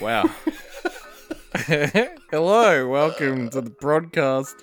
Wow. 0.00 0.24
Hello, 2.30 2.88
welcome 2.88 3.48
to 3.50 3.60
the 3.60 3.70
Prodcast, 3.70 4.54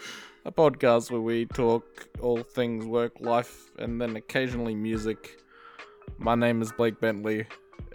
a 0.45 0.51
podcast 0.51 1.11
where 1.11 1.21
we 1.21 1.45
talk 1.45 2.07
all 2.21 2.43
things 2.43 2.85
work, 2.85 3.13
life, 3.19 3.71
and 3.79 3.99
then 4.01 4.15
occasionally 4.15 4.75
music. 4.75 5.39
My 6.17 6.35
name 6.35 6.61
is 6.61 6.71
Blake 6.71 6.99
Bentley, 6.99 7.45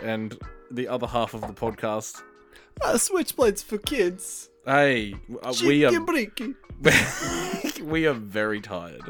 and 0.00 0.36
the 0.70 0.88
other 0.88 1.06
half 1.06 1.34
of 1.34 1.42
the 1.42 1.52
podcast. 1.52 2.22
Uh, 2.80 2.94
switchblades 2.94 3.62
for 3.62 3.78
kids. 3.78 4.48
Hey, 4.66 5.14
uh, 5.42 5.52
we 5.66 5.84
are 5.84 5.90
we 7.82 8.06
are 8.06 8.12
very 8.14 8.60
tired. 8.60 9.02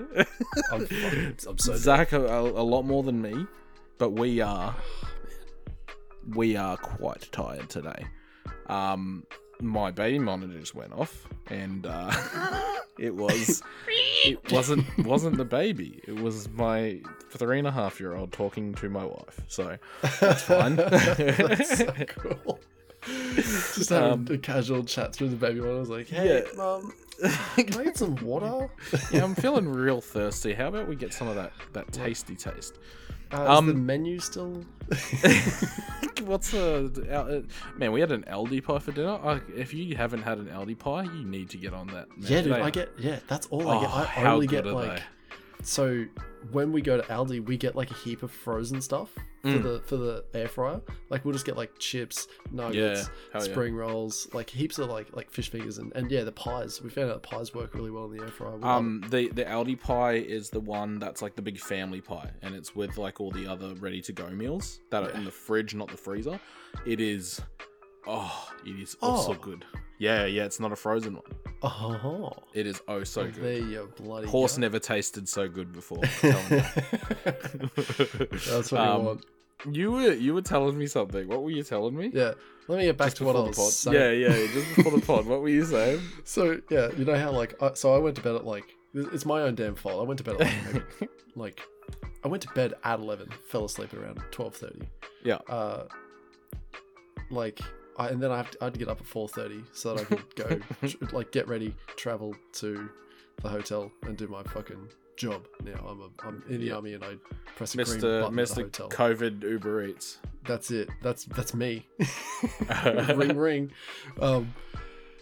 I'm, 0.71 0.87
fucking- 0.87 1.37
I'm 1.49 1.59
so 1.59 1.77
Zach 1.77 2.13
a, 2.13 2.19
a 2.19 2.65
lot 2.65 2.83
more 2.83 3.03
than 3.03 3.21
me, 3.23 3.47
but 3.99 4.11
we 4.11 4.41
are 4.41 4.75
we 6.35 6.57
are 6.57 6.77
quite 6.77 7.29
tired 7.33 7.69
today. 7.69 8.07
Um, 8.67 9.25
my 9.61 9.91
baby 9.91 10.19
monitor 10.19 10.59
just 10.59 10.75
went 10.75 10.93
off, 10.93 11.27
and 11.49 11.87
uh, 11.87 12.11
it 12.99 13.15
was 13.15 13.63
it 14.25 14.53
wasn't 14.53 14.87
wasn't 15.07 15.37
the 15.37 15.45
baby. 15.45 16.01
It 16.07 16.21
was 16.21 16.49
my 16.51 17.01
three 17.31 17.59
and 17.59 17.69
a 17.69 17.73
half 17.73 18.01
year 18.01 18.15
old 18.15 18.33
talking 18.33 18.75
to 18.75 18.89
my 18.89 19.05
wife. 19.05 19.41
So 19.49 19.77
that's 20.21 20.43
fine. 20.43 20.77
That's 20.77 21.79
so 21.79 21.93
cool. 22.09 22.61
Just 23.35 23.89
having 23.91 24.13
Um, 24.13 24.27
a 24.31 24.39
casual 24.39 24.85
chat 24.85 25.13
through 25.15 25.29
the 25.31 25.37
baby 25.37 25.61
one. 25.61 25.71
I 25.77 25.81
was 25.81 25.91
like, 25.91 26.09
"Hey, 26.09 26.45
Yeah. 26.45 26.57
mum, 26.57 26.93
can 27.57 27.81
I 27.81 27.85
get 27.85 27.97
some 27.97 28.15
water?" 28.17 28.69
yeah, 29.11 29.25
I'm 29.25 29.35
feeling 29.35 29.69
real 29.69 30.01
thirsty. 30.01 30.53
How 30.53 30.69
about 30.69 30.89
we 30.89 30.95
get 30.97 31.13
some 31.13 31.27
of 31.29 31.35
that 31.37 31.53
that 31.73 31.91
tasty 31.93 32.37
taste? 32.37 32.79
Uh, 33.33 33.57
Um, 33.59 33.69
is 33.69 33.75
the 33.75 33.81
menu 33.81 34.19
still? 34.21 34.65
What's 36.25 36.51
the 36.53 37.07
uh, 37.11 37.43
man? 37.79 37.93
We 37.93 38.01
had 38.01 38.13
an 38.13 38.25
Aldi 38.29 38.63
pie 38.63 38.79
for 38.79 38.93
dinner. 38.93 39.19
I, 39.23 39.41
if 39.57 39.75
you 39.75 39.97
haven't 39.97 40.23
had 40.23 40.39
an 40.39 40.47
Aldi 40.47 40.79
pie, 40.79 41.03
you 41.05 41.25
need 41.25 41.51
to 41.51 41.57
get 41.57 41.73
on 41.75 41.89
that. 41.89 42.09
Man. 42.11 42.31
yeah, 42.31 42.41
dude. 42.43 42.53
They- 42.53 42.61
I 42.61 42.71
get. 42.71 42.91
Yeah, 42.99 43.19
that's 43.27 43.47
all 43.49 43.69
I 43.69 43.81
get. 43.81 43.91
Oh, 43.91 43.97
I 43.97 44.05
how 44.05 44.35
only 44.35 44.47
good 44.47 44.65
get 44.65 44.73
are 44.73 44.75
like. 44.75 44.97
they? 44.99 45.03
So 45.63 46.05
when 46.51 46.73
we 46.73 46.83
go 46.83 46.97
to 46.97 47.03
Aldi, 47.05 47.47
we 47.47 47.57
get 47.57 47.77
like 47.77 47.91
a 47.91 47.95
heap 47.95 48.23
of 48.23 48.31
frozen 48.31 48.81
stuff 48.81 49.11
for 49.43 49.49
Mm. 49.49 49.63
the 49.65 49.81
for 49.87 49.97
the 49.97 50.25
air 50.35 50.47
fryer. 50.49 50.81
Like 51.11 51.25
we'll 51.25 51.33
just 51.33 51.45
get 51.47 51.57
like 51.57 51.77
chips, 51.79 52.29
nuggets, 52.53 52.77
Yeah, 53.09 53.15
hell 53.33 53.47
yeah. 53.47 53.53
spring 53.53 53.75
rolls, 53.75 54.29
like 54.33 54.49
heaps 54.51 54.79
of 54.79 54.89
like 54.89 55.15
like 55.17 55.31
fish 55.31 55.51
fingers 55.51 55.79
and, 55.79 55.93
and 55.97 56.11
yeah, 56.11 56.23
the 56.25 56.31
pies. 56.33 56.81
We 56.83 56.91
found 56.91 57.11
out 57.11 57.23
the 57.23 57.29
pies 57.29 57.53
work 57.55 57.75
really 57.75 57.91
well 57.91 58.05
in 58.11 58.17
the 58.17 58.23
air 58.23 58.31
fryer. 58.31 58.57
We 58.57 58.63
Um, 58.65 59.03
the 59.11 59.29
the 59.31 59.45
Aldi 59.45 59.81
pie 59.81 60.15
is 60.15 60.51
the 60.51 60.61
one 60.61 60.99
that's 61.01 61.23
like 61.23 61.35
the 61.37 61.43
big 61.43 61.59
family 61.59 62.01
pie, 62.01 62.31
and 62.43 62.55
it's 62.55 62.75
with 62.77 62.99
like 62.99 63.21
all 63.21 63.31
the 63.31 63.47
other 63.47 63.75
ready 63.75 64.01
to 64.03 64.13
go 64.13 64.29
meals 64.31 64.81
that 64.91 65.03
are 65.03 65.11
in 65.11 65.25
the 65.25 65.31
fridge, 65.33 65.75
not 65.75 65.89
the 65.91 65.97
freezer. 65.97 66.39
It 66.87 67.01
is, 67.01 67.41
oh, 68.07 68.49
it 68.67 68.79
is 68.81 68.97
also 69.03 69.33
Oh. 69.33 69.37
good. 69.37 69.65
Yeah, 69.99 70.25
yeah, 70.25 70.45
it's 70.45 70.59
not 70.59 70.73
a 70.73 70.77
frozen 70.77 71.15
one. 71.15 71.23
Oh, 71.63 72.33
It 72.55 72.67
is 72.67 72.81
oh 72.89 73.05
so 73.05 73.25
good. 73.27 73.35
there 73.37 73.53
you 73.59 73.89
bloody 73.97 74.27
Horse 74.27 74.57
go. 74.57 74.63
never 74.63 74.79
tasted 74.81 75.29
so 75.29 75.49
good 75.49 75.73
before. 75.73 75.99
That's 77.25 78.73
what 78.73 78.81
Um, 78.81 79.01
you 79.01 79.07
want. 79.07 79.25
You 79.71 79.93
were 79.93 80.13
you 80.13 80.35
were 80.35 80.43
telling 80.43 80.77
me 80.77 80.87
something. 80.87 81.29
What 81.29 81.43
were 81.45 81.51
you 81.53 81.63
telling 81.63 81.97
me? 81.97 82.11
Yeah. 82.13 82.33
Let 82.69 82.79
me 82.79 82.85
get 82.87 82.97
back 82.97 83.09
Just 83.09 83.17
to 83.19 83.25
what 83.25 83.37
I 83.37 83.41
was 83.41 83.57
the 83.57 83.63
pod. 83.63 83.73
saying. 83.73 83.97
Yeah, 83.97 84.29
yeah, 84.29 84.47
just 84.53 84.75
before 84.77 84.93
the 84.99 85.07
pod. 85.07 85.27
What 85.27 85.41
were 85.41 85.49
you 85.49 85.65
saying? 85.65 86.01
So 86.25 86.61
yeah, 86.71 86.89
you 86.97 87.05
know 87.05 87.17
how 87.17 87.31
like 87.31 87.61
I, 87.63 87.75
so 87.75 87.95
I 87.95 87.99
went 87.99 88.17
to 88.17 88.23
bed 88.23 88.35
at 88.35 88.45
like 88.45 88.65
it's 88.95 89.25
my 89.25 89.43
own 89.43 89.55
damn 89.55 89.75
fault. 89.77 90.01
I 90.01 90.07
went 90.07 90.19
to 90.19 90.25
bed 90.25 90.41
at 90.41 90.41
like, 90.41 90.75
maybe, 91.01 91.13
like 91.37 91.61
I 92.25 92.29
went 92.29 92.43
to 92.43 92.49
bed 92.55 92.75
at 92.83 92.99
eleven, 92.99 93.29
fell 93.47 93.65
asleep 93.67 93.93
at 93.95 94.01
around 94.01 94.21
twelve 94.33 94.57
thirty. 94.57 94.89
Yeah. 95.23 95.37
Uh, 95.49 95.85
like 97.31 97.61
I 97.99 98.09
and 98.09 98.23
then 98.23 98.31
I 98.31 98.37
have 98.39 98.51
to, 98.53 98.59
I 98.61 98.65
had 98.65 98.73
to 98.75 98.79
get 98.79 98.89
up 98.89 99.01
at 99.01 99.07
four 99.07 99.29
thirty 99.29 99.63
so 99.73 99.95
that 99.95 100.01
I 100.03 100.05
could 100.05 100.35
go 100.37 100.61
like 101.17 101.33
get 101.33 101.49
ready, 101.49 101.75
travel 101.97 102.35
to 102.55 102.89
the 103.43 103.49
hotel 103.49 103.91
and 104.03 104.17
do 104.17 104.29
my 104.29 104.43
fucking 104.45 104.89
job. 105.17 105.47
Now 105.65 105.85
I'm 105.87 106.01
a, 106.01 106.09
I'm 106.27 106.43
in 106.49 106.61
the 106.61 106.67
Yeah. 106.67 106.75
army 106.77 106.95
and 106.95 107.05
I 107.05 107.17
press 107.57 107.75
a 107.75 107.79
green 107.85 107.99
Mr. 107.99 108.23
button 108.23 108.39
at 108.39 108.49
the 108.49 108.55
Mr. 108.55 108.63
hotel. 108.65 108.89
COVID 108.91 109.43
Uber 109.43 109.85
Eats. 109.85 110.19
That's 110.45 110.71
it. 110.71 110.89
That's 111.03 111.25
that's 111.27 111.55
me. 111.55 111.87
ring 113.15 113.37
ring. 113.37 113.73
Um, 114.21 114.53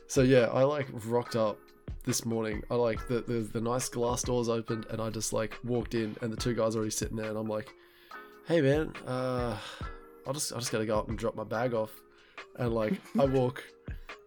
so 0.07 0.23
yeah, 0.23 0.47
I 0.53 0.63
like 0.63 0.87
rocked 1.07 1.37
up 1.37 1.59
this 2.05 2.25
morning. 2.25 2.63
I 2.71 2.75
like 2.77 3.07
the, 3.09 3.21
the 3.21 3.41
the 3.41 3.61
nice 3.61 3.89
glass 3.89 4.23
doors 4.23 4.49
opened, 4.49 4.87
and 4.91 5.01
I 5.01 5.11
just 5.11 5.33
like 5.33 5.59
walked 5.65 5.95
in, 5.95 6.17
and 6.23 6.33
the 6.33 6.37
two 6.37 6.55
guys 6.55 6.77
already 6.77 6.91
sitting 6.91 7.17
there, 7.17 7.29
and 7.29 7.37
I'm 7.39 7.47
like, 7.49 7.69
"Hey 8.47 8.61
man, 8.61 8.93
uh, 9.07 9.57
I'll 10.27 10.33
just 10.33 10.53
I 10.53 10.59
just 10.59 10.73
gotta 10.73 10.87
go 10.87 10.99
up 10.99 11.09
and 11.09 11.19
drop 11.19 11.37
my 11.37 11.45
bag 11.45 11.75
off," 11.75 11.91
and 12.59 12.73
like 12.75 13.01
I 13.19 13.25
walk 13.25 13.63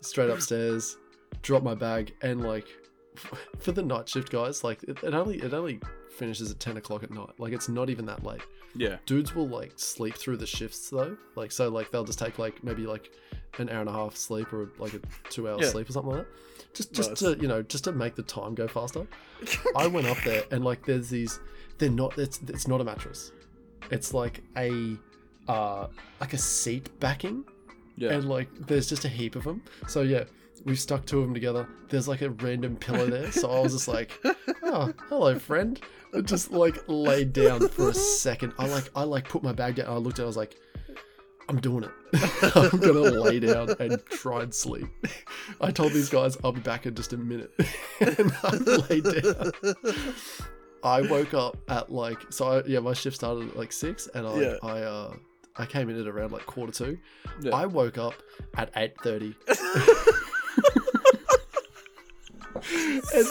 straight 0.01 0.29
upstairs, 0.29 0.97
drop 1.41 1.63
my 1.63 1.75
bag, 1.75 2.13
and 2.21 2.41
like 2.43 2.67
for 3.59 3.71
the 3.71 3.81
night 3.83 4.09
shift 4.09 4.31
guys, 4.31 4.63
like 4.63 4.83
it, 4.83 4.97
it 5.03 5.13
only 5.13 5.37
it 5.37 5.53
only 5.53 5.79
finishes 6.17 6.51
at 6.51 6.59
ten 6.59 6.77
o'clock 6.77 7.03
at 7.03 7.11
night. 7.11 7.29
Like 7.39 7.53
it's 7.53 7.69
not 7.69 7.89
even 7.89 8.05
that 8.05 8.23
late 8.23 8.41
Yeah. 8.75 8.97
dudes 9.05 9.33
will 9.35 9.47
like 9.47 9.73
sleep 9.77 10.15
through 10.15 10.37
the 10.37 10.45
shifts 10.45 10.89
though 10.89 11.17
like 11.35 11.51
so 11.51 11.69
like 11.69 11.89
they'll 11.91 12.03
just 12.03 12.19
take 12.19 12.37
like 12.39 12.63
maybe 12.63 12.85
like 12.85 13.11
an 13.59 13.69
hour 13.69 13.81
and 13.81 13.89
a 13.89 13.93
half 13.93 14.15
sleep 14.15 14.51
or 14.53 14.69
like 14.77 14.93
a 14.93 14.99
two 15.29 15.47
hour 15.49 15.57
Yeah. 15.61 15.69
sleep 15.69 15.89
or 15.89 15.91
something 15.93 16.11
like 16.11 16.25
that 16.25 16.73
just 16.75 16.93
just 16.93 17.09
Nice. 17.11 17.19
to 17.19 17.37
you 17.41 17.47
know 17.47 17.61
just 17.63 17.83
to 17.85 17.91
make 17.91 18.13
the 18.15 18.23
time 18.23 18.53
go 18.55 18.67
faster 18.67 19.05
i 19.75 19.85
went 19.87 20.07
up 20.07 20.17
there 20.23 20.43
and 20.51 20.63
like 20.63 20.85
there's 20.85 21.09
these 21.09 21.39
they're 21.77 21.89
not 21.89 22.17
it's 22.17 22.39
it's 22.47 22.67
not 22.67 22.79
a 22.81 22.83
mattress 22.83 23.31
it's 23.91 24.13
like 24.13 24.41
a 24.57 24.97
uh 25.47 25.87
like 26.19 26.33
a 26.33 26.37
seat 26.37 26.89
backing 26.99 27.43
Yeah. 27.95 28.13
and 28.13 28.27
like 28.27 28.49
there's 28.67 28.87
just 28.89 29.05
a 29.05 29.07
heap 29.09 29.35
of 29.35 29.43
them 29.43 29.61
so 29.87 30.01
yeah 30.01 30.23
we've 30.65 30.79
stuck 30.79 31.05
two 31.05 31.19
of 31.19 31.25
them 31.25 31.33
together. 31.33 31.67
There's 31.89 32.07
like 32.07 32.21
a 32.21 32.29
random 32.29 32.77
pillow 32.77 33.05
there. 33.07 33.31
So 33.33 33.51
i 33.51 33.59
was 33.59 33.73
just 33.73 33.87
like 33.89 34.11
oh 34.63 34.93
hello 35.09 35.37
friend. 35.37 35.79
I 36.15 36.21
just 36.21 36.51
like 36.51 36.77
laid 36.87 37.33
down 37.33 37.67
for 37.67 37.89
a 37.89 37.93
second. 37.93 38.53
I 38.57 38.67
like 38.67 38.89
i 38.95 39.03
like 39.03 39.27
put 39.27 39.43
my 39.43 39.51
bag 39.51 39.75
down. 39.75 39.87
I 39.87 39.95
looked 39.97 40.19
at 40.19 40.23
it. 40.23 40.25
I 40.25 40.27
was 40.27 40.37
like 40.37 40.55
i'm 41.49 41.59
doing 41.59 41.83
it. 41.83 41.91
I'm 42.55 42.79
gonna 42.79 43.01
lay 43.01 43.39
down 43.41 43.71
and 43.79 44.01
try 44.05 44.43
and 44.43 44.53
sleep. 44.53 44.87
I 45.59 45.71
told 45.71 45.91
these 45.91 46.07
guys 46.09 46.37
i'll 46.45 46.53
be 46.53 46.61
back 46.61 46.85
in 46.85 46.95
just 46.95 47.11
a 47.13 47.17
minute. 47.17 47.51
And 47.99 48.31
i 48.43 48.51
laid 48.89 49.03
down. 49.03 49.51
I 50.83 51.01
woke 51.01 51.33
up 51.33 51.57
at 51.67 51.91
like 51.91 52.19
so 52.29 52.45
I, 52.59 52.63
yeah 52.65 52.79
my 52.79 52.93
shift 52.93 53.17
started 53.17 53.49
at 53.49 53.57
like 53.57 53.73
six 53.73 54.07
and 54.13 54.25
i 54.27 54.35
Yeah. 54.39 54.55
i 54.63 54.79
uh 54.81 55.13
i 55.57 55.65
came 55.65 55.89
in 55.89 55.99
at 55.99 56.07
around 56.07 56.31
like 56.31 56.45
quarter 56.45 56.71
two 56.73 56.97
Yeah. 57.41 57.55
I 57.55 57.65
woke 57.65 57.97
up 57.97 58.15
at 58.57 58.69
eight 58.75 58.93
thirty, 59.01 59.35
and, 63.13 63.25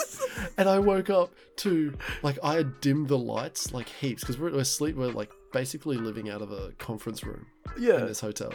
and 0.59 0.69
I 0.69 0.79
woke 0.79 1.11
up 1.11 1.33
to 1.57 1.97
like 2.23 2.39
I 2.43 2.55
had 2.57 2.81
dimmed 2.81 3.09
the 3.09 3.19
lights 3.19 3.73
like 3.73 3.89
heaps 3.89 4.23
because 4.23 4.39
we're, 4.39 4.53
we're 4.53 4.65
sleep 4.65 4.97
we're 4.97 5.09
like 5.09 5.31
basically 5.53 5.97
living 5.97 6.31
out 6.31 6.43
of 6.43 6.51
a 6.51 6.73
conference 6.79 7.25
room 7.25 7.47
in 8.01 8.07
this 8.07 8.21
hotel, 8.21 8.53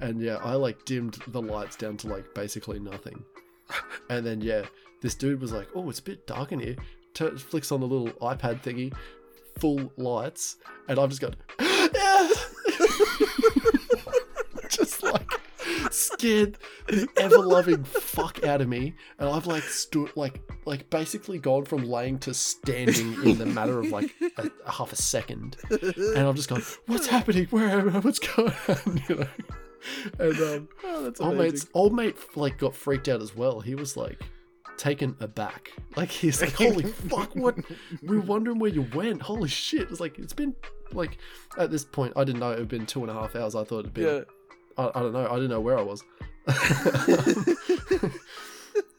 and 0.00 0.20
yeah, 0.20 0.36
I 0.36 0.54
like 0.54 0.84
dimmed 0.84 1.18
the 1.28 1.40
lights 1.42 1.76
down 1.76 1.96
to 1.98 2.08
like 2.08 2.34
basically 2.34 2.78
nothing, 2.78 3.22
and 4.10 4.24
then 4.26 4.40
yeah, 4.40 4.64
this 5.00 5.14
dude 5.14 5.40
was 5.40 5.52
like, 5.52 5.68
"Oh, 5.74 5.88
it's 5.90 5.98
a 6.00 6.02
bit 6.02 6.26
dark 6.26 6.52
in 6.52 6.60
here." 6.60 6.76
Tur 7.14 7.36
flicks 7.36 7.72
on 7.72 7.80
the 7.80 7.86
little 7.86 8.10
iPad 8.20 8.62
thingy, 8.62 8.92
full 9.58 9.92
lights, 9.96 10.56
and 10.88 10.98
I've 10.98 11.08
just 11.08 11.20
got, 11.20 11.34
yeah, 11.60 12.28
just 14.68 15.02
like 15.02 15.28
scared 15.90 16.58
the 16.88 17.08
ever 17.16 17.38
loving 17.38 17.84
fuck 17.84 18.44
out 18.44 18.60
of 18.60 18.68
me, 18.68 18.94
and 19.18 19.28
I've 19.28 19.46
like 19.46 19.62
stood 19.64 20.10
like 20.16 20.40
like 20.66 20.88
basically 20.90 21.38
gone 21.38 21.64
from 21.64 21.84
laying 21.84 22.18
to 22.20 22.34
standing 22.34 23.14
in 23.24 23.38
the 23.38 23.46
matter 23.46 23.78
of 23.78 23.86
like 23.90 24.10
a, 24.38 24.50
a 24.66 24.70
half 24.70 24.92
a 24.92 24.96
second, 24.96 25.56
and 25.70 26.18
I've 26.18 26.36
just 26.36 26.48
gone, 26.48 26.62
"What's 26.86 27.06
happening? 27.06 27.46
Where 27.50 27.68
am 27.68 27.96
I? 27.96 27.98
What's 28.00 28.18
going 28.18 28.52
on?" 28.68 29.02
You 29.08 29.16
know, 29.16 29.26
and 30.18 30.40
um, 30.40 30.68
Oh, 30.84 31.02
that's 31.02 31.20
old 31.20 31.34
amazing. 31.34 31.52
mate's 31.52 31.66
old 31.72 31.94
mate 31.94 32.16
like 32.36 32.58
got 32.58 32.74
freaked 32.74 33.08
out 33.08 33.22
as 33.22 33.34
well. 33.34 33.60
He 33.60 33.74
was 33.74 33.96
like 33.96 34.20
taken 34.76 35.16
aback. 35.20 35.70
Like 35.96 36.10
he's 36.10 36.40
like, 36.42 36.52
"Holy 36.52 36.84
fuck! 36.84 37.34
What? 37.34 37.56
We're 38.02 38.20
wondering 38.20 38.58
where 38.58 38.70
you 38.70 38.86
went. 38.94 39.22
Holy 39.22 39.48
shit!" 39.48 39.90
It's 39.90 40.00
like 40.00 40.18
it's 40.18 40.34
been 40.34 40.54
like 40.92 41.18
at 41.58 41.70
this 41.70 41.84
point 41.84 42.12
I 42.16 42.24
didn't 42.24 42.40
know 42.40 42.50
it 42.52 42.58
had 42.58 42.68
been 42.68 42.86
two 42.86 43.00
and 43.02 43.10
a 43.10 43.14
half 43.14 43.36
hours. 43.36 43.54
I 43.54 43.64
thought 43.64 43.80
it'd 43.80 43.94
been 43.94 44.04
Yeah. 44.06 44.20
I, 44.78 44.90
I 44.94 45.00
don't 45.02 45.12
know. 45.12 45.26
I 45.28 45.34
didn't 45.34 45.50
know 45.50 45.60
where 45.60 45.78
I 45.78 45.82
was. 45.82 46.02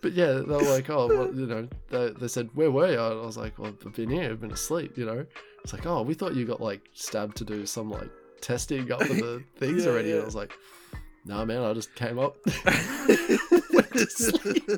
but 0.02 0.14
yeah, 0.14 0.34
they 0.34 0.42
were 0.42 0.62
like, 0.64 0.90
oh, 0.90 1.08
well, 1.08 1.34
you 1.34 1.46
know, 1.48 1.68
they, 1.90 2.10
they 2.12 2.28
said, 2.28 2.50
where 2.54 2.72
were 2.72 2.88
you? 2.88 3.00
And 3.00 3.20
I 3.20 3.26
was 3.26 3.38
like, 3.38 3.58
well, 3.58 3.74
I've 3.86 3.94
been 3.94 4.10
here. 4.10 4.32
I've 4.32 4.42
been 4.42 4.52
asleep, 4.52 4.98
you 4.98 5.06
know. 5.06 5.26
It's 5.64 5.74
like, 5.74 5.86
oh, 5.86 6.02
we 6.02 6.14
thought 6.14 6.36
you 6.36 6.46
got 6.46 6.62
like 6.62 6.82
stabbed 6.94 7.38
to 7.38 7.46
do 7.46 7.66
some 7.66 7.90
like 7.90 8.10
testing 8.42 8.92
up 8.92 9.00
the 9.00 9.44
things 9.58 9.86
Yeah, 9.86 9.92
already. 9.92 10.12
And. 10.12 10.22
I 10.22 10.26
was 10.26 10.36
like, 10.36 10.54
nah, 11.26 11.46
man, 11.46 11.64
I 11.64 11.74
just 11.74 11.94
came 11.96 12.20
up. 12.20 12.36
Went 12.46 13.92
to 13.94 14.08
sleep. 14.10 14.70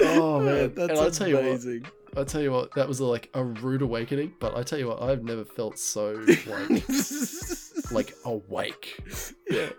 oh 0.00 0.40
man, 0.40 0.74
that's 0.74 1.20
and 1.20 1.30
you 1.30 1.36
what, 1.36 1.44
amazing. 1.44 1.86
I 2.18 2.24
tell 2.24 2.40
you 2.40 2.50
what, 2.52 2.74
that 2.74 2.88
was 2.88 3.00
like 3.00 3.30
a 3.34 3.44
rude 3.44 3.82
awakening. 3.82 4.32
But 4.40 4.56
I 4.56 4.62
tell 4.62 4.78
you 4.78 4.88
what, 4.88 5.00
I've 5.02 5.22
never 5.24 5.44
felt 5.44 5.78
so 5.78 6.12
like 6.46 6.82
like 7.90 8.14
awake. 8.24 8.98
Yeah. 9.48 9.70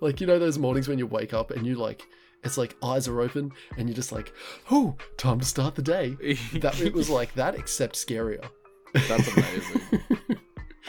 Like 0.00 0.20
you 0.20 0.26
know 0.26 0.38
those 0.38 0.58
mornings 0.58 0.88
when 0.88 0.98
you 0.98 1.06
wake 1.06 1.32
up 1.32 1.50
and 1.50 1.66
you 1.66 1.76
like 1.76 2.02
it's 2.44 2.58
like 2.58 2.76
eyes 2.82 3.06
are 3.06 3.20
open 3.20 3.52
and 3.78 3.88
you're 3.88 3.94
just 3.94 4.10
like, 4.12 4.32
oh, 4.70 4.96
time 5.16 5.38
to 5.38 5.46
start 5.46 5.74
the 5.76 5.82
day. 5.82 6.16
That 6.54 6.80
it 6.80 6.92
was 6.92 7.08
like 7.08 7.32
that, 7.34 7.54
except 7.54 7.94
scarier. 7.96 8.44
That's 8.92 9.28
amazing. 9.36 10.00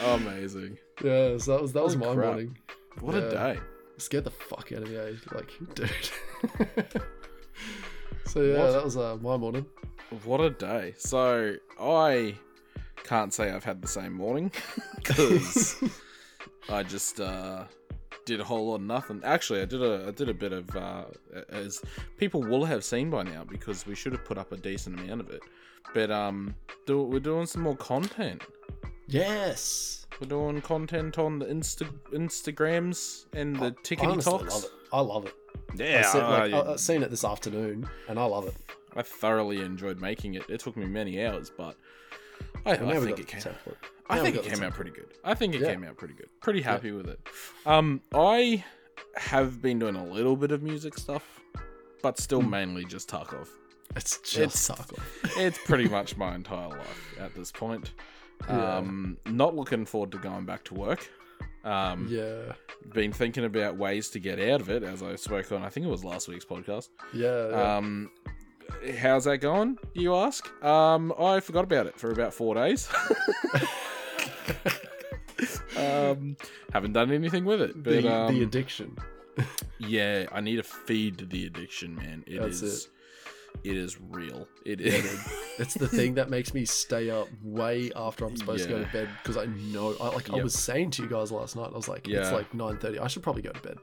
amazing. 0.00 0.78
Yeah, 1.02 1.38
so 1.38 1.52
that 1.52 1.62
was 1.62 1.72
that 1.72 1.84
was 1.84 1.94
Holy 1.94 2.06
my 2.08 2.14
crap. 2.14 2.26
morning. 2.26 2.58
What 3.00 3.14
Yeah. 3.14 3.20
a 3.22 3.30
day. 3.30 3.60
Scared 3.98 4.24
the 4.24 4.30
fuck 4.30 4.72
out 4.72 4.82
of 4.82 4.90
me, 4.90 4.96
eh? 4.96 5.12
like, 5.32 5.50
dude. 5.74 5.90
so 8.26 8.42
yeah, 8.42 8.58
What? 8.58 8.72
that 8.72 8.84
was 8.84 8.96
uh, 8.96 9.16
my 9.20 9.36
morning. 9.36 9.66
What 10.24 10.40
a 10.40 10.50
day. 10.50 10.94
So 10.98 11.54
I 11.80 12.34
can't 13.04 13.32
say 13.34 13.50
I've 13.50 13.64
had 13.64 13.82
the 13.82 13.88
same 13.88 14.12
morning 14.12 14.52
because 14.96 15.82
I 16.68 16.82
just 16.82 17.20
uh, 17.20 17.64
did 18.24 18.40
a 18.40 18.44
whole 18.44 18.68
lot 18.68 18.76
of 18.76 18.82
nothing. 18.82 19.20
Actually, 19.24 19.62
I 19.62 19.64
did 19.64 19.82
a 19.82 20.06
I 20.08 20.10
did 20.10 20.28
a 20.28 20.34
bit 20.34 20.52
of 20.52 20.74
uh, 20.76 21.04
as 21.48 21.82
people 22.16 22.42
will 22.42 22.64
have 22.64 22.84
seen 22.84 23.10
by 23.10 23.22
now 23.22 23.44
because 23.44 23.86
we 23.86 23.94
should 23.94 24.12
have 24.12 24.24
put 24.24 24.38
up 24.38 24.52
a 24.52 24.56
decent 24.56 25.00
amount 25.00 25.20
of 25.20 25.30
it. 25.30 25.42
But 25.92 26.10
um, 26.10 26.54
do, 26.86 27.02
we're 27.02 27.20
doing 27.20 27.46
some 27.46 27.62
more 27.62 27.76
content. 27.76 28.42
Yes. 29.06 30.06
We're 30.20 30.28
doing 30.28 30.60
content 30.60 31.18
on 31.18 31.38
the 31.40 31.46
Insta 31.46 31.88
Instagrams 32.12 33.26
and 33.32 33.56
the 33.56 33.72
tickety 33.82 34.04
Honestly, 34.12 34.30
talks. 34.32 34.54
love 34.54 34.64
it. 34.64 34.70
I 34.92 35.00
love 35.00 35.26
it. 35.26 35.34
Yeah, 35.76 36.00
I, 36.00 36.02
said, 36.02 36.22
like, 36.22 36.52
I, 36.52 36.72
I 36.72 36.76
seen 36.76 37.02
it 37.02 37.10
this 37.10 37.24
afternoon, 37.24 37.88
and 38.08 38.18
I 38.18 38.24
love 38.24 38.46
it. 38.46 38.54
I 38.96 39.02
thoroughly 39.02 39.60
enjoyed 39.60 40.00
making 40.00 40.34
it. 40.34 40.44
It 40.48 40.60
took 40.60 40.76
me 40.76 40.86
many 40.86 41.24
hours, 41.24 41.50
but 41.50 41.76
I, 42.64 42.72
I 42.72 42.76
think 43.00 43.18
it 43.18 43.26
came. 43.26 43.42
I 44.08 44.18
think 44.20 44.36
it 44.36 44.44
came 44.44 44.62
out 44.62 44.72
pretty 44.74 44.90
good. 44.92 45.06
I 45.24 45.34
think 45.34 45.54
it 45.54 45.60
Yeah. 45.62 45.68
came 45.72 45.84
out 45.84 45.96
pretty 45.96 46.14
good. 46.14 46.28
Pretty 46.40 46.60
happy 46.62 46.92
with 46.92 47.08
it. 47.08 47.18
Um, 47.66 48.00
I 48.14 48.62
have 49.16 49.60
been 49.62 49.78
doing 49.78 49.96
a 49.96 50.04
little 50.04 50.36
bit 50.36 50.52
of 50.52 50.62
music 50.62 50.98
stuff, 50.98 51.40
but 52.02 52.18
still 52.18 52.42
Hmm. 52.42 52.50
mainly 52.50 52.84
just 52.84 53.08
Tarkov. 53.08 53.48
It's 53.96 54.18
just 54.18 54.38
It's- 54.38 54.68
Tarkov. 54.68 55.36
It's 55.38 55.58
pretty 55.58 55.88
much 55.88 56.16
my 56.16 56.34
entire 56.34 56.68
life 56.68 57.18
at 57.20 57.34
this 57.34 57.50
point. 57.50 57.92
Yeah. 58.48 58.76
Um, 58.76 59.16
not 59.26 59.54
looking 59.56 59.86
forward 59.86 60.12
to 60.12 60.18
going 60.18 60.44
back 60.44 60.64
to 60.64 60.74
work. 60.74 61.08
Um, 61.64 62.06
Yeah. 62.10 62.52
been 62.92 63.12
thinking 63.12 63.44
about 63.44 63.76
ways 63.76 64.10
to 64.10 64.18
get 64.20 64.38
out 64.38 64.60
of 64.60 64.68
it, 64.70 64.82
as 64.82 65.02
I 65.02 65.16
spoke 65.16 65.50
on. 65.52 65.62
I 65.62 65.68
think 65.70 65.86
it 65.86 65.90
was 65.90 66.04
last 66.04 66.28
week's 66.28 66.44
podcast. 66.44 66.90
Yeah. 67.12 67.48
yeah. 67.50 67.76
Um, 67.76 68.10
how's 68.98 69.24
that 69.24 69.38
going? 69.38 69.78
You 69.94 70.14
ask. 70.14 70.46
Um, 70.64 71.12
I 71.18 71.40
forgot 71.40 71.64
about 71.64 71.86
it 71.86 71.98
for 71.98 72.10
about 72.10 72.34
four 72.34 72.54
days. 72.54 72.88
um, 75.76 76.36
haven't 76.72 76.92
done 76.92 77.10
anything 77.10 77.44
with 77.44 77.60
it, 77.60 77.82
but 77.82 78.02
the, 78.02 78.12
um, 78.12 78.34
the 78.34 78.42
addiction. 78.42 78.96
yeah, 79.78 80.26
I 80.32 80.40
need 80.40 80.56
to 80.56 80.62
feed 80.62 81.30
the 81.30 81.46
addiction, 81.46 81.96
man. 81.96 82.24
It 82.26 82.40
That's 82.40 82.62
is- 82.62 82.84
It 82.84 82.90
is 83.62 83.98
real. 84.00 84.46
It 84.66 84.80
Yeah, 84.80 85.00
It's 85.58 85.74
the 85.84 85.88
thing 85.88 86.14
that 86.14 86.28
makes 86.30 86.52
me 86.54 86.64
stay 86.64 87.10
up 87.10 87.28
way 87.42 87.90
after 87.96 88.24
I'm 88.26 88.36
supposed 88.36 88.64
to 88.64 88.68
go 88.70 88.84
to 88.84 88.90
bed 88.92 89.08
because 89.22 89.36
I 89.36 89.46
know. 89.46 89.94
I 90.00 90.08
like. 90.08 90.30
I 90.30 90.42
was 90.42 90.54
saying 90.54 90.90
to 90.92 91.02
you 91.02 91.08
guys 91.08 91.30
last 91.32 91.56
night. 91.56 91.70
I 91.72 91.76
was 91.76 91.88
like, 91.88 92.06
Yeah. 92.06 92.20
it's 92.20 92.32
like 92.32 92.52
nine 92.54 92.78
thirty. 92.78 92.98
I 92.98 93.06
should 93.06 93.22
probably 93.22 93.42
go 93.42 93.52
to 93.52 93.60
bed. 93.60 93.78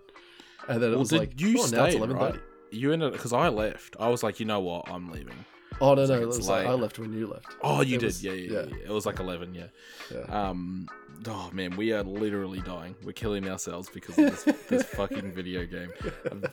And 0.68 0.82
then 0.82 0.90
it 0.90 0.94
Well, 0.94 1.00
was 1.00 1.12
like, 1.12 1.40
you 1.42 1.50
oh, 1.50 1.54
now 1.54 1.62
it's 1.62 1.68
stayed, 1.70 1.96
eleven 1.96 2.18
thirty. 2.18 2.38
right? 2.38 2.42
you 2.72 2.94
ended 2.94 3.12
because 3.14 3.34
I 3.34 3.50
left. 3.50 3.96
I 4.00 4.08
was 4.10 4.24
like, 4.24 4.40
you 4.40 4.46
know 4.46 4.60
what? 4.60 4.90
I'm 4.90 5.10
leaving. 5.12 5.46
Oh 5.82 5.94
no, 5.96 6.06
no, 6.06 6.14
like 6.14 6.22
it 6.22 6.28
was 6.28 6.48
like 6.48 6.68
I 6.68 6.74
left 6.74 7.00
when 7.00 7.12
you 7.12 7.28
left. 7.28 7.48
Oh, 7.64 7.82
you 7.82 7.96
It 7.98 8.00
did. 8.02 8.06
was- 8.06 8.24
yeah, 8.24 8.34
yeah, 8.34 8.52
yeah, 8.52 8.66
yeah. 8.70 8.76
It 8.86 8.90
was 8.92 9.06
like 9.06 9.20
eleven. 9.20 9.54
Yeah. 9.56 9.68
Yeah. 10.14 10.22
Um. 10.50 10.88
Oh 11.28 11.50
man, 11.54 11.76
we 11.76 11.92
are 11.94 12.04
literally 12.04 12.62
dying. 12.62 12.96
We're 13.04 13.12
killing 13.14 13.48
ourselves 13.50 13.90
because 13.94 14.18
of 14.18 14.26
this, 14.32 14.44
this 14.70 14.84
fucking 14.84 15.32
video 15.34 15.66
game. 15.66 15.92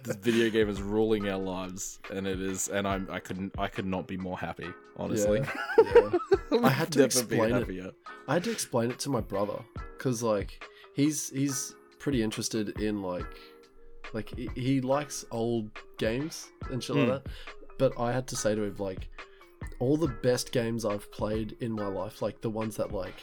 This 0.02 0.16
video 0.16 0.50
game 0.50 0.68
is 0.68 0.80
ruling 0.82 1.28
our 1.28 1.38
lives, 1.38 2.00
and 2.12 2.26
it 2.26 2.40
is. 2.40 2.68
And 2.68 2.86
I'm. 2.88 3.06
I 3.10 3.20
couldn't. 3.20 3.54
I 3.58 3.68
could 3.68 3.86
not 3.86 4.06
be 4.06 4.16
more 4.16 4.38
happy. 4.38 4.68
Honestly, 4.96 5.42
Yeah. 5.94 6.10
I 6.62 6.68
had 6.70 6.90
to 6.92 7.04
explain 7.04 7.54
it. 7.54 7.94
I 8.26 8.34
had 8.34 8.44
to 8.44 8.50
explain 8.50 8.90
it 8.90 8.98
to 9.00 9.10
my 9.10 9.20
brother 9.20 9.58
because 9.96 10.22
like 10.22 10.64
he's 10.94 11.30
he's 11.30 11.74
pretty 11.98 12.22
interested 12.22 12.80
in 12.80 13.02
like 13.02 13.26
like 14.14 14.32
he, 14.36 14.48
he 14.54 14.80
likes 14.80 15.24
old 15.30 15.70
games 15.98 16.48
and 16.70 16.82
shit 16.82 16.96
Mm. 16.96 17.08
like 17.08 17.24
that. 17.24 17.32
But 17.78 17.98
I 17.98 18.12
had 18.12 18.26
to 18.28 18.36
say 18.36 18.54
to 18.54 18.62
him 18.62 18.76
like 18.78 19.08
all 19.78 19.96
the 19.96 20.08
best 20.08 20.50
games 20.52 20.84
I've 20.84 21.10
played 21.12 21.56
in 21.60 21.72
my 21.72 21.86
life, 21.86 22.20
like 22.22 22.40
the 22.40 22.50
ones 22.50 22.76
that 22.76 22.92
like 22.92 23.14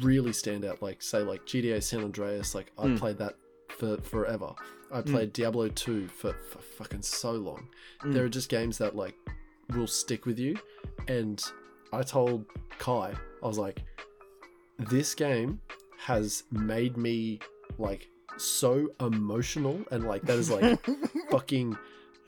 really 0.00 0.32
stand 0.32 0.64
out, 0.64 0.82
like 0.82 1.02
say 1.02 1.20
like 1.20 1.44
GTA 1.46 1.82
San 1.82 2.04
Andreas, 2.04 2.54
like 2.54 2.70
I 2.78 2.86
Mm. 2.86 2.98
played 2.98 3.18
that 3.18 3.34
for 3.68 3.96
forever. 4.02 4.52
I 4.92 5.00
played 5.00 5.32
Diablo 5.32 5.68
2 5.68 6.06
for, 6.08 6.34
for 6.50 6.58
fucking 6.58 7.00
so 7.02 7.32
long. 7.32 7.66
Mm. 8.04 8.12
There 8.12 8.24
are 8.24 8.28
just 8.28 8.50
games 8.50 8.76
that 8.78 8.94
like 8.94 9.14
will 9.74 9.86
stick 9.86 10.26
with 10.26 10.38
you. 10.38 10.58
And 11.08 11.42
I 11.94 12.02
told 12.02 12.44
Kai, 12.78 13.14
I 13.42 13.46
was 13.46 13.56
like, 13.58 13.82
this 14.78 15.14
game 15.14 15.60
has 15.98 16.44
made 16.50 16.96
me 16.98 17.38
like 17.78 18.08
so 18.36 18.88
emotional 19.00 19.80
and 19.90 20.04
like 20.04 20.22
that 20.22 20.36
is 20.38 20.50
like 20.50 20.78
fucking 21.30 21.76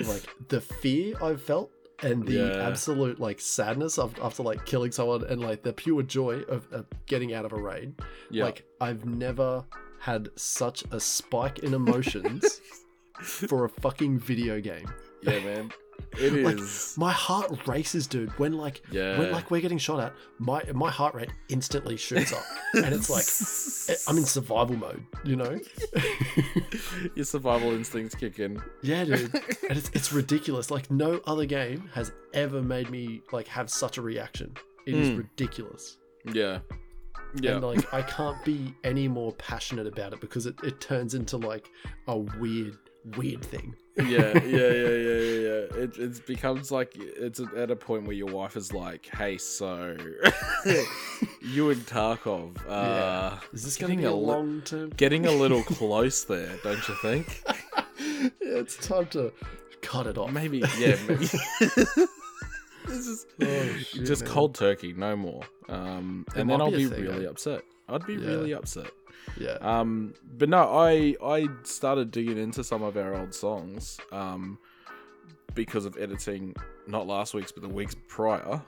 like 0.00 0.23
the 0.49 0.61
fear 0.61 1.14
I've 1.23 1.43
felt 1.43 1.70
and 2.02 2.26
the 2.26 2.32
Yeah. 2.35 2.67
absolute 2.69 3.20
like 3.20 3.41
sadness 3.41 3.99
of, 3.99 4.19
after 4.20 4.43
like 4.43 4.67
killing 4.67 4.91
someone 4.93 5.25
and 5.25 5.41
like 5.41 5.62
the 5.62 5.73
pure 5.73 6.02
joy 6.02 6.41
of, 6.49 6.67
of 6.73 6.87
getting 7.06 7.32
out 7.35 7.44
of 7.44 7.52
a 7.52 7.61
raid. 7.61 7.94
Yeah. 8.31 8.44
Like 8.44 8.64
I've 8.81 9.05
never 9.05 9.64
had 10.00 10.29
such 10.37 10.85
a 10.91 11.00
spike 11.00 11.61
in 11.61 11.73
emotions 11.75 12.61
for 13.23 13.64
a 13.64 13.69
fucking 13.69 14.19
video 14.19 14.61
game. 14.61 14.93
yeah, 15.23 15.38
man. 15.41 15.70
It 16.19 16.44
Like, 16.44 16.58
is. 16.58 16.94
My 16.96 17.11
heart 17.12 17.67
races, 17.67 18.06
dude. 18.06 18.31
When 18.38 18.52
like 18.52 18.82
yeah. 18.91 19.19
when 19.19 19.32
like 19.32 19.50
we're 19.50 19.61
getting 19.61 19.79
shot 19.79 20.00
at, 20.00 20.12
my 20.38 20.62
my 20.73 20.91
heart 20.91 21.14
rate 21.14 21.31
instantly 21.49 21.96
shoots 21.96 22.32
up, 22.32 22.44
and 22.75 22.94
it's 22.94 23.11
like 23.11 23.99
I'm 24.08 24.17
in 24.19 24.25
survival 24.25 24.76
mode. 24.76 25.05
You 25.25 25.37
know? 25.37 25.58
your 27.14 27.25
survival 27.25 27.73
instincts 27.73 28.14
kick 28.14 28.38
in. 28.38 28.61
yeah, 28.82 29.05
dude. 29.05 29.35
And 29.69 29.79
it's 29.79 29.91
it's 29.94 30.12
ridiculous. 30.12 30.70
Like 30.70 30.91
no 30.91 31.20
other 31.26 31.46
game 31.46 31.88
has 31.94 32.12
ever 32.32 32.62
made 32.62 32.91
me 32.91 33.23
like 33.32 33.49
have 33.49 33.70
such 33.70 33.99
a 33.99 34.02
reaction. 34.02 34.55
It 34.87 34.94
is 34.94 35.08
Mm. 35.11 35.19
ridiculous. 35.19 35.96
Yeah. 36.32 36.60
Yeah. 37.41 37.53
And 37.56 37.65
like 37.65 37.93
I 37.93 38.03
can't 38.03 38.43
be 38.44 38.74
any 38.84 39.08
more 39.08 39.32
passionate 39.32 39.86
about 39.86 40.13
it 40.13 40.20
because 40.20 40.46
it, 40.46 40.55
it 40.63 40.81
turns 40.81 41.15
into 41.15 41.36
like 41.39 41.69
a 42.06 42.17
weird, 42.17 42.77
weird 43.17 43.44
thing. 43.44 43.75
yeah, 43.96 44.05
yeah, 44.05 44.32
yeah, 44.44 44.70
yeah, 44.70 44.89
yeah, 44.89 45.39
yeah. 45.49 45.82
It 45.84 45.99
it 45.99 46.27
becomes 46.27 46.70
like 46.73 46.94
it's 46.96 47.41
at 47.56 47.70
a 47.70 47.77
point 47.77 48.05
where 48.05 48.17
your 48.17 48.32
wife 48.32 48.56
is 48.56 48.73
like, 48.73 49.06
"Hey, 49.15 49.39
so 49.39 49.96
you 51.43 51.70
and 51.70 51.84
Tarkov, 51.87 52.56
uh, 52.69 52.70
Yeah. 52.70 53.39
Is 53.53 53.63
this 53.65 53.77
getting 53.77 54.05
a 54.05 54.13
long 54.15 54.63
term? 54.63 54.91
getting 54.96 55.27
a 55.27 55.31
little 55.32 55.63
close 55.79 56.25
there, 56.25 56.56
don't 56.65 56.87
you 56.89 56.94
think? 57.03 57.43
yeah, 58.08 58.29
it's 58.41 58.77
time 58.77 59.06
to 59.08 59.32
cut 59.82 60.06
it 60.06 60.19
off. 60.19 60.32
Maybe, 60.32 60.58
yeah, 60.79 60.96
maybe. 61.06 61.27
this 62.87 63.06
is 63.06 63.27
Oh, 63.41 63.77
shit, 63.79 64.05
just 64.05 64.25
man. 64.25 64.32
cold 64.32 64.55
turkey, 64.55 64.93
no 64.93 65.17
more. 65.17 65.43
Um, 65.69 66.25
It 66.34 66.41
and 66.41 66.51
then 66.51 66.61
I'll 66.61 66.70
be 66.70 66.87
really 66.87 67.27
eh? 67.27 67.31
upset. 67.31 67.63
I'd 67.89 68.06
be 68.06 68.15
Yeah. 68.15 68.27
really 68.27 68.55
upset. 68.55 68.91
Yeah. 69.39 69.59
Um, 69.61 70.15
but 70.37 70.49
no, 70.49 70.63
I 70.73 71.17
I 71.25 71.49
started 71.65 72.11
digging 72.11 72.39
into 72.39 72.63
some 72.65 72.83
of 72.83 72.97
our 72.97 73.15
old 73.15 73.35
songs 73.35 73.99
um, 74.13 74.59
because 75.55 75.85
of 75.87 75.97
editing, 75.99 76.55
not 76.87 77.07
last 77.07 77.35
week's, 77.35 77.53
but 77.53 77.63
the 77.63 77.69
weeks 77.69 77.97
prior. 78.09 78.61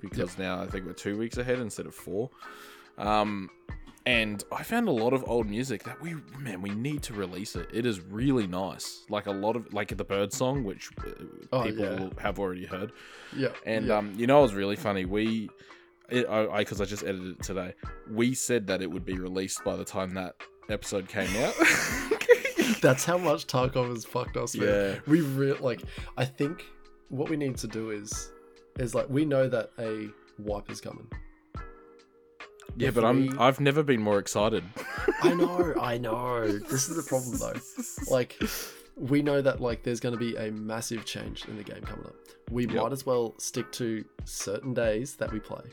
Because 0.00 0.36
now 0.38 0.60
I 0.60 0.66
think 0.66 0.84
we're 0.86 0.92
two 0.92 1.16
weeks 1.16 1.38
ahead 1.38 1.58
instead 1.60 1.86
of 1.86 1.94
four. 1.94 2.28
Um, 2.98 3.48
and 4.06 4.44
I 4.52 4.62
found 4.62 4.86
a 4.88 4.92
lot 4.92 5.14
of 5.14 5.24
old 5.26 5.48
music 5.48 5.82
that 5.84 5.98
we 6.02 6.14
man 6.38 6.60
we 6.60 6.70
need 6.70 7.02
to 7.04 7.14
release 7.14 7.56
it. 7.56 7.68
It 7.72 7.86
is 7.86 8.00
really 8.00 8.46
nice, 8.46 9.04
like 9.08 9.26
a 9.26 9.30
lot 9.32 9.56
of 9.56 9.72
like 9.72 9.96
the 9.96 10.04
bird 10.04 10.30
song, 10.32 10.62
which 10.62 10.90
uh, 10.98 11.10
Oh, 11.52 11.62
people 11.62 11.84
yeah. 11.84 12.08
have 12.18 12.38
already 12.38 12.66
heard. 12.66 12.92
yeah. 13.34 13.48
And 13.64 13.86
yeah. 13.86 13.96
um, 13.98 14.12
you 14.16 14.26
know, 14.26 14.40
it 14.40 14.42
was 14.42 14.54
really 14.54 14.76
funny. 14.76 15.06
We, 15.06 15.48
it, 16.14 16.28
I, 16.28 16.58
because 16.58 16.80
I, 16.80 16.84
just 16.84 17.02
edited 17.02 17.32
it 17.38 17.42
today. 17.42 17.74
We 18.10 18.34
said 18.34 18.66
that 18.68 18.82
it 18.82 18.90
would 18.90 19.04
be 19.04 19.18
released 19.18 19.64
by 19.64 19.76
the 19.76 19.84
time 19.84 20.14
that 20.14 20.34
episode 20.68 21.08
came 21.08 21.28
out. 21.42 21.54
That's 22.80 23.04
how 23.04 23.18
much 23.18 23.46
Tarkov 23.46 23.88
has 23.90 24.04
fucked 24.04 24.36
us, 24.36 24.54
man. 24.56 24.68
yeah, 24.68 24.98
We 25.06 25.20
re- 25.22 25.52
like. 25.54 25.82
I 26.16 26.24
think 26.24 26.64
what 27.08 27.28
we 27.28 27.36
need 27.36 27.56
to 27.58 27.66
do 27.66 27.90
is, 27.90 28.30
is 28.78 28.94
like 28.94 29.08
we 29.08 29.24
know 29.24 29.48
that 29.48 29.70
a 29.78 30.08
wipe 30.38 30.70
is 30.70 30.80
coming. 30.80 31.06
yeah, 32.76 32.88
If 32.88 32.94
but 32.94 33.04
I'm, 33.04 33.38
I've 33.40 33.60
never 33.60 33.82
been 33.82 34.00
more 34.02 34.18
excited. 34.18 34.64
I 35.22 35.34
know, 35.34 35.74
I 35.80 35.98
know. 35.98 36.46
This 36.58 36.88
is 36.88 36.96
the 36.96 37.02
problem 37.02 37.38
though. 37.38 37.60
Like, 38.10 38.40
we 38.96 39.22
know 39.22 39.40
that 39.42 39.60
like 39.60 39.82
there's 39.82 40.00
going 40.00 40.14
to 40.14 40.18
be 40.18 40.36
a 40.36 40.50
massive 40.52 41.04
change 41.04 41.44
in 41.46 41.56
the 41.56 41.62
game 41.64 41.82
coming 41.82 42.06
up. 42.06 42.14
We 42.50 42.66
Yep. 42.66 42.74
might 42.82 42.92
as 42.92 43.06
well 43.06 43.34
stick 43.38 43.70
to 43.72 44.04
certain 44.24 44.74
days 44.74 45.16
that 45.16 45.32
we 45.32 45.40
play, 45.40 45.64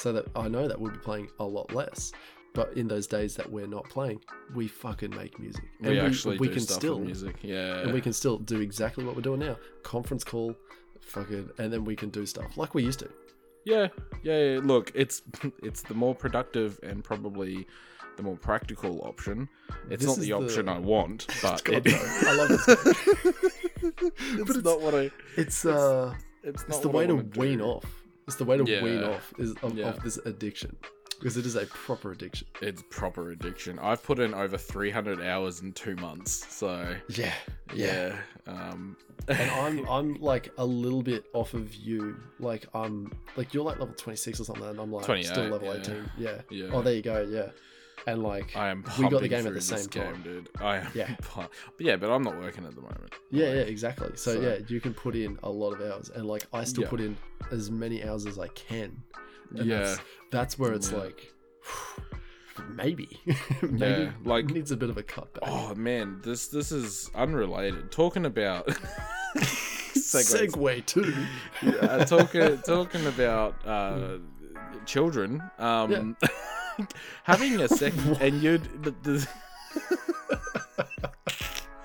so 0.00 0.12
that 0.12 0.26
I 0.34 0.48
know 0.48 0.66
that 0.66 0.80
we'll 0.80 0.92
be 0.92 0.98
playing 0.98 1.28
a 1.38 1.44
lot 1.44 1.72
less. 1.74 2.12
But 2.52 2.72
in 2.76 2.88
those 2.88 3.06
days 3.06 3.36
that 3.36 3.48
we're 3.48 3.68
not 3.68 3.88
playing, 3.88 4.20
we 4.56 4.66
fucking 4.66 5.10
make 5.14 5.38
music. 5.38 5.62
we, 5.80 5.90
And 5.90 5.98
actually 6.08 6.38
we 6.38 6.48
can 6.48 6.60
still 6.60 6.98
music. 6.98 7.36
Yeah. 7.42 7.78
and 7.82 7.92
we 7.92 8.00
can 8.00 8.12
still 8.12 8.38
do 8.38 8.60
exactly 8.60 9.04
what 9.04 9.14
we're 9.14 9.22
doing 9.22 9.38
now. 9.40 9.56
Conference 9.84 10.24
call, 10.24 10.56
fucking, 11.00 11.48
and 11.58 11.72
then 11.72 11.84
we 11.84 11.94
can 11.94 12.08
do 12.10 12.26
stuff 12.26 12.56
like 12.56 12.74
we 12.74 12.82
used 12.82 12.98
to. 13.00 13.10
Yeah, 13.64 13.88
yeah, 14.24 14.54
yeah. 14.54 14.60
Look, 14.64 14.90
it's 14.96 15.22
it's 15.62 15.82
the 15.82 15.94
more 15.94 16.14
productive 16.14 16.80
and 16.82 17.04
probably 17.04 17.68
the 18.16 18.22
more 18.24 18.36
practical 18.36 19.00
option. 19.04 19.48
It's 19.90 20.04
This 20.04 20.16
not 20.16 20.18
the 20.24 20.32
option 20.32 20.66
the- 20.66 20.72
I 20.72 20.78
want, 20.78 21.26
but 21.42 21.62
God, 21.62 21.86
it. 21.86 21.94
I 21.94 22.34
love 22.34 22.48
this. 22.48 22.68
it's, 23.82 24.50
it's- 24.50 24.64
not 24.64 24.80
what 24.80 24.94
I. 24.94 25.10
It's 25.36 25.64
uh, 25.64 26.14
It's, 26.42 26.64
it's 26.64 26.78
the 26.78 26.88
way 26.88 27.06
to 27.06 27.14
wanna 27.14 27.28
do. 27.28 27.38
wean 27.40 27.60
off. 27.60 27.99
It's 28.30 28.36
the 28.36 28.44
way 28.44 28.56
to 28.56 28.62
wean 28.62 29.02
off 29.02 29.34
is 29.38 29.56
of, 29.64 29.76
Yeah. 29.76 29.88
of 29.88 30.04
this 30.04 30.16
addiction 30.18 30.76
because 31.18 31.36
it 31.36 31.44
is 31.44 31.56
a 31.56 31.66
proper 31.66 32.12
addiction. 32.12 32.46
It's 32.62 32.80
proper 32.88 33.30
addiction. 33.32 33.80
I've 33.80 34.04
put 34.04 34.20
in 34.20 34.32
over 34.34 34.56
300 34.56 35.20
hours 35.20 35.62
in 35.62 35.72
two 35.72 35.96
months, 35.96 36.46
so 36.48 36.94
Yeah, 37.08 37.32
yeah. 37.74 38.16
Um, 38.46 38.96
and 39.26 39.50
I'm 39.64 39.88
I'm 39.88 40.14
like 40.20 40.52
a 40.58 40.64
little 40.64 41.02
bit 41.02 41.24
off 41.32 41.54
of 41.54 41.74
you. 41.74 42.20
Like 42.38 42.66
I'm 42.72 43.12
like 43.36 43.52
you're 43.52 43.64
like 43.64 43.80
level 43.80 43.94
26 43.96 44.38
or 44.38 44.44
something, 44.44 44.64
and 44.64 44.78
I'm 44.78 44.92
like 44.92 45.06
28, 45.06 45.26
still 45.26 45.44
level 45.48 45.74
yeah. 45.74 45.80
18. 45.80 46.10
Yeah. 46.16 46.40
yeah. 46.50 46.66
Oh, 46.72 46.82
there 46.82 46.94
you 46.94 47.02
go. 47.02 47.26
Yeah. 47.28 47.50
And 48.06 48.22
like 48.22 48.56
I 48.56 48.68
am. 48.70 48.84
we 48.98 49.08
got 49.08 49.20
the 49.20 49.28
game 49.28 49.46
at 49.46 49.54
the 49.54 49.60
same 49.60 49.86
game, 49.86 50.12
time. 50.14 50.22
dude. 50.22 50.48
I 50.60 50.78
am. 50.78 50.88
Yeah. 50.94 51.14
pu- 51.22 51.42
But 51.76 51.80
yeah, 51.86 51.96
but 51.96 52.10
I'm 52.10 52.22
not 52.22 52.36
working 52.38 52.64
at 52.64 52.74
the 52.74 52.80
moment. 52.80 53.14
yeah, 53.30 53.46
Like, 53.46 53.54
yeah, 53.56 53.60
exactly. 53.62 54.10
So, 54.16 54.34
so- 54.34 54.40
yeah, 54.40 54.58
you 54.68 54.80
can 54.80 54.94
put 54.94 55.14
in 55.14 55.38
a 55.42 55.50
lot 55.50 55.72
of 55.74 55.80
hours, 55.82 56.08
and 56.10 56.26
like 56.26 56.46
I 56.52 56.64
still 56.64 56.84
Yeah. 56.84 56.90
put 56.90 57.00
in 57.00 57.16
as 57.50 57.70
many 57.70 58.02
hours 58.04 58.26
as 58.26 58.38
I 58.38 58.48
can. 58.48 59.02
Yeah. 59.52 59.78
That's, 59.80 60.00
that's 60.30 60.58
where 60.58 60.72
it's 60.72 60.90
Yeah. 60.92 60.98
like 60.98 61.32
maybe 62.74 63.08
maybe 63.62 64.02
Yeah, 64.04 64.12
like- 64.24 64.46
needs 64.46 64.70
a 64.70 64.76
bit 64.76 64.90
of 64.90 64.96
a 64.96 65.02
cutback. 65.02 65.40
Oh 65.42 65.74
man, 65.74 66.20
this 66.22 66.48
this 66.48 66.72
is 66.72 67.10
unrelated. 67.14 67.90
Talking 67.90 68.26
about 68.26 68.66
segues. 69.36 70.52
Segue 70.52 70.86
too. 70.86 71.14
uh, 71.80 72.04
talking 72.04 72.58
talking 72.58 73.06
about 73.06 73.54
uh, 73.66 74.18
children. 74.86 75.42
Um, 75.58 76.16
having 77.24 77.60
a 77.60 77.68
second, 77.68 78.16
and 78.20 78.42
you'd 78.42 78.62
the, 78.82 78.90
the 79.02 79.28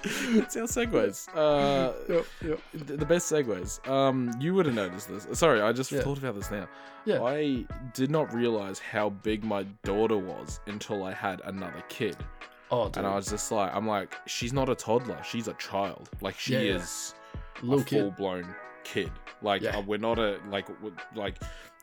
it's 0.03 0.55
our 0.55 0.63
segues. 0.63 1.27
Uh, 1.35 1.93
Yep, 2.07 2.25
yep. 2.43 2.59
the 2.73 2.97
the 2.97 3.05
best 3.05 3.31
segues. 3.31 3.85
Um, 3.89 4.31
you 4.39 4.53
would 4.53 4.65
have 4.67 4.75
noticed 4.75 5.07
this. 5.09 5.27
Sorry, 5.37 5.61
I 5.61 5.71
just 5.71 5.91
Yeah. 5.91 6.01
thought 6.01 6.17
about 6.19 6.35
this 6.35 6.51
now. 6.51 6.67
Yeah. 7.05 7.21
I 7.23 7.65
did 7.93 8.09
not 8.11 8.33
realize 8.33 8.79
how 8.79 9.09
big 9.09 9.43
my 9.43 9.63
daughter 9.83 10.17
was 10.17 10.59
until 10.67 11.03
I 11.03 11.13
had 11.13 11.41
another 11.45 11.83
kid, 11.89 12.17
Oh, 12.71 12.85
dude. 12.85 12.97
and 12.97 13.07
I 13.07 13.15
was 13.15 13.27
just 13.29 13.51
like, 13.51 13.73
I'm 13.75 13.87
like, 13.87 14.15
she's 14.27 14.53
not 14.53 14.69
a 14.69 14.75
toddler. 14.75 15.21
She's 15.23 15.47
a 15.47 15.53
child. 15.55 16.09
Like 16.21 16.37
she 16.39 16.53
Yeah, 16.53 16.75
is 16.77 17.13
a 17.63 17.77
full 17.79 18.11
blown 18.11 18.55
kid. 18.83 19.11
Like 19.41 19.61
Yeah. 19.61 19.77
uh, 19.77 19.81
we're 19.81 19.97
not 19.99 20.17
a 20.19 20.39
like 20.49 20.67
like 21.15 21.35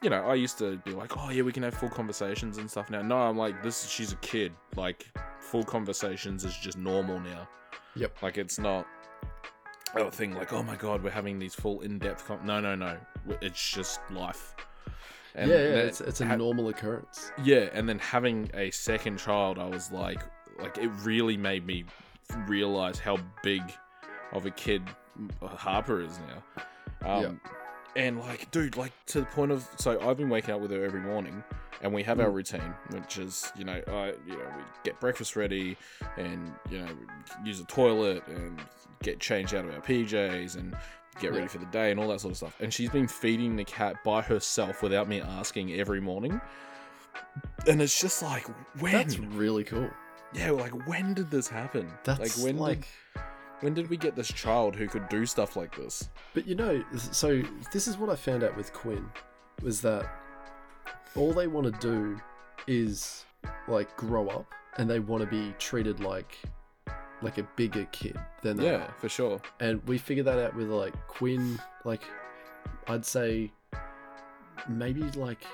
you 0.02 0.10
know 0.10 0.24
I 0.24 0.34
used 0.34 0.58
to 0.58 0.78
be 0.78 0.92
like 0.92 1.16
oh 1.16 1.30
yeah 1.30 1.42
we 1.42 1.52
can 1.52 1.62
have 1.62 1.74
full 1.74 1.88
conversations 1.90 2.58
and 2.58 2.70
stuff 2.70 2.90
now. 2.90 3.02
No, 3.02 3.16
I'm 3.18 3.36
like 3.36 3.62
this. 3.62 3.88
She's 3.88 4.12
a 4.12 4.16
kid. 4.16 4.52
Like 4.76 5.06
full 5.40 5.64
conversations 5.64 6.44
is 6.44 6.56
just 6.56 6.78
normal 6.78 7.20
now. 7.20 7.48
Yep. 7.96 8.22
Like 8.22 8.38
it's 8.38 8.58
not 8.58 8.86
a 9.94 10.10
thing 10.10 10.32
like 10.34 10.52
oh 10.54 10.62
my 10.62 10.74
god 10.76 11.02
we're 11.04 11.10
having 11.10 11.38
these 11.38 11.54
full 11.54 11.82
in 11.82 11.98
depth. 11.98 12.26
Con-. 12.26 12.44
No 12.46 12.60
no 12.60 12.74
no. 12.74 12.96
It's 13.42 13.70
just 13.70 14.00
life. 14.10 14.54
yeah, 15.36 15.46
yeah, 15.46 15.56
that- 15.56 15.84
it's, 15.86 16.00
it's 16.00 16.20
a 16.20 16.26
ha- 16.26 16.36
normal 16.36 16.68
occurrence. 16.68 17.30
yeah, 17.44 17.68
and 17.72 17.88
then 17.88 17.98
having 17.98 18.50
a 18.54 18.70
second 18.70 19.18
child, 19.18 19.58
I 19.58 19.66
was 19.66 19.90
like, 19.92 20.20
like 20.58 20.76
it 20.78 20.88
really 21.04 21.36
made 21.36 21.64
me 21.66 21.84
realize 22.46 22.98
how 22.98 23.18
big 23.42 23.62
of 24.32 24.44
a 24.46 24.50
kid 24.50 24.82
Harper 25.42 26.00
is 26.00 26.18
now. 26.28 26.64
Um, 27.04 27.40
And 27.94 28.18
like, 28.20 28.50
dude, 28.50 28.76
like 28.78 28.92
to 29.08 29.20
the 29.20 29.26
point 29.26 29.52
of, 29.52 29.68
so 29.76 30.00
I've 30.08 30.16
been 30.16 30.30
waking 30.30 30.54
up 30.54 30.60
with 30.62 30.70
her 30.70 30.82
every 30.82 31.00
morning, 31.00 31.44
and 31.82 31.92
we 31.92 32.02
have 32.04 32.20
our 32.20 32.30
routine, 32.30 32.72
which 32.90 33.18
is, 33.18 33.52
you 33.54 33.64
know, 33.64 33.82
I, 33.86 34.14
you 34.26 34.32
know, 34.32 34.46
we 34.56 34.62
get 34.82 34.98
breakfast 34.98 35.36
ready, 35.36 35.76
and 36.16 36.52
you 36.70 36.78
know, 36.78 36.88
use 37.44 37.58
the 37.58 37.66
toilet, 37.66 38.26
and 38.28 38.58
get 39.02 39.20
changed 39.20 39.54
out 39.54 39.66
of 39.66 39.74
our 39.74 39.80
PJs, 39.82 40.56
and 40.56 40.74
get 41.20 41.32
ready 41.32 41.42
Yeah. 41.42 41.48
for 41.48 41.58
the 41.58 41.66
day, 41.66 41.90
and 41.90 42.00
all 42.00 42.08
that 42.08 42.20
sort 42.22 42.30
of 42.30 42.38
stuff. 42.38 42.56
And 42.60 42.72
she's 42.72 42.88
been 42.88 43.06
feeding 43.08 43.56
the 43.56 43.64
cat 43.64 44.02
by 44.04 44.22
herself 44.22 44.82
without 44.82 45.06
me 45.06 45.20
asking 45.20 45.74
every 45.74 46.00
morning. 46.00 46.40
And 47.66 47.82
it's 47.82 48.00
just 48.00 48.22
like, 48.22 48.46
when? 48.80 48.92
That's 48.92 49.18
really 49.18 49.64
cool. 49.64 49.90
yeah, 50.32 50.50
like 50.50 50.86
when 50.88 51.12
did 51.12 51.30
this 51.30 51.46
happen? 51.46 51.92
That's 52.04 52.20
like 52.38 52.44
when 52.46 52.56
like, 52.56 52.78
did 52.80 52.86
when 53.62 53.72
did 53.74 53.88
we 53.88 53.96
get 53.96 54.14
this 54.14 54.28
child 54.28 54.76
who 54.76 54.86
could 54.86 55.08
do 55.08 55.24
stuff 55.26 55.56
like 55.56 55.74
this? 55.76 56.10
but 56.34 56.46
you 56.46 56.54
know, 56.54 56.84
so 56.96 57.42
this 57.72 57.88
is 57.88 57.96
what 57.96 58.10
I 58.10 58.16
found 58.16 58.42
out 58.44 58.56
with 58.56 58.72
Quinn 58.72 59.08
was 59.62 59.80
that 59.80 60.04
all 61.16 61.32
they 61.32 61.46
want 61.46 61.72
to 61.72 61.80
do 61.80 62.20
is 62.66 63.24
like 63.68 63.96
grow 63.96 64.28
up, 64.28 64.46
and 64.76 64.88
they 64.88 64.98
want 65.00 65.22
to 65.22 65.26
be 65.28 65.54
treated 65.58 66.00
like 66.00 66.36
like 67.22 67.38
a 67.38 67.46
bigger 67.56 67.86
kid 67.92 68.16
than 68.42 68.56
they 68.56 68.64
Yeah, 68.66 68.84
are. 68.86 68.94
for 68.98 69.08
sure. 69.08 69.40
And 69.60 69.80
we 69.86 69.96
figured 69.98 70.26
that 70.26 70.38
out 70.38 70.56
with 70.56 70.68
like 70.68 70.94
Quinn, 71.06 71.58
like 71.84 72.02
I'd 72.88 73.06
say 73.06 73.52
maybe 74.68 75.02
like 75.12 75.44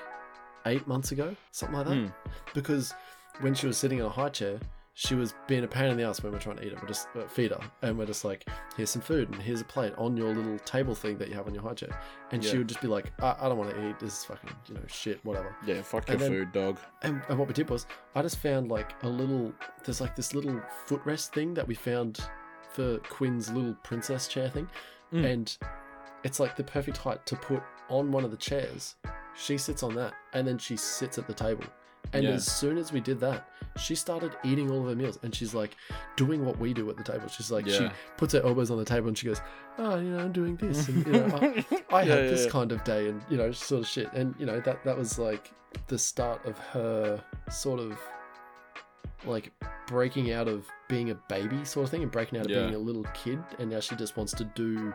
eight 0.67 0.87
months 0.87 1.13
ago, 1.13 1.35
something 1.51 1.77
like 1.77 1.87
that. 1.87 1.95
Hmm. 1.95 2.07
Because 2.55 2.95
when 3.41 3.55
she 3.55 3.67
was 3.67 3.77
sitting 3.77 3.99
in 3.99 4.05
a 4.07 4.09
high 4.11 4.29
chair, 4.31 4.59
she 5.01 5.15
was 5.15 5.33
being 5.47 5.63
a 5.63 5.69
pain 5.69 5.93
in 5.93 5.97
the 5.97 6.03
ass 6.03 6.25
when 6.25 6.33
we're 6.33 6.41
trying 6.41 6.57
to 6.57 6.67
eat 6.67 6.73
her. 6.73 6.79
We're 6.83 6.89
just 6.89 7.07
uh, 7.15 7.29
feed 7.29 7.53
her, 7.53 7.61
and 7.83 7.97
we're 7.97 8.07
just 8.07 8.25
like, 8.25 8.49
here's 8.77 8.91
some 8.91 9.01
food, 9.01 9.31
and 9.31 9.41
here's 9.41 9.61
a 9.61 9.65
plate 9.65 9.93
on 9.97 10.17
your 10.17 10.35
little 10.35 10.59
table 10.59 10.93
thing 10.93 11.19
that 11.19 11.29
you 11.29 11.35
have 11.35 11.47
on 11.47 11.55
your 11.55 11.63
high 11.63 11.75
chair. 11.75 11.97
And 12.33 12.43
she 12.43 12.59
would 12.59 12.67
just 12.67 12.81
be 12.81 12.89
like, 12.89 13.13
I, 13.23 13.37
I 13.41 13.49
don't 13.49 13.59
want 13.59 13.71
to 13.71 13.89
eat 13.89 14.01
this 14.01 14.19
is 14.19 14.25
fucking 14.25 14.51
you 14.67 14.75
know 14.75 14.81
shit, 14.89 15.25
whatever. 15.25 15.55
Yeah, 15.65 15.83
fuck 15.83 16.09
your 16.09 16.17
then- 16.17 16.31
food, 16.33 16.53
dog. 16.53 16.81
And, 17.03 17.23
and 17.29 17.39
what 17.39 17.47
we 17.47 17.55
did 17.55 17.71
was, 17.71 17.87
I 18.17 18.23
just 18.23 18.39
found 18.39 18.73
like 18.73 19.01
a 19.05 19.09
little, 19.09 19.53
there's 19.85 20.01
like 20.01 20.17
this 20.17 20.35
little 20.35 20.61
footrest 20.89 21.29
thing 21.29 21.55
that 21.55 21.69
we 21.69 21.77
found 21.77 22.19
for 22.73 22.99
Quinn's 22.99 23.53
little 23.53 23.75
princess 23.85 24.27
chair 24.27 24.49
thing. 24.49 24.69
Mm. 25.13 25.33
And 25.33 25.59
it's 26.25 26.41
like 26.41 26.57
the 26.57 26.65
perfect 26.65 26.97
height 26.97 27.25
to 27.27 27.37
put 27.37 27.63
on 27.89 28.11
one 28.11 28.25
of 28.25 28.33
the 28.33 28.37
chairs. 28.37 28.97
She 29.37 29.59
sits 29.59 29.85
on 29.85 29.95
that 29.95 30.15
and 30.33 30.45
then 30.45 30.59
she 30.59 30.77
sits 30.77 31.19
at 31.19 31.29
the 31.29 31.35
table. 31.35 31.63
And 32.13 32.25
Yeah. 32.25 32.31
as 32.31 32.47
soon 32.51 32.79
as 32.79 32.93
we 32.93 33.01
did 33.01 33.21
that, 33.21 33.49
she 33.79 33.95
started 33.95 34.33
eating 34.45 34.71
all 34.71 34.81
of 34.81 34.87
her 34.89 34.97
meals 34.97 35.19
and 35.23 35.35
she's 35.35 35.55
like 35.55 35.77
doing 36.17 36.45
what 36.45 36.59
we 36.59 36.73
do 36.73 36.89
at 36.91 36.97
the 36.97 37.03
table. 37.05 37.29
She's 37.29 37.51
like, 37.51 37.69
she 37.69 37.89
puts 38.17 38.33
her 38.33 38.41
elbows 38.43 38.71
on 38.71 38.79
the 38.79 38.85
table 38.85 39.09
and 39.09 39.17
she 39.19 39.27
goes, 39.27 39.41
Oh, 39.79 39.97
you 39.99 40.11
know, 40.11 40.19
I'm 40.19 40.33
doing 40.33 40.57
this. 40.57 40.89
And, 40.89 41.07
you 41.07 41.13
know, 41.13 41.27
I, 41.41 41.65
I 41.91 42.03
Yeah, 42.03 42.15
had 42.15 42.25
yeah, 42.25 42.31
this 42.31 42.45
yeah. 42.47 42.51
kind 42.51 42.73
of 42.73 42.83
day 42.85 43.09
and, 43.09 43.23
you 43.29 43.37
know, 43.37 43.53
sort 43.53 43.83
of 43.83 43.87
shit. 43.89 44.13
And, 44.15 44.35
you 44.39 44.47
know, 44.47 44.59
that, 44.61 44.83
that 44.85 44.97
was 44.99 45.19
like 45.19 45.51
the 45.87 45.99
start 45.99 46.45
of 46.47 46.59
her 46.59 47.23
sort 47.51 47.79
of 47.81 47.99
like 49.27 49.53
breaking 49.87 50.33
out 50.33 50.49
of 50.49 50.67
being 50.89 51.11
a 51.11 51.15
baby 51.29 51.65
sort 51.65 51.85
of 51.85 51.91
thing 51.91 52.03
and 52.03 52.11
breaking 52.11 52.39
out 52.39 52.47
of 52.47 52.51
Yeah. 52.51 52.63
being 52.63 52.75
a 52.75 52.79
little 52.79 53.05
kid. 53.15 53.39
And 53.59 53.71
now 53.71 53.81
she 53.81 53.95
just 53.97 54.17
wants 54.17 54.33
to 54.35 54.45
do 54.45 54.93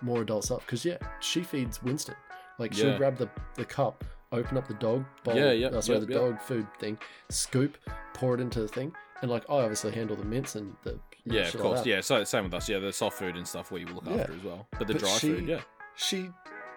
more 0.00 0.22
adult 0.22 0.44
stuff. 0.44 0.64
Because, 0.66 0.84
yeah, 0.84 0.98
she 1.20 1.42
feeds 1.42 1.82
Winston. 1.82 2.14
Like, 2.58 2.72
she'll 2.72 2.90
Yeah. 2.90 2.98
grab 2.98 3.16
the, 3.16 3.28
the 3.54 3.64
cup, 3.64 4.04
open 4.32 4.56
up 4.58 4.66
the 4.66 4.74
dog 4.74 5.04
bowl, 5.24 5.36
Yeah, 5.36 5.52
yep, 5.52 5.72
uh, 5.74 5.80
sorry, 5.80 6.00
the 6.00 6.06
dog 6.06 6.40
food 6.40 6.66
thing, 6.78 6.98
scoop, 7.30 7.76
pour 8.14 8.34
it 8.34 8.40
into 8.40 8.60
the 8.60 8.68
thing. 8.68 8.92
And, 9.20 9.30
like, 9.30 9.44
I 9.48 9.54
obviously 9.54 9.92
handle 9.92 10.16
the 10.16 10.24
mints 10.24 10.56
and 10.56 10.74
the. 10.82 10.98
Yeah, 11.24 11.42
of 11.42 11.54
like 11.54 11.62
course. 11.62 11.80
that. 11.80 11.86
Yeah, 11.86 12.00
so 12.00 12.24
same 12.24 12.44
with 12.44 12.54
us. 12.54 12.68
Yeah, 12.68 12.80
the 12.80 12.92
soft 12.92 13.16
food 13.18 13.36
and 13.36 13.46
stuff 13.46 13.70
we 13.70 13.84
look 13.84 14.04
Yeah. 14.06 14.14
after 14.22 14.32
as 14.34 14.42
well. 14.42 14.66
But 14.76 14.88
the 14.88 14.94
But 14.94 15.00
dry 15.02 15.18
she- 15.18 15.28
food, 15.28 15.46
yeah. 15.46 15.60
she 15.94 16.30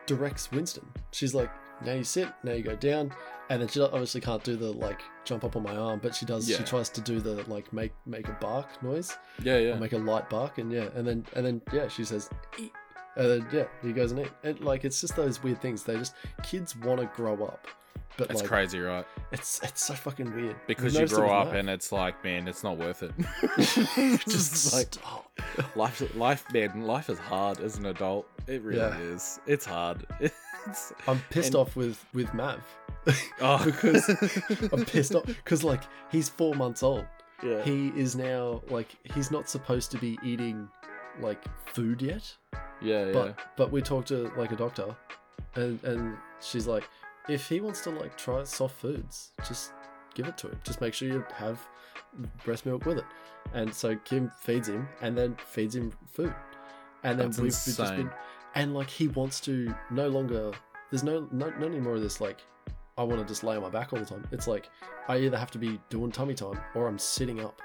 directs 0.06 0.52
Winston. 0.52 0.86
She's 1.12 1.34
like, 1.34 1.50
now 1.84 1.94
you 1.94 2.04
sit, 2.04 2.30
now 2.44 2.52
you 2.54 2.62
go 2.62 2.76
down, 2.76 3.12
and 3.50 3.60
then 3.62 3.68
she 3.68 3.82
obviously 3.82 4.22
can't 4.22 4.44
do 4.44 4.56
the 4.56 4.72
like 4.72 5.02
jump 5.24 5.44
up 5.44 5.56
on 5.56 5.64
my 5.64 5.76
arm, 5.76 6.00
but 6.02 6.14
she 6.16 6.26
does. 6.26 6.48
Yeah. 6.50 6.58
She 6.58 6.64
tries 6.64 6.90
to 6.90 7.02
do 7.02 7.20
the 7.20 7.44
like 7.50 7.74
make 7.74 7.92
make 8.06 8.28
a 8.30 8.38
bark 8.40 8.82
noise, 8.84 9.18
Yeah, 9.42 9.56
or 9.56 9.60
yeah. 9.60 9.76
make 9.76 9.94
a 9.94 9.98
light 9.98 10.30
bark, 10.30 10.58
and 10.60 10.72
yeah, 10.72 10.88
and 10.96 11.06
then 11.08 11.26
and 11.36 11.46
then 11.46 11.62
yeah, 11.74 11.88
she 11.88 12.06
says 12.06 12.30
eat, 12.60 12.72
then 13.16 13.48
yeah, 13.52 13.66
he 13.82 13.94
goes 13.94 14.12
and 14.12 14.22
eat, 14.22 14.32
and 14.44 14.60
like 14.62 14.86
it's 14.86 15.00
just 15.02 15.16
those 15.16 15.42
weird 15.44 15.62
things. 15.62 15.84
They 15.84 15.98
just 15.98 16.16
kids 16.44 16.76
want 16.76 17.00
to 17.02 17.08
grow 17.16 17.44
up, 17.46 17.68
but 18.18 18.30
It's 18.30 18.42
like 18.42 18.50
crazy, 18.50 18.80
right? 18.80 19.06
it's 19.32 19.60
it's 19.64 19.86
so 19.86 19.94
fucking 19.94 20.34
weird 20.36 20.56
Because 20.68 20.96
you 20.96 21.02
it 21.02 21.10
grow 21.10 21.30
up 21.32 21.48
Matt. 21.48 21.56
and 21.58 21.70
it's 21.70 21.92
like, 21.92 22.24
man, 22.24 22.48
it's 22.48 22.64
not 22.64 22.78
worth 22.78 23.04
it. 23.04 23.12
just 23.58 24.26
just 24.28 24.74
like 24.74 24.94
stop. 24.94 25.32
life, 25.76 26.16
life, 26.16 26.46
man, 26.54 26.82
life 26.86 27.10
is 27.10 27.20
hard 27.20 27.60
as 27.60 27.78
an 27.78 27.86
adult. 27.88 28.28
It 28.48 28.62
really 28.62 28.80
Yeah. 28.80 28.98
is. 28.98 29.40
It's 29.48 29.66
hard. 29.66 30.06
It's 30.68 30.92
I'm 31.08 31.22
pissed 31.30 31.50
And- 31.50 31.58
off 31.58 31.76
with 31.76 32.04
with 32.16 32.34
Mav 32.34 32.60
oh. 33.40 33.64
because 33.64 34.10
I'm 34.74 34.84
pissed 34.84 35.14
off 35.14 35.26
because 35.28 35.64
like 35.64 35.84
he's 36.12 36.28
four 36.28 36.56
months 36.56 36.82
old. 36.82 37.06
yeah. 37.44 37.62
he 37.62 37.90
is 37.96 38.16
now 38.16 38.64
like 38.72 38.88
he's 39.14 39.30
not 39.30 39.48
supposed 39.48 39.92
to 39.92 40.00
be 40.00 40.18
eating 40.24 40.68
like 41.22 41.44
food 41.68 42.02
yet 42.02 42.36
yeah, 42.82 43.06
yeah. 43.06 43.12
but 43.12 43.40
but 43.56 43.72
we 43.72 43.82
talked 43.82 44.08
to 44.10 44.32
like 44.38 44.52
a 44.52 44.56
doctor 44.56 44.96
and 45.56 45.84
and 45.84 46.18
she's 46.42 46.68
like 46.68 46.88
if 47.30 47.48
he 47.48 47.60
wants 47.60 47.82
to 47.82 47.90
like 47.90 48.18
try 48.18 48.44
soft 48.44 48.76
foods 48.80 49.32
just 49.48 49.72
give 50.16 50.28
it 50.28 50.38
to 50.40 50.48
him. 50.48 50.60
Just 50.64 50.82
make 50.82 50.94
sure 50.96 51.08
you 51.08 51.24
have 51.36 51.60
breast 52.44 52.66
milk 52.66 52.86
with 52.86 52.98
it. 52.98 53.06
And 53.54 53.72
so 53.72 53.96
Kim 53.98 54.32
feeds 54.42 54.68
him 54.68 54.88
and 55.02 55.16
then 55.16 55.36
feeds 55.46 55.76
him 55.76 55.94
food. 56.12 56.34
And 57.04 57.20
then 57.20 57.28
That's 57.28 57.40
we've 57.40 57.52
just 57.52 57.68
insane. 57.68 57.98
been 57.98 58.12
and 58.56 58.74
like 58.74 58.90
he 58.90 59.10
wants 59.10 59.40
to 59.42 59.76
no 59.92 60.08
longer 60.08 60.52
there's 60.90 61.04
no 61.04 61.28
no 61.32 61.50
not 61.52 61.64
anymore 61.64 61.96
of 61.96 62.02
this 62.02 62.22
like 62.22 62.40
I 62.98 63.04
want 63.04 63.20
to 63.20 63.28
just 63.28 63.44
lay 63.44 63.58
on 63.58 63.62
my 63.62 63.70
back 63.70 63.94
all 63.94 64.00
the 64.00 64.06
time. 64.06 64.26
It's 64.32 64.48
like 64.48 64.70
I 65.08 65.18
either 65.18 65.38
have 65.38 65.52
to 65.52 65.60
be 65.60 65.80
doing 65.90 66.12
tummy 66.12 66.34
time 66.34 66.60
or 66.74 66.88
I'm 66.88 66.98
sitting 66.98 67.42
up. 67.42 67.62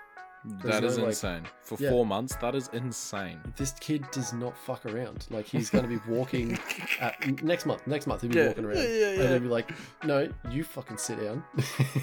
That 0.64 0.84
is 0.84 0.96
no, 0.96 1.02
like- 1.04 1.10
insane. 1.10 1.42
For 1.62 1.76
Yeah. 1.78 1.90
four 1.90 2.06
months, 2.06 2.34
that 2.36 2.54
is 2.54 2.70
insane. 2.72 3.40
This 3.56 3.72
kid 3.80 4.06
does 4.10 4.32
not 4.32 4.56
fuck 4.56 4.86
around. 4.86 5.26
Like 5.30 5.44
he's 5.46 5.68
going 5.68 5.84
to 5.84 5.88
be 5.88 6.00
walking 6.10 6.58
at, 7.00 7.42
next 7.42 7.66
month. 7.66 7.86
Next 7.86 8.06
month 8.06 8.22
he'll 8.22 8.30
be 8.30 8.38
Yeah, 8.38 8.46
walking 8.48 8.64
around, 8.64 8.78
yeah, 8.78 9.08
and 9.20 9.28
he'll 9.28 9.40
be 9.40 9.48
like, 9.48 9.70
"No, 10.04 10.28
you 10.50 10.64
fucking 10.64 10.96
sit 10.96 11.20
down." 11.20 11.44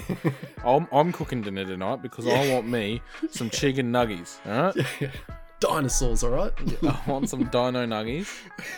I'm, 0.64 0.86
I'm 0.92 1.12
cooking 1.12 1.42
dinner 1.42 1.64
tonight 1.64 2.02
because 2.02 2.26
I 2.26 2.52
want 2.52 2.68
me 2.68 3.02
some 3.30 3.50
chicken 3.50 3.90
nuggies. 3.92 4.38
All 4.46 4.62
right. 4.74 4.86
Yeah. 5.00 5.10
Dinosaurs, 5.60 6.22
all 6.22 6.30
right. 6.30 6.52
I 6.84 7.00
want 7.10 7.28
some 7.28 7.42
dino 7.46 7.84
nuggies 7.84 8.28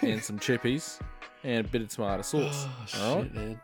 and 0.01 0.23
some 0.25 0.39
chippies 0.39 0.99
and 1.45 1.67
a 1.67 1.69
bit 1.69 1.83
of 1.83 1.89
tomato 1.89 2.23
sauce. 2.23 2.67
Oh, 2.97 3.03
all 3.11 3.17
right. 3.17 3.25
shit, 3.25 3.35
man. 3.35 3.61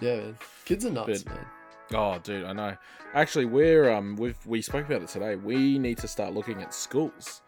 Yeah, 0.00 0.16
man. 0.16 0.38
Kids 0.64 0.86
are 0.86 0.90
nuts, 0.90 1.22
But- 1.22 1.34
man. 1.34 1.46
Oh, 1.94 2.18
dude, 2.18 2.44
I 2.44 2.52
know. 2.52 2.76
Actually, 3.14 3.44
we're 3.46 3.90
um, 3.90 4.16
we've 4.16 4.36
we 4.46 4.60
spoke 4.62 4.86
about 4.86 5.02
it 5.02 5.08
today. 5.08 5.36
We 5.36 5.78
need 5.78 5.98
to 5.98 6.08
start 6.08 6.34
looking 6.34 6.60
at 6.62 6.74
schools 6.74 7.42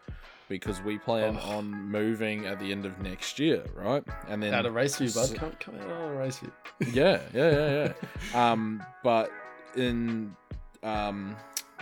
because 0.47 0.81
we 0.81 0.97
plan 0.97 1.37
Oh. 1.43 1.57
on 1.57 1.71
moving 1.91 2.45
at 2.47 2.59
the 2.59 2.71
end 2.71 2.85
of 2.85 2.99
next 3.01 3.37
year, 3.37 3.63
right? 3.75 4.03
And 4.27 4.41
then 4.41 4.53
Out 4.53 4.65
of 4.65 4.73
race 4.73 4.97
view, 4.97 5.11
bud. 5.11 5.35
Come, 5.35 5.51
come 5.59 5.75
out 5.75 5.91
on 5.91 6.09
a 6.11 6.15
race 6.15 6.39
view. 6.39 6.51
yeah, 6.93 7.19
yeah, 7.33 7.51
yeah, 7.51 7.93
yeah. 8.33 8.51
um, 8.51 8.81
but 9.03 9.29
in 9.75 10.35
um, 10.83 11.35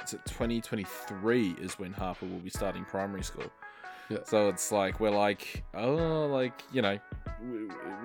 is 0.03 0.13
it 0.13 0.21
2023 0.25 1.55
is 1.61 1.79
when 1.79 1.93
Harper 1.93 2.25
will 2.25 2.39
be 2.39 2.49
starting 2.49 2.83
primary 2.85 3.23
school. 3.23 3.49
Yeah. 4.09 4.19
So 4.25 4.49
it's 4.49 4.71
like 4.71 4.99
we're 4.99 5.09
like, 5.11 5.63
oh, 5.73 6.27
like 6.27 6.63
you 6.71 6.81
know, 6.81 6.97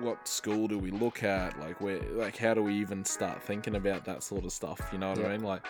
what 0.01 0.27
school 0.27 0.67
do 0.67 0.77
we 0.77 0.91
look 0.91 1.23
at? 1.23 1.59
Like 1.59 1.79
where, 1.81 2.01
like 2.11 2.37
how 2.37 2.53
do 2.53 2.61
we 2.61 2.73
even 2.75 3.05
start 3.05 3.41
thinking 3.41 3.75
about 3.75 4.05
that 4.05 4.23
sort 4.23 4.43
of 4.45 4.51
stuff? 4.51 4.81
You 4.91 4.97
know 4.97 5.09
what 5.09 5.19
Yeah. 5.19 5.27
I 5.27 5.31
mean? 5.37 5.43
Like, 5.43 5.65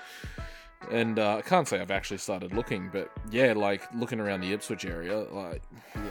and 0.91 1.19
uh, 1.19 1.37
I 1.37 1.41
can't 1.41 1.67
say 1.67 1.79
I've 1.79 1.91
actually 1.91 2.17
started 2.17 2.53
looking, 2.53 2.89
but 2.91 3.11
yeah, 3.31 3.53
like 3.53 3.83
looking 3.93 4.19
around 4.19 4.41
the 4.41 4.51
Ipswich 4.53 4.85
area, 4.85 5.17
like 5.31 5.61
Yeah. 5.95 6.01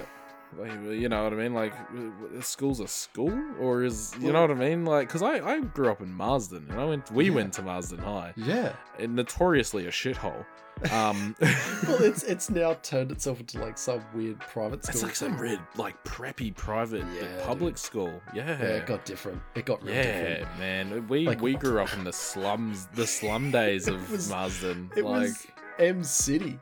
Like, 0.58 0.72
you 0.98 1.08
know 1.08 1.24
what 1.24 1.32
I 1.32 1.36
mean? 1.36 1.54
Like, 1.54 1.74
w- 1.90 2.10
w- 2.12 2.36
the 2.36 2.42
school's 2.42 2.80
a 2.80 2.88
school, 2.88 3.32
or 3.60 3.82
is 3.84 4.12
you 4.18 4.24
Well- 4.24 4.32
know 4.34 4.40
what 4.42 4.50
I 4.50 4.54
mean? 4.54 4.84
Like, 4.84 5.08
because 5.08 5.22
I, 5.22 5.38
I 5.46 5.60
grew 5.60 5.90
up 5.90 6.00
in 6.00 6.12
Marsden, 6.12 6.66
and 6.70 6.80
I 6.80 6.84
went 6.84 7.10
we 7.10 7.26
Yeah. 7.28 7.34
went 7.34 7.52
to 7.54 7.62
Marsden 7.62 7.98
High, 8.00 8.32
Yeah. 8.36 8.72
and 8.98 9.14
notoriously 9.16 9.86
a 9.86 9.90
shithole. 9.90 10.44
Um, 10.90 11.36
Well, 11.86 12.02
it's 12.02 12.22
it's 12.24 12.50
now 12.50 12.74
turned 12.82 13.12
itself 13.12 13.38
into 13.40 13.58
like 13.60 13.76
some 13.78 14.02
weird 14.14 14.40
private 14.40 14.84
school. 14.84 14.94
it's 14.94 15.02
like 15.02 15.14
some 15.14 15.32
thing. 15.32 15.40
red, 15.40 15.60
like 15.76 16.02
preppy 16.04 16.54
private 16.56 17.04
Yeah, 17.14 17.26
public 17.44 17.74
dude. 17.74 17.78
school. 17.78 18.20
Yeah, 18.34 18.48
Yeah, 18.58 18.66
it 18.78 18.86
got 18.86 19.04
different. 19.04 19.40
It 19.54 19.64
got 19.66 19.82
real 19.82 19.94
yeah, 19.94 20.02
different. 20.38 20.58
man. 20.58 21.08
We 21.08 21.26
Like- 21.26 21.40
we 21.40 21.54
grew 21.54 21.80
up 21.80 21.92
in 21.96 22.04
the 22.04 22.12
slums, 22.12 22.86
the 22.94 23.06
slum 23.06 23.50
days 23.50 23.86
of 23.86 24.10
was- 24.10 24.28
Marsden. 24.30 24.90
It 24.96 25.04
like, 25.04 25.22
was 25.28 25.46
M 25.78 26.02
City. 26.04 26.58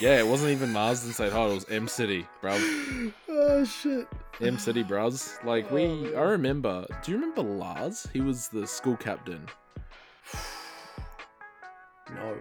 Yeah, 0.00 0.18
it 0.18 0.26
wasn't 0.26 0.50
even 0.52 0.72
Marsden 0.72 1.12
State 1.12 1.32
High. 1.32 1.46
It 1.46 1.54
was 1.54 1.66
M 1.68 1.86
City, 1.88 2.26
bro. 2.40 2.52
oh 3.28 3.64
shit. 3.64 4.08
M 4.40 4.58
City, 4.58 4.82
bros. 4.82 5.36
Like 5.44 5.70
we, 5.70 5.84
Oh. 5.84 6.12
I 6.16 6.22
remember. 6.22 6.86
Do 7.04 7.12
you 7.12 7.18
remember 7.18 7.42
Lars? 7.42 8.06
He 8.12 8.20
was 8.20 8.48
the 8.48 8.66
school 8.66 8.96
captain. 8.96 9.46
No. 12.14 12.36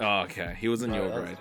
Oh, 0.00 0.20
okay. 0.22 0.56
He 0.58 0.68
was 0.68 0.82
in 0.82 0.90
No, 0.90 1.06
your 1.06 1.20
grade. 1.20 1.38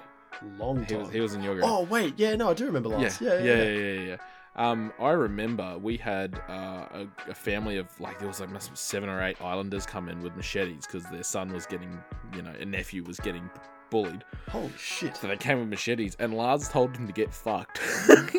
Long 0.58 0.80
He 0.82 0.86
time. 0.86 1.00
was, 1.02 1.10
he 1.12 1.20
was 1.20 1.34
in 1.34 1.41
your 1.41 1.56
grade. 1.56 1.67
Oh 1.67 1.84
wait, 1.84 2.13
yeah, 2.17 2.36
no, 2.36 2.50
I 2.50 2.54
do 2.54 2.65
remember 2.65 2.89
last. 2.89 3.22
Yeah, 3.22 3.39
Yeah, 3.39 3.44
yeah, 3.44 3.54
yeah, 3.56 3.63
yeah, 3.63 3.91
yeah, 3.94 4.02
yeah. 4.10 4.17
Um, 4.56 4.91
I 5.00 5.12
remember 5.12 5.78
we 5.78 5.98
had 5.98 6.39
uh, 6.50 6.86
a, 6.94 7.08
a 7.30 7.34
family 7.34 7.78
of 7.78 7.88
like 8.00 8.20
there 8.20 8.28
was 8.28 8.39
like 8.41 8.50
seven 8.74 9.08
or 9.10 9.24
eight 9.24 9.41
islanders 9.41 9.86
come 9.86 10.10
in 10.10 10.22
with 10.22 10.36
machetes 10.36 10.86
because 10.86 11.06
their 11.10 11.24
son 11.24 11.54
was 11.54 11.65
getting, 11.65 11.98
you 12.36 12.41
know, 12.41 12.52
a 12.60 12.65
nephew 12.65 13.04
was 13.04 13.20
getting 13.20 13.50
bullied. 13.91 14.23
Holy 14.49 14.71
shit. 14.77 15.15
So 15.15 15.27
they 15.27 15.38
came 15.38 15.60
with 15.60 15.67
machetes, 15.67 16.15
and 16.19 16.34
Lars 16.34 16.67
told 16.67 16.97
him 16.97 17.06
to 17.06 17.13
get 17.13 17.32
fucked. 17.34 17.80
like, 18.10 18.32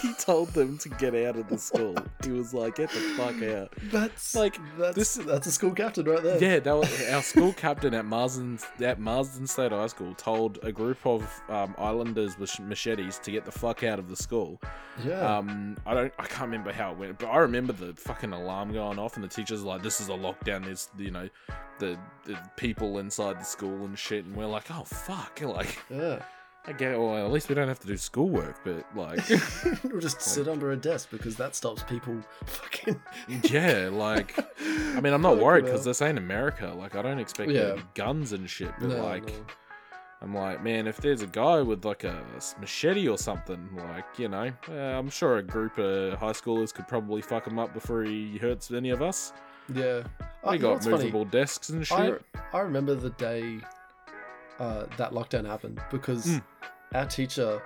he 0.00 0.14
told 0.14 0.48
them 0.50 0.78
to 0.78 0.88
get 0.88 1.14
out 1.14 1.36
of 1.36 1.48
the 1.48 1.58
school. 1.58 1.94
He 2.24 2.30
was 2.30 2.54
like, 2.54 2.76
"Get 2.76 2.88
the 2.90 3.00
fuck 3.16 3.42
out." 3.42 3.72
That's 3.92 4.34
Like, 4.34 4.58
that's 4.78 4.96
this- 4.96 5.14
that's 5.26 5.46
a 5.46 5.52
school 5.52 5.72
captain 5.72 6.06
right 6.06 6.22
there. 6.22 6.42
Yeah, 6.42 6.58
that 6.60 6.72
was 6.72 7.08
our 7.10 7.22
school 7.32 7.52
captain 7.52 7.92
at 7.94 8.04
Marsden 8.06 8.58
at 8.80 8.98
Marsden 8.98 9.46
State 9.46 9.72
High 9.72 9.86
School 9.88 10.14
told 10.14 10.58
a 10.62 10.72
group 10.72 10.98
of 11.04 11.28
um, 11.48 11.74
Islanders 11.78 12.38
with 12.38 12.58
machetes 12.60 13.18
to 13.20 13.30
get 13.30 13.44
the 13.44 13.52
fuck 13.52 13.82
out 13.82 13.98
of 13.98 14.08
the 14.08 14.16
school. 14.16 14.60
Yeah. 15.04 15.36
Um, 15.38 15.76
I 15.86 15.94
don't, 15.94 16.12
I 16.18 16.24
can't 16.26 16.42
remember 16.42 16.72
how 16.72 16.92
it 16.92 16.98
went, 16.98 17.18
but 17.18 17.26
I 17.26 17.38
remember 17.38 17.72
the 17.72 17.92
fucking 17.94 18.32
alarm 18.32 18.72
going 18.72 18.98
off, 18.98 19.14
and 19.16 19.22
the 19.24 19.28
teachers 19.28 19.62
were 19.62 19.68
like, 19.68 19.82
"This 19.82 20.00
is 20.00 20.08
a 20.08 20.12
lockdown." 20.12 20.64
There's, 20.64 20.88
you 20.98 21.10
know, 21.10 21.28
the, 21.78 21.98
the 22.24 22.36
people 22.56 22.98
inside 22.98 23.38
the 23.40 23.44
school 23.44 23.84
and 23.84 23.98
shit, 23.98 24.24
and 24.24 24.34
we're 24.36 24.46
like, 24.46 24.67
"Oh 24.70 24.84
fuck!" 24.84 25.40
Like, 25.42 25.78
yeah. 25.90 26.22
I 26.66 26.72
get, 26.72 26.98
well, 26.98 27.16
at 27.24 27.32
least 27.32 27.48
we 27.48 27.54
don't 27.54 27.68
have 27.68 27.78
to 27.80 27.86
do 27.86 27.96
schoolwork, 27.96 28.60
but 28.62 28.84
like, 28.94 29.20
we'll 29.84 30.00
just 30.00 30.20
sit 30.20 30.48
under 30.48 30.72
a 30.72 30.76
desk 30.76 31.08
because 31.10 31.34
that 31.36 31.54
stops 31.56 31.82
people 31.84 32.16
fucking. 32.44 33.00
yeah, 33.44 33.88
like. 33.90 34.38
I 34.94 35.00
mean, 35.00 35.14
I'm 35.14 35.22
not 35.22 35.38
worried 35.38 35.64
because 35.64 35.84
this 35.84 36.02
ain't 36.02 36.18
America. 36.18 36.74
Like, 36.76 36.94
I 36.94 37.00
don't 37.02 37.18
expect 37.20 37.50
Yeah. 37.52 37.76
guns 37.94 38.32
and 38.32 38.50
shit. 38.50 38.72
But 38.80 38.88
No, 38.90 39.02
like, 39.04 39.26
no. 39.26 39.32
I'm 40.20 40.34
like, 40.34 40.62
man, 40.62 40.86
if 40.88 40.98
there's 40.98 41.22
a 41.22 41.26
guy 41.28 41.62
with 41.62 41.84
like 41.86 42.04
a 42.04 42.22
machete 42.60 43.08
or 43.08 43.16
something, 43.16 43.66
like, 43.76 44.18
you 44.18 44.28
know, 44.28 44.50
uh, 44.68 44.72
I'm 44.74 45.08
sure 45.08 45.38
a 45.38 45.42
group 45.42 45.78
of 45.78 46.18
high 46.18 46.32
schoolers 46.32 46.74
could 46.74 46.88
probably 46.88 47.22
fuck 47.22 47.46
him 47.46 47.58
up 47.58 47.72
before 47.72 48.02
he 48.02 48.36
hurts 48.36 48.70
any 48.72 48.90
of 48.90 49.00
us. 49.00 49.32
Yeah. 49.72 50.02
We 50.42 50.48
Uh, 50.48 50.52
you 50.52 50.58
know 50.58 50.62
got 50.62 50.72
what's 50.74 50.86
funny? 50.86 51.04
movable 51.04 51.24
desks 51.24 51.68
and 51.70 51.80
I, 51.82 51.84
shit. 51.84 52.22
I 52.52 52.58
remember 52.60 52.94
the 52.96 53.10
day 53.10 53.60
uh, 54.58 54.86
that 54.96 55.12
lockdown 55.12 55.46
happened 55.46 55.80
because 55.90 56.26
Mm. 56.26 56.42
our 56.94 57.06
teacher, 57.06 57.62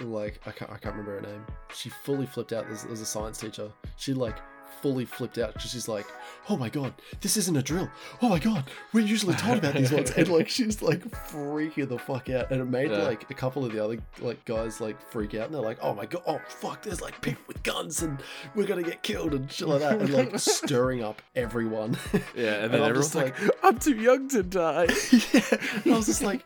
like 0.00 0.40
I 0.46 0.50
can't 0.52 0.70
I 0.70 0.76
can't 0.78 0.94
remember 0.96 1.16
her 1.20 1.22
name. 1.32 1.44
She 1.74 1.88
fully 1.90 2.26
flipped 2.26 2.52
out. 2.52 2.66
As, 2.70 2.84
as 2.86 3.00
a 3.00 3.06
science 3.06 3.38
teacher, 3.38 3.70
she 3.96 4.14
like 4.14 4.38
fully 4.80 5.04
flipped 5.04 5.38
out 5.38 5.54
because 5.54 5.70
she's 5.70 5.88
like, 5.88 6.06
"Oh 6.48 6.56
my 6.56 6.68
god, 6.68 6.94
this 7.20 7.36
isn't 7.36 7.56
a 7.56 7.62
drill. 7.62 7.90
Oh 8.20 8.28
my 8.28 8.38
god, 8.38 8.64
we're 8.92 9.04
usually 9.06 9.34
told 9.34 9.58
about 9.58 9.74
these 9.74 9.92
ones." 9.92 10.10
And 10.12 10.28
like 10.28 10.48
she's 10.48 10.80
like 10.82 11.00
freaking 11.28 11.88
the 11.88 11.98
fuck 11.98 12.30
out, 12.30 12.50
and 12.50 12.60
it 12.60 12.64
made 12.64 12.90
Yeah. 12.90 12.98
like 13.04 13.30
a 13.30 13.34
couple 13.34 13.64
of 13.64 13.72
the 13.72 13.84
other 13.84 13.98
like 14.20 14.44
guys 14.44 14.80
like 14.80 15.00
freak 15.10 15.34
out, 15.34 15.46
and 15.46 15.54
they're 15.54 15.62
like, 15.62 15.78
"Oh 15.82 15.94
my 15.94 16.06
god, 16.06 16.22
oh 16.26 16.40
fuck, 16.48 16.82
there's 16.82 17.00
like 17.00 17.20
people 17.20 17.42
with 17.46 17.62
guns, 17.62 18.02
and 18.02 18.18
we're 18.54 18.66
gonna 18.66 18.82
get 18.82 19.02
killed 19.02 19.34
and 19.34 19.50
shit 19.50 19.68
like 19.68 19.80
that," 19.80 20.00
and 20.00 20.10
like 20.12 20.38
stirring 20.38 21.02
up 21.04 21.20
everyone. 21.36 21.96
Yeah, 22.34 22.54
and 22.54 22.64
and 22.72 22.74
then 22.74 22.82
I'm 22.82 22.90
everyone's 22.90 23.12
just 23.12 23.14
like, 23.14 23.36
I'm 23.64 23.78
too 23.78 23.96
young 23.96 24.28
to 24.30 24.42
die. 24.42 24.88
yeah, 25.32 25.58
and 25.84 25.94
I 25.94 25.96
was 25.96 26.06
just 26.06 26.22
like, 26.22 26.44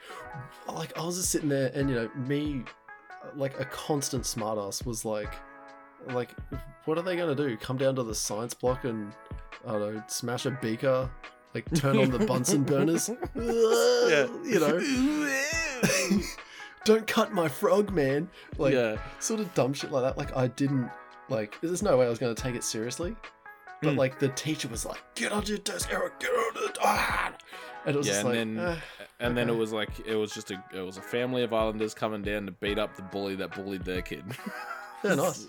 like 0.72 0.96
I 0.98 1.04
was 1.04 1.16
just 1.16 1.30
sitting 1.30 1.48
there, 1.48 1.70
and 1.74 1.88
you 1.88 1.94
know, 1.96 2.10
me, 2.16 2.64
like 3.34 3.58
a 3.60 3.64
constant 3.66 4.24
smartass 4.24 4.84
was 4.84 5.04
like, 5.04 5.32
like, 6.14 6.30
what 6.84 6.98
are 6.98 7.02
they 7.02 7.16
gonna 7.16 7.34
do? 7.34 7.56
Come 7.56 7.76
down 7.78 7.94
to 7.96 8.02
the 8.02 8.14
science 8.14 8.54
block 8.54 8.84
and 8.84 9.12
I 9.66 9.72
don't 9.72 9.94
know, 9.96 10.02
smash 10.08 10.46
a 10.46 10.50
beaker, 10.50 11.10
like 11.54 11.72
turn 11.74 11.98
on 11.98 12.10
the 12.10 12.18
Bunsen 12.24 12.62
burners, 12.64 13.08
Yeah. 13.36 14.26
you 14.44 14.60
know, 14.60 16.20
don't 16.84 17.06
cut 17.06 17.32
my 17.32 17.48
frog, 17.48 17.92
man. 17.92 18.28
Like, 18.58 18.74
yeah. 18.74 18.98
sort 19.18 19.40
of 19.40 19.52
dumb 19.54 19.72
shit 19.74 19.90
like 19.90 20.02
that. 20.02 20.16
Like, 20.18 20.36
I 20.36 20.48
didn't 20.48 20.90
like. 21.28 21.60
There's 21.60 21.82
no 21.82 21.96
way 21.96 22.06
I 22.06 22.08
was 22.08 22.18
gonna 22.18 22.34
take 22.34 22.54
it 22.54 22.64
seriously. 22.64 23.16
But 23.82 23.94
Mm. 23.94 23.98
like 23.98 24.18
the 24.18 24.28
teacher 24.28 24.68
was 24.68 24.86
like, 24.86 25.02
"Get 25.14 25.32
on 25.32 25.44
your 25.44 25.58
desk, 25.58 25.90
Eric. 25.92 26.18
Get 26.20 26.30
on 26.30 26.64
it." 26.70 26.78
Ah! 26.82 27.32
And 27.84 27.94
it 27.94 27.98
was 27.98 28.08
Yeah, 28.08 28.14
and 28.20 28.24
like, 28.24 28.34
then 28.34 28.58
"Ah." 28.58 28.76
and 29.20 29.36
then 29.36 29.50
it 29.50 29.54
was 29.56 29.70
like 29.72 29.90
it 30.06 30.14
was 30.16 30.32
just 30.32 30.50
a 30.50 30.62
it 30.74 30.80
was 30.80 30.96
a 30.96 31.02
family 31.02 31.42
of 31.42 31.52
islanders 31.52 31.92
coming 31.92 32.22
down 32.22 32.46
to 32.46 32.52
beat 32.52 32.78
up 32.78 32.96
the 32.96 33.02
bully 33.02 33.34
that 33.36 33.54
bullied 33.54 33.84
their 33.84 34.00
kid. 34.00 34.24
Yeah, 35.04 35.14
nice. 35.16 35.46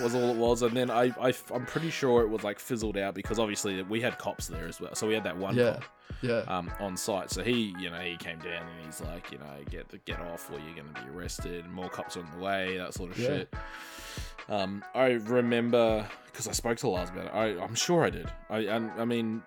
was 0.00 0.14
all 0.14 0.30
it 0.30 0.36
was, 0.36 0.62
and 0.62 0.76
then 0.76 0.90
I, 0.90 1.12
I 1.20 1.34
I'm 1.52 1.66
pretty 1.66 1.90
sure 1.90 2.22
it 2.22 2.28
was 2.28 2.44
like 2.44 2.58
fizzled 2.58 2.96
out 2.96 3.14
because 3.14 3.38
obviously 3.38 3.82
we 3.82 4.00
had 4.00 4.18
cops 4.18 4.46
there 4.46 4.66
as 4.66 4.80
well, 4.80 4.94
so 4.94 5.06
we 5.06 5.14
had 5.14 5.24
that 5.24 5.36
one 5.36 5.56
Yeah. 5.56 5.74
cop 5.74 5.84
Yeah. 6.22 6.38
um, 6.48 6.70
on 6.80 6.96
site. 6.96 7.30
So 7.30 7.42
he, 7.42 7.74
you 7.78 7.90
know, 7.90 7.98
he 7.98 8.16
came 8.16 8.38
down 8.38 8.66
and 8.66 8.86
he's 8.86 9.00
like, 9.00 9.30
you 9.32 9.38
know, 9.38 9.46
get 9.70 9.88
the 9.88 9.98
get 9.98 10.20
off 10.20 10.50
or 10.50 10.58
you're 10.60 10.74
going 10.74 10.92
to 10.94 11.02
be 11.02 11.08
arrested. 11.16 11.66
More 11.68 11.88
cops 11.88 12.16
on 12.16 12.28
the 12.36 12.42
way, 12.44 12.76
that 12.78 12.94
sort 12.94 13.10
of 13.10 13.18
Yeah. 13.18 13.26
shit. 13.28 13.54
Um, 14.48 14.82
I 14.94 15.12
remember 15.12 16.08
because 16.26 16.46
I 16.48 16.52
spoke 16.52 16.78
to 16.78 16.88
Lars 16.88 17.10
about 17.10 17.26
it. 17.26 17.32
I, 17.34 17.62
I'm 17.62 17.74
sure 17.74 18.04
I 18.04 18.10
did. 18.10 18.30
I, 18.48 18.68
I, 18.68 18.76
I 18.98 19.04
mean, 19.04 19.42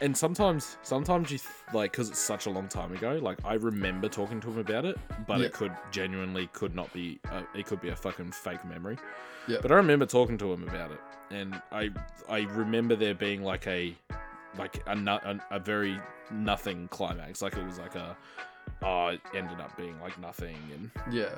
and 0.00 0.16
sometimes, 0.16 0.78
sometimes 0.82 1.30
you 1.30 1.38
th- 1.38 1.50
like 1.74 1.92
because 1.92 2.08
it's 2.10 2.18
such 2.20 2.46
a 2.46 2.50
long 2.50 2.68
time 2.68 2.92
ago. 2.92 3.18
Like 3.22 3.38
I 3.44 3.54
remember 3.54 4.08
talking 4.08 4.40
to 4.40 4.48
him 4.50 4.58
about 4.58 4.84
it, 4.84 4.96
but 5.26 5.40
Yeah. 5.40 5.46
it 5.46 5.52
could 5.52 5.72
genuinely 5.90 6.48
could 6.52 6.74
not 6.74 6.92
be. 6.92 7.18
Uh, 7.30 7.42
it 7.54 7.66
could 7.66 7.80
be 7.80 7.88
a 7.88 7.96
fucking 7.96 8.32
fake 8.32 8.64
memory. 8.64 8.96
Yeah. 9.46 9.58
But 9.62 9.72
I 9.72 9.76
remember 9.76 10.06
talking 10.06 10.38
to 10.38 10.52
him 10.52 10.62
about 10.68 10.90
it, 10.92 11.00
and 11.30 11.60
I 11.72 11.90
I 12.28 12.40
remember 12.40 12.96
there 12.96 13.14
being 13.14 13.42
like 13.42 13.66
a 13.66 13.94
like 14.56 14.82
a, 14.86 14.92
a 14.92 15.56
a 15.56 15.58
very 15.58 15.98
nothing 16.30 16.88
climax. 16.88 17.42
Like 17.42 17.56
it 17.56 17.64
was 17.66 17.78
like 17.78 17.94
a 17.94 18.16
oh, 18.82 19.08
it 19.08 19.20
ended 19.34 19.60
up 19.60 19.76
being 19.76 19.98
like 20.00 20.18
nothing, 20.20 20.56
and 20.74 20.90
Yeah. 21.12 21.34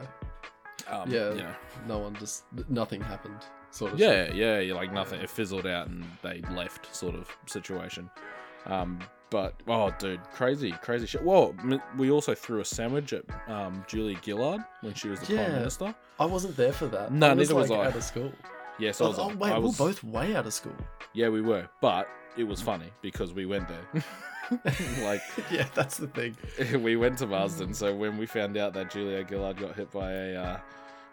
um, 0.88 1.10
Yeah. 1.10 1.30
you 1.30 1.42
know, 1.42 1.54
No 1.86 1.98
one 1.98 2.14
just 2.16 2.44
nothing 2.68 3.00
happened. 3.00 3.40
Sort 3.72 3.92
of. 3.92 4.00
yeah, 4.00 4.32
yeah, 4.32 4.58
yeah, 4.58 4.74
like 4.74 4.92
nothing. 4.92 5.20
It 5.20 5.30
fizzled 5.30 5.64
out 5.64 5.86
and 5.86 6.04
they 6.22 6.42
left, 6.50 6.92
sort 6.94 7.14
of 7.14 7.28
situation. 7.46 8.10
Um, 8.66 8.98
but 9.30 9.54
oh, 9.68 9.92
dude, 9.98 10.20
crazy, 10.34 10.72
crazy 10.82 11.06
shit. 11.06 11.22
Well, 11.22 11.54
we 11.96 12.10
also 12.10 12.34
threw 12.34 12.60
a 12.60 12.64
sandwich 12.64 13.12
at 13.12 13.24
um, 13.48 13.84
Julia 13.86 14.18
Gillard 14.24 14.60
when 14.80 14.94
she 14.94 15.08
was 15.08 15.20
the 15.20 15.34
Yeah. 15.34 15.44
prime 15.44 15.54
minister. 15.56 15.94
I 16.18 16.24
wasn't 16.26 16.56
there 16.56 16.72
for 16.72 16.86
that. 16.86 17.12
No, 17.12 17.30
I 17.30 17.34
neither 17.34 17.54
was 17.54 17.70
like, 17.70 17.80
I. 17.80 17.86
Out 17.86 17.96
of 17.96 18.02
school. 18.04 18.32
Yes, 18.78 19.00
I 19.00 19.04
Oh, 19.04 19.08
was. 19.08 19.18
oh, 19.18 19.28
wait, 19.36 19.52
I 19.52 19.58
we 19.58 19.66
was, 19.66 19.78
we're 19.78 19.86
both 19.88 20.02
way 20.04 20.34
out 20.34 20.46
of 20.46 20.52
school. 20.54 20.74
Yeah, 21.12 21.28
we 21.28 21.42
were, 21.42 21.68
but 21.80 22.08
it 22.36 22.44
was 22.44 22.60
funny 22.60 22.90
because 23.02 23.32
we 23.32 23.46
went 23.46 23.66
there. 23.68 24.02
like 25.04 25.22
yeah, 25.52 25.66
that's 25.74 25.96
the 25.96 26.08
thing. 26.08 26.36
we 26.82 26.96
went 26.96 27.18
to 27.18 27.26
Marsden, 27.26 27.72
so 27.72 27.94
when 27.94 28.18
we 28.18 28.26
found 28.26 28.56
out 28.56 28.74
that 28.74 28.90
Julia 28.90 29.24
Gillard 29.28 29.58
got 29.58 29.76
hit 29.76 29.92
by 29.92 30.10
a 30.10 30.34
uh, 30.36 30.60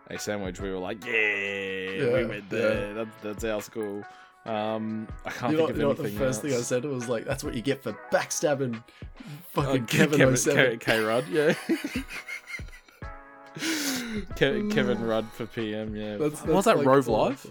a 0.10 0.18
sandwich, 0.18 0.60
we 0.60 0.72
were 0.72 0.80
like, 0.80 1.06
"Yeah, 1.06 2.14
we 2.16 2.26
went 2.26 2.50
there. 2.50 2.94
That's, 2.96 3.10
that's 3.22 3.44
our 3.44 3.62
school." 3.62 4.04
Um, 4.48 5.08
I 5.26 5.30
can't 5.32 5.52
You 5.52 5.58
know, 5.58 5.66
think 5.68 5.78
you 5.78 5.84
know 5.84 5.90
of 5.92 5.98
what 5.98 6.04
the 6.04 6.04
anything 6.10 6.20
first 6.20 6.42
thing 6.42 6.54
I 6.54 6.62
said 6.62 6.86
was 6.86 7.10
like, 7.10 7.26
"That's 7.26 7.44
what 7.44 7.54
you 7.54 7.62
get 7.62 7.84
for 7.84 7.92
backstabbing 8.12 8.82
fucking 9.52 9.84
Oh, 9.84 9.86
Kevin, 9.86 10.18
Kevin, 10.20 10.38
07. 10.38 10.80
K, 10.80 10.86
K 10.86 11.00
Rudd, 11.04 11.28
yeah. 11.28 11.54
Ke- 14.36 14.70
Kevin 14.72 15.02
Rudd 15.04 15.26
for 15.34 15.46
PM, 15.48 15.96
yeah. 15.96 16.18
That's- 16.18 16.44
was 16.46 16.66
that 16.66 16.78
like 16.78 16.86
Rove 16.88 17.08
Live? 17.08 17.46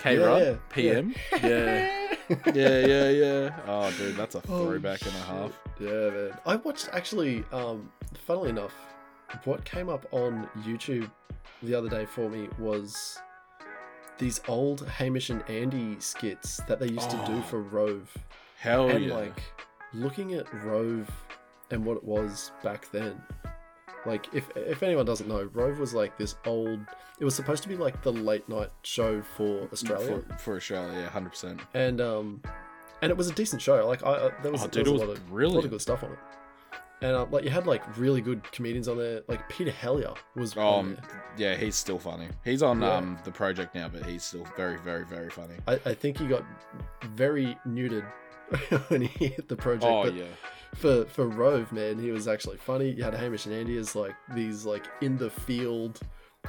K 0.00 0.16
Yeah, 0.18 0.24
Rudd, 0.24 0.60
PM, 0.70 1.14
yeah. 1.42 2.06
yeah, 2.54 2.86
yeah, 2.86 3.08
yeah. 3.10 3.60
Oh, 3.66 3.90
dude, 3.98 4.16
that's 4.16 4.34
a 4.34 4.42
Oh, 4.48 4.66
throwback 4.66 5.02
and 5.02 5.10
a 5.14 5.20
half. 5.20 5.52
Yeah, 5.80 6.10
man. 6.10 6.30
I 6.46 6.56
watched 6.56 6.88
actually. 6.92 7.44
Um, 7.52 7.90
funnily 8.26 8.50
enough, 8.50 8.74
what 9.44 9.64
came 9.64 9.88
up 9.88 10.06
on 10.12 10.48
YouTube 10.60 11.10
the 11.62 11.74
other 11.74 11.88
day 11.88 12.06
for 12.06 12.28
me 12.30 12.48
was 12.58 13.18
these 14.18 14.40
old 14.48 14.86
Hamish 14.88 15.30
and 15.30 15.42
Andy 15.48 15.96
skits 16.00 16.58
that 16.68 16.78
they 16.80 16.88
used 16.88 17.10
to 17.10 17.16
do 17.26 17.36
Oh. 17.38 17.42
for 17.42 17.60
Rove, 17.62 18.12
Hell 18.58 18.88
and 18.90 19.04
yeah. 19.06 19.14
like 19.14 19.42
looking 19.94 20.34
at 20.34 20.52
Rove 20.64 21.08
and 21.70 21.84
what 21.84 21.96
it 21.96 22.04
was 22.04 22.50
back 22.62 22.90
then. 22.90 23.20
Like, 24.06 24.26
if 24.32 24.48
if 24.56 24.82
anyone 24.82 25.04
doesn't 25.06 25.28
know, 25.28 25.48
Rove 25.52 25.78
was 25.78 25.92
like 25.94 26.16
this 26.18 26.36
old. 26.46 26.80
It 27.20 27.24
was 27.24 27.34
supposed 27.34 27.62
to 27.64 27.68
be 27.68 27.76
like 27.76 28.00
the 28.02 28.12
late 28.12 28.48
night 28.48 28.70
show 28.82 29.20
for 29.20 29.68
Australia, 29.72 30.22
For, 30.28 30.38
for 30.38 30.56
Australia, 30.56 30.92
yeah, 31.00 31.08
hundred 31.08 31.30
percent. 31.30 31.60
and 31.74 32.00
um, 32.00 32.40
and 33.02 33.10
it 33.10 33.16
was 33.16 33.28
a 33.28 33.32
decent 33.34 33.60
show. 33.60 33.84
Like, 33.86 34.04
I, 34.06 34.28
I 34.28 34.30
there 34.42 34.52
was, 34.52 34.62
Oh, 34.64 34.66
there 34.68 34.84
was 34.84 35.02
a 35.02 35.04
lot 35.06 35.16
of 35.16 35.32
a 35.32 35.48
lot 35.48 35.64
of 35.64 35.70
good 35.70 35.80
stuff 35.80 36.02
on 36.04 36.12
it. 36.12 36.18
And 37.00 37.14
uh, 37.14 37.26
like 37.30 37.44
you 37.44 37.50
had 37.50 37.66
like 37.66 37.96
really 37.96 38.20
good 38.20 38.42
comedians 38.50 38.88
on 38.88 38.98
there. 38.98 39.22
Like 39.28 39.48
Peter 39.48 39.70
Hellier 39.70 40.16
was 40.34 40.56
on 40.56 40.96
Um, 40.96 40.98
yeah, 41.36 41.54
he's 41.54 41.76
still 41.76 41.98
funny. 41.98 42.28
He's 42.44 42.62
on 42.62 42.80
Yeah. 42.80 42.96
um 42.96 43.18
the 43.24 43.30
project 43.30 43.74
now, 43.74 43.88
but 43.88 44.04
he's 44.04 44.24
still 44.24 44.46
very, 44.56 44.78
very, 44.78 45.04
very 45.04 45.30
funny. 45.30 45.54
I, 45.68 45.74
I 45.86 45.94
think 45.94 46.18
he 46.18 46.26
got 46.26 46.44
very 47.14 47.56
neutered 47.66 48.04
when 48.88 49.02
he 49.02 49.28
hit 49.28 49.46
the 49.48 49.56
project. 49.56 49.84
Oh 49.92 50.04
but 50.04 50.14
yeah, 50.14 50.24
for 50.74 51.04
for 51.04 51.28
Rove, 51.28 51.70
man, 51.72 51.98
he 51.98 52.10
was 52.10 52.26
actually 52.26 52.56
funny. 52.56 52.90
You 52.90 53.04
had 53.04 53.14
Hamish 53.14 53.46
and 53.46 53.54
Andy 53.54 53.76
as 53.78 53.94
like 53.94 54.14
these 54.34 54.64
like 54.64 54.86
in 55.00 55.16
the 55.18 55.30
field, 55.30 56.00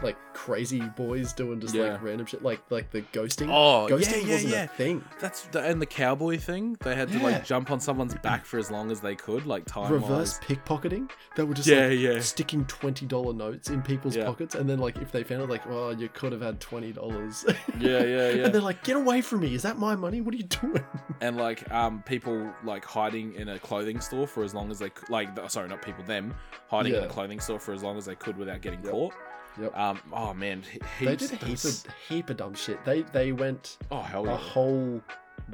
like 0.04 0.18
crazy 0.34 0.80
boys 0.82 1.34
doing 1.34 1.60
just 1.60 1.74
Yeah. 1.76 1.92
like 1.94 2.02
random 2.04 2.26
shit, 2.26 2.42
like 2.44 2.62
like 2.70 2.90
the 2.92 3.02
ghosting. 3.14 3.50
Oh, 3.50 3.88
ghosting 3.90 4.26
yeah, 4.26 4.34
wasn't 4.34 4.54
yeah. 4.54 4.64
a 4.64 4.68
thing. 4.68 5.04
that's 5.20 5.44
the, 5.48 5.62
and 5.62 5.82
the 5.82 5.86
cowboy 5.86 6.38
thing. 6.38 6.78
They 6.82 6.96
had 6.96 7.10
to 7.10 7.18
Yeah. 7.18 7.24
like 7.24 7.46
jump 7.46 7.72
on 7.72 7.80
someone's 7.80 8.16
back 8.16 8.46
for 8.46 8.58
as 8.60 8.72
long 8.72 8.92
as 8.92 9.00
they 9.02 9.16
could, 9.16 9.46
like 9.46 9.66
time 9.66 9.92
Reverse 9.92 10.40
pickpocketing. 10.40 11.10
They 11.36 11.44
were 11.44 11.54
just 11.54 11.68
Yeah, 11.68 11.88
like 11.88 12.00
yeah. 12.00 12.20
sticking 12.20 12.66
twenty 12.66 13.06
dollar 13.06 13.34
notes 13.34 13.70
in 13.70 13.82
people's 13.82 14.16
Yeah. 14.16 14.26
pockets, 14.26 14.56
and 14.56 14.70
then 14.70 14.80
like 14.80 14.98
if 14.98 15.12
they 15.12 15.24
found 15.24 15.42
it, 15.44 15.50
like, 15.50 15.68
well, 15.70 15.94
you 15.94 16.10
could 16.10 16.32
have 16.32 16.42
had 16.42 16.60
twenty 16.60 16.92
dollars. 16.92 17.46
Yeah, 17.80 18.04
yeah, 18.04 18.30
yeah. 18.32 18.46
and 18.46 18.54
they're 18.54 18.62
like, 18.62 18.84
get 18.84 18.98
away 18.98 19.22
from 19.22 19.40
me! 19.42 19.54
Is 19.56 19.62
that 19.64 19.78
my 19.78 19.96
money? 19.96 20.20
What 20.22 20.34
are 20.34 20.38
you 20.38 20.44
doing? 20.44 20.84
and 21.22 21.38
like 21.38 21.70
um 21.72 22.02
people 22.04 22.52
like 22.64 22.84
hiding 22.84 23.34
in 23.36 23.50
a 23.50 23.60
clothing 23.60 24.00
store 24.02 24.28
for 24.28 24.44
as 24.44 24.54
long 24.54 24.70
as 24.72 24.80
they 24.80 24.90
could. 24.90 25.10
Like, 25.10 25.36
th- 25.36 25.50
sorry, 25.50 25.70
not 25.70 25.82
people, 25.82 26.04
them 26.04 26.34
hiding 26.70 26.94
in 26.96 27.04
a 27.04 27.08
clothing 27.08 27.40
store 27.40 27.60
for 27.60 27.74
as 27.74 27.84
long 27.84 27.98
as 27.98 28.06
they 28.06 28.16
could 28.16 28.38
without 28.38 28.62
getting 28.62 28.82
caught. 28.82 29.14
Yep. 29.62 29.78
Um. 29.78 30.00
Oh 30.14 30.34
man, 30.34 30.64
he, 31.00 31.06
they 31.06 31.16
did 31.16 31.32
a 31.34 31.36
heap 31.46 31.64
of 31.64 31.84
heap 32.08 32.30
of 32.30 32.38
dumb 32.38 32.54
shit. 32.54 32.84
They 32.86 33.02
they 33.02 33.32
went 33.32 33.78
Oh 33.92 34.02
hell 34.02 34.28
a 34.28 34.36
whole 34.36 35.02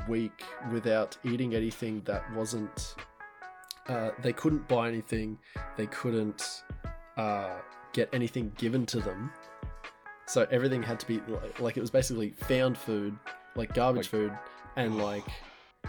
week 0.08 0.44
without 0.72 1.18
eating 1.24 1.56
anything 1.56 2.02
that 2.06 2.24
wasn't. 2.34 2.96
Uh, 3.88 4.12
they 4.22 4.34
couldn't 4.34 4.68
buy 4.68 4.88
anything. 4.88 5.38
They 5.78 5.86
couldn't 5.88 6.64
uh, 7.18 7.56
get 7.94 8.10
anything 8.14 8.52
given 8.58 8.86
to 8.88 9.00
them. 9.00 9.32
So 10.28 10.48
everything 10.50 10.82
had 10.82 11.00
to 11.02 11.06
be 11.08 11.22
like, 11.28 11.60
like 11.60 11.78
it 11.78 11.82
was 11.82 11.92
basically 11.92 12.32
found 12.32 12.78
food, 12.78 13.16
like 13.56 13.74
garbage 13.76 14.06
Like- 14.06 14.12
food, 14.12 14.34
and 14.76 14.98
like 14.98 15.24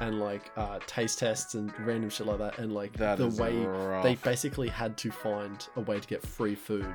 and 0.00 0.20
like 0.20 0.50
uh, 0.58 0.78
taste 0.86 1.18
tests 1.18 1.54
and 1.54 1.72
random 1.80 2.10
shit 2.10 2.26
like 2.26 2.38
that. 2.38 2.58
And 2.58 2.74
like 2.74 2.92
That 2.98 3.16
the 3.16 3.28
way 3.28 3.56
rough. 3.56 4.02
they 4.02 4.16
basically 4.16 4.68
had 4.68 4.98
to 4.98 5.10
find 5.10 5.66
a 5.76 5.80
way 5.80 5.98
to 5.98 6.06
get 6.06 6.20
free 6.22 6.54
food. 6.54 6.86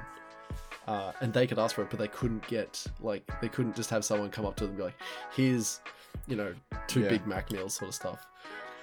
Uh, 0.91 1.13
and 1.21 1.31
they 1.31 1.47
could 1.47 1.57
ask 1.57 1.75
for 1.75 1.83
it, 1.83 1.89
but 1.89 1.97
they 1.99 2.07
couldn't 2.09 2.45
get 2.47 2.85
like 2.99 3.23
they 3.39 3.47
couldn't 3.47 3.73
just 3.77 3.89
have 3.89 4.03
someone 4.03 4.29
come 4.29 4.45
up 4.45 4.57
to 4.57 4.65
them 4.65 4.71
and 4.71 4.77
be 4.77 4.83
like, 4.83 4.99
"Here's, 5.33 5.79
you 6.27 6.35
know, 6.35 6.53
two 6.87 7.01
Yeah. 7.01 7.07
Big 7.09 7.25
Mac 7.25 7.49
meals," 7.49 7.75
sort 7.75 7.87
of 7.89 7.95
stuff. 7.95 8.27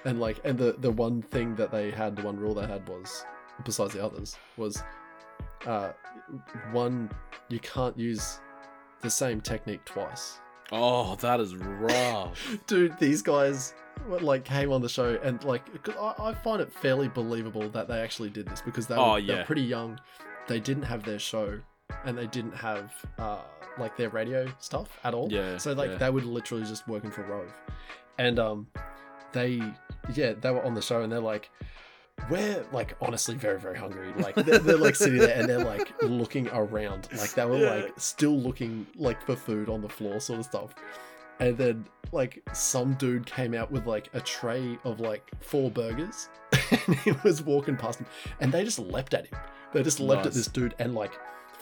And 0.05 0.19
like, 0.19 0.39
and 0.43 0.57
the 0.57 0.71
the 0.79 0.89
one 0.89 1.21
thing 1.21 1.53
that 1.57 1.69
they 1.71 1.91
had, 1.91 2.15
the 2.15 2.23
one 2.23 2.37
rule 2.39 2.55
they 2.55 2.65
had 2.65 2.87
was, 2.89 3.23
besides 3.63 3.93
the 3.93 4.03
others, 4.03 4.35
was, 4.57 4.81
uh, 5.67 5.91
one 6.71 7.11
you 7.49 7.59
can't 7.59 7.95
use 7.95 8.39
the 9.01 9.09
same 9.11 9.39
technique 9.39 9.85
twice. 9.85 10.39
Oh, 10.71 11.15
that 11.17 11.39
is 11.39 11.55
rough. 11.55 12.57
Dude, 12.67 12.97
these 12.97 13.21
guys 13.21 13.75
like 14.07 14.45
came 14.45 14.71
on 14.71 14.81
the 14.81 14.89
show 14.89 15.19
and 15.21 15.43
like 15.43 15.61
'cause 15.83 15.95
I, 15.95 16.29
I 16.29 16.33
find 16.33 16.59
it 16.59 16.73
fairly 16.73 17.07
believable 17.07 17.69
that 17.69 17.87
they 17.87 17.99
actually 17.99 18.31
did 18.31 18.47
this 18.47 18.61
because 18.61 18.87
they 18.87 18.95
were, 18.95 19.01
Oh, 19.03 19.21
they 19.21 19.35
were 19.35 19.43
pretty 19.43 19.61
young. 19.61 19.99
They 20.47 20.59
didn't 20.59 20.83
have 20.83 21.03
their 21.03 21.19
show 21.19 21.59
and 22.05 22.17
they 22.17 22.27
didn't 22.27 22.55
have 22.55 22.91
uh, 23.17 23.39
like 23.77 23.95
their 23.97 24.09
radio 24.09 24.47
stuff 24.59 24.99
at 25.03 25.13
all. 25.13 25.31
Yeah, 25.31 25.57
So 25.57 25.73
like 25.73 25.91
yeah. 25.91 25.97
they 25.97 26.09
were 26.09 26.21
literally 26.21 26.63
just 26.65 26.87
working 26.87 27.11
for 27.11 27.23
Rove, 27.23 27.53
and 28.17 28.39
um, 28.39 28.67
they 29.31 29.61
yeah 30.13 30.33
they 30.33 30.51
were 30.51 30.63
on 30.63 30.73
the 30.73 30.81
show 30.81 31.01
and 31.01 31.11
they're 31.11 31.19
like. 31.19 31.49
We're 32.29 32.65
like 32.73 32.97
honestly 33.01 33.35
very 33.35 33.61
very 33.61 33.77
hungry. 33.77 34.11
Like 34.17 34.35
they're, 34.35 34.59
they're 34.59 34.75
like 34.77 34.97
sitting 34.97 35.19
there 35.19 35.39
and 35.39 35.47
they're 35.49 35.63
like 35.63 35.89
looking 36.03 36.49
around, 36.49 37.07
like 37.17 37.31
they 37.33 37.45
were 37.45 37.55
Yeah. 37.57 37.75
like 37.75 37.93
still 37.97 38.37
looking 38.37 38.85
like 38.97 39.25
for 39.25 39.37
food 39.37 39.69
on 39.69 39.81
the 39.81 39.87
floor, 39.87 40.19
sort 40.19 40.39
of 40.39 40.45
stuff. 40.45 40.75
And 41.39 41.57
then 41.57 41.85
like 42.11 42.43
some 42.51 42.95
dude 42.95 43.25
came 43.25 43.53
out 43.53 43.71
with 43.71 43.87
like 43.87 44.09
a 44.13 44.19
tray 44.19 44.77
of 44.83 44.99
like 44.99 45.31
four 45.39 45.71
burgers, 45.71 46.27
and 46.71 46.95
he 46.97 47.13
was 47.23 47.41
walking 47.41 47.77
past 47.77 47.99
them, 47.99 48.07
and 48.41 48.51
they 48.51 48.65
just 48.65 48.79
leapt 48.79 49.13
at 49.13 49.25
him. 49.27 49.39
They 49.71 49.81
just 49.81 50.01
leapt 50.01 50.25
at 50.25 50.33
this 50.33 50.47
dude, 50.47 50.75
and 50.77 50.93
like 50.93 51.13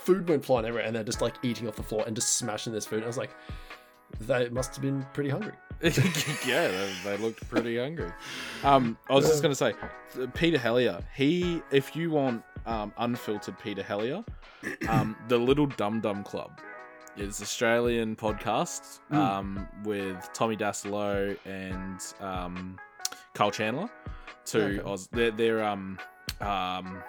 food 0.08 0.28
went 0.30 0.44
flying 0.46 0.66
everywhere, 0.66 0.86
and 0.88 0.96
they're 0.96 1.04
just 1.04 1.22
like 1.22 1.36
eating 1.44 1.68
off 1.68 1.76
the 1.76 1.84
floor 1.84 2.04
and 2.08 2.16
just 2.16 2.38
smashing 2.38 2.72
this 2.74 2.86
food. 2.86 2.98
And 2.98 3.04
I 3.04 3.08
was 3.08 3.18
like, 3.18 3.32
they 4.22 4.48
must 4.50 4.74
have 4.76 4.82
been 4.82 5.06
pretty 5.14 5.30
hungry. 5.30 5.52
yeah, 5.84 6.68
they, 6.70 6.94
they 7.04 7.18
looked 7.18 7.48
pretty 7.50 7.78
hungry. 7.78 8.10
Um, 8.64 8.98
I 9.10 9.14
was 9.14 9.28
just 9.28 9.42
gonna 9.44 9.54
say, 9.54 9.74
Peter 10.34 10.58
Hellier. 10.58 11.04
He, 11.16 11.62
if 11.72 11.96
you 11.96 12.10
want 12.10 12.42
um, 12.66 12.94
unfiltered 12.98 13.60
Peter 13.60 13.84
Hellier, 13.84 14.26
um, 14.90 15.16
the 15.28 15.38
Little 15.38 15.68
Dum 15.68 16.02
Dum 16.02 16.24
Club 16.24 16.60
is 17.18 17.42
Australian 17.42 18.16
podcast 18.16 19.00
Mm. 19.12 19.18
um, 19.18 19.68
with 19.84 20.30
Tommy 20.34 20.56
Dassalo 20.58 21.36
and 21.46 22.00
um, 22.22 22.78
Karl 23.34 23.52
Chandler. 23.52 23.90
Two 24.46 24.60
Okay. 24.62 24.82
Oz. 24.90 25.08
They're 25.12 25.32
they're 25.32 25.64
um 25.64 26.00
um 26.42 27.04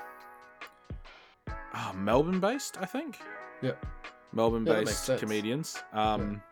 ah, 1.79 1.93
Melbourne 1.97 2.41
based, 2.41 2.77
I 2.81 2.87
think. 2.87 3.19
Melbourne 4.33 4.67
Yeah, 4.67 4.79
makes 4.79 4.91
based 4.91 5.05
sense. 5.05 5.21
comedians. 5.21 5.83
Um, 5.93 6.43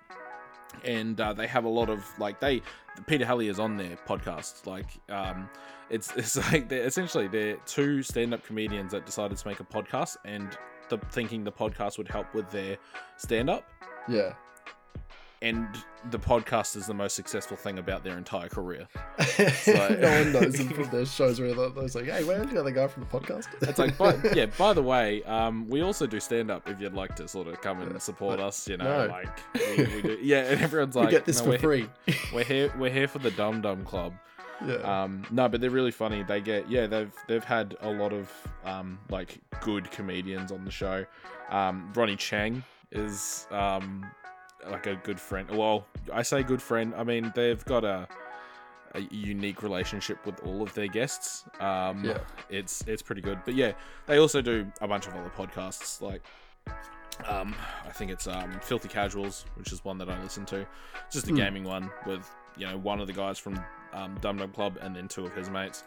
and 0.84 1.20
uh, 1.20 1.32
they 1.32 1.46
have 1.46 1.64
a 1.64 1.68
lot 1.68 1.88
of 1.88 2.04
like 2.18 2.40
they 2.40 2.62
Peter 3.06 3.24
Hellier 3.24 3.50
is 3.50 3.58
on 3.58 3.76
their 3.76 3.96
podcast. 4.08 4.66
Like 4.66 4.86
um, 5.08 5.48
it's 5.90 6.14
it's 6.16 6.36
like 6.52 6.68
they're 6.68 6.84
essentially 6.84 7.28
they're 7.28 7.56
two 7.66 8.02
stand 8.02 8.34
up 8.34 8.44
comedians 8.44 8.92
that 8.92 9.04
decided 9.06 9.36
to 9.38 9.48
make 9.48 9.60
a 9.60 9.64
podcast 9.64 10.16
and 10.24 10.56
the 10.88 10.98
thinking 11.10 11.42
the 11.44 11.52
podcast 11.52 11.98
would 11.98 12.08
help 12.08 12.32
with 12.34 12.50
their 12.50 12.76
stand 13.16 13.50
up. 13.50 13.68
Yeah. 14.08 14.34
And 15.46 15.68
the 16.10 16.18
podcast 16.18 16.74
is 16.76 16.86
the 16.86 16.94
most 16.94 17.14
successful 17.14 17.56
thing 17.56 17.78
about 17.78 18.02
their 18.02 18.18
entire 18.18 18.48
career. 18.48 18.88
no 19.38 19.98
one 20.00 20.32
knows 20.32 20.54
them 20.54 20.70
from 20.70 20.90
their 20.90 21.06
shows 21.06 21.38
where 21.38 21.54
they're 21.54 21.68
they're 21.70 21.84
like, 21.84 22.06
hey, 22.06 22.24
where's 22.24 22.48
the 22.50 22.58
other 22.58 22.72
guy 22.72 22.88
from 22.88 23.04
the 23.04 23.08
podcast? 23.08 23.46
It's 23.68 23.78
like, 23.78 23.96
but 23.96 24.34
yeah. 24.36 24.46
By 24.58 24.72
the 24.72 24.82
way, 24.82 25.22
um, 25.22 25.68
we 25.68 25.82
also 25.82 26.04
do 26.04 26.18
stand 26.18 26.50
up. 26.50 26.68
If 26.68 26.80
you'd 26.80 26.94
like 26.94 27.14
to 27.16 27.28
sort 27.28 27.46
of 27.46 27.60
come 27.60 27.80
and 27.80 28.02
support 28.02 28.40
us, 28.40 28.66
you 28.68 28.76
know, 28.76 29.06
No. 29.06 29.12
like 29.12 29.38
we, 29.54 29.84
we 29.84 30.02
do. 30.02 30.18
Yeah, 30.20 30.50
and 30.50 30.60
everyone's 30.60 30.96
we 30.96 31.02
like, 31.02 31.10
get 31.10 31.24
this 31.26 31.38
"No, 31.38 31.44
for 31.44 31.50
we're, 31.50 31.58
free. 31.58 31.88
We're 32.34 32.44
here. 32.44 32.74
We're 32.76 32.90
here 32.90 33.06
for 33.06 33.20
the 33.20 33.30
Dum 33.30 33.60
Dum 33.60 33.84
Club. 33.84 34.14
Yeah. 34.66 34.76
Um, 35.04 35.24
no, 35.30 35.48
but 35.48 35.60
they're 35.60 35.70
really 35.70 35.92
funny. 35.92 36.24
They 36.24 36.40
get 36.40 36.68
yeah, 36.68 36.88
they've 36.88 37.12
they've 37.28 37.44
had 37.44 37.76
a 37.82 37.90
lot 37.90 38.12
of 38.12 38.32
um, 38.64 38.98
like 39.10 39.38
good 39.60 39.90
comedians 39.92 40.50
on 40.50 40.64
the 40.64 40.72
show. 40.72 41.06
Um, 41.50 41.92
Ronny 41.94 42.16
Chieng 42.16 42.62
is 42.90 43.46
um, 43.50 44.04
like 44.70 44.86
a 44.86 44.96
good 44.96 45.20
friend. 45.20 45.50
Well, 45.50 45.86
I 46.12 46.22
say 46.22 46.42
good 46.42 46.62
friend. 46.62 46.94
I 46.96 47.04
mean 47.04 47.32
they've 47.34 47.64
got 47.64 47.84
a 47.84 48.08
a 48.94 49.00
unique 49.10 49.62
relationship 49.62 50.24
with 50.24 50.40
all 50.46 50.62
of 50.62 50.72
their 50.74 50.86
guests. 50.86 51.44
Um, 51.60 52.02
Yeah. 52.04 52.18
it's 52.48 52.82
it's 52.86 53.02
pretty 53.02 53.20
good. 53.20 53.38
But 53.44 53.54
yeah, 53.54 53.72
they 54.06 54.18
also 54.18 54.40
do 54.40 54.70
a 54.80 54.88
bunch 54.88 55.06
of 55.06 55.14
other 55.14 55.30
podcasts 55.36 56.00
like. 56.00 56.22
Um, 57.26 57.54
I 57.86 57.90
think 57.92 58.10
it's 58.10 58.26
um, 58.26 58.60
Filthy 58.62 58.88
Casuals, 58.88 59.46
which 59.54 59.72
is 59.72 59.82
one 59.84 59.96
that 59.98 60.10
I 60.10 60.22
listen 60.22 60.44
to. 60.46 60.66
It's 61.06 61.14
just 61.14 61.26
a 61.28 61.30
Hmm. 61.30 61.36
gaming 61.36 61.64
one 61.64 61.90
with 62.06 62.28
you 62.58 62.66
know 62.66 62.76
one 62.76 63.00
of 63.00 63.06
the 63.06 63.12
guys 63.14 63.38
from 63.38 63.58
um, 63.94 64.16
Dum 64.20 64.36
Dum 64.36 64.50
Club 64.52 64.76
and 64.82 64.94
then 64.94 65.08
two 65.08 65.24
of 65.24 65.34
his 65.34 65.48
mates. 65.50 65.82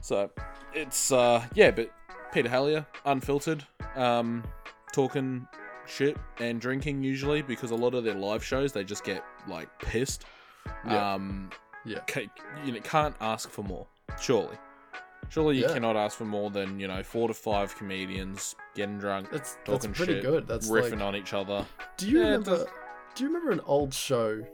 So 0.00 0.30
it's 0.74 1.12
uh, 1.12 1.44
yeah, 1.54 1.70
but 1.70 1.90
Peter 2.32 2.48
Hellier, 2.48 2.84
unfiltered, 3.04 3.64
um, 3.94 4.42
talking 4.92 5.46
shit 5.88 6.16
and 6.38 6.60
drinking 6.60 7.02
usually 7.02 7.42
because 7.42 7.70
a 7.70 7.74
lot 7.76 7.94
of 7.94 8.04
their 8.04 8.14
live 8.14 8.44
shows 8.44 8.72
they 8.72 8.84
just 8.84 9.04
get 9.04 9.24
like 9.48 9.68
pissed. 9.80 10.24
Yeah. 10.86 11.14
Um, 11.14 11.50
Yeah. 11.84 12.00
ca- 12.06 12.28
you 12.64 12.72
know, 12.72 12.80
can't 12.80 13.14
ask 13.20 13.48
for 13.50 13.62
more. 13.62 13.86
Surely, 14.20 14.56
surely 15.28 15.56
you 15.56 15.62
Yeah. 15.66 15.72
cannot 15.74 15.96
ask 15.96 16.18
for 16.18 16.24
more 16.24 16.50
than 16.50 16.78
you 16.80 16.88
know 16.88 17.02
four 17.02 17.28
to 17.28 17.34
five 17.34 17.74
comedians 17.76 18.54
getting 18.74 18.98
drunk, 18.98 19.30
That's 19.30 19.54
that's 19.54 19.64
talking 19.64 19.92
pretty 19.92 20.14
shit, 20.14 20.22
good. 20.22 20.46
That's 20.46 20.68
riffing 20.68 20.92
like. 20.92 21.00
on 21.02 21.16
each 21.16 21.32
other. 21.34 21.64
Do 21.96 22.08
you 22.08 22.18
Yeah, 22.18 22.24
remember? 22.26 22.66
Do 23.14 23.24
you 23.24 23.28
remember 23.30 23.50
an 23.52 23.60
old 23.66 23.92
show 23.94 24.44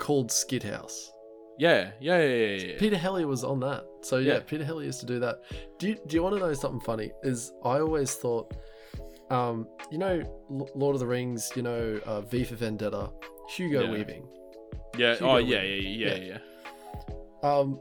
called 0.00 0.30
Skithouse? 0.30 1.10
Yeah, 1.58 1.92
yeah, 2.00 2.18
yeah, 2.18 2.34
yeah. 2.34 2.66
yeah. 2.72 2.78
Peter 2.78 2.96
Hellier 2.96 3.26
was 3.26 3.42
on 3.42 3.60
that. 3.60 3.84
So 4.02 4.18
yeah, 4.18 4.34
Yeah. 4.34 4.40
Peter 4.40 4.64
Hellier 4.64 4.84
used 4.86 5.00
to 5.00 5.06
do 5.06 5.18
that. 5.20 5.36
Do 5.78 5.88
you, 5.88 5.96
do 6.06 6.16
you 6.16 6.22
want 6.22 6.34
to 6.34 6.40
know 6.40 6.52
something 6.52 6.80
funny? 6.80 7.12
Is 7.22 7.52
I 7.64 7.78
always 7.80 8.14
thought, 8.14 8.54
um, 9.30 9.66
you 9.90 9.98
know, 9.98 10.20
L- 10.50 10.68
Lord 10.74 10.94
of 10.94 11.00
the 11.00 11.06
Rings, 11.06 11.50
you 11.56 11.62
know, 11.62 12.00
uh, 12.06 12.20
V 12.22 12.44
for 12.44 12.54
Vendetta, 12.56 13.10
Hugo 13.50 13.84
Yeah. 13.84 13.90
Weaving. 13.90 14.28
yeah. 14.96 15.12
Hugo 15.14 15.30
Oh, 15.30 15.36
yeah, 15.38 15.62
yeah, 15.62 15.62
Weaving. 15.62 16.00
yeah, 16.00 16.14
Yeah. 16.14 16.38
yeah. 17.42 17.48
Um, 17.50 17.80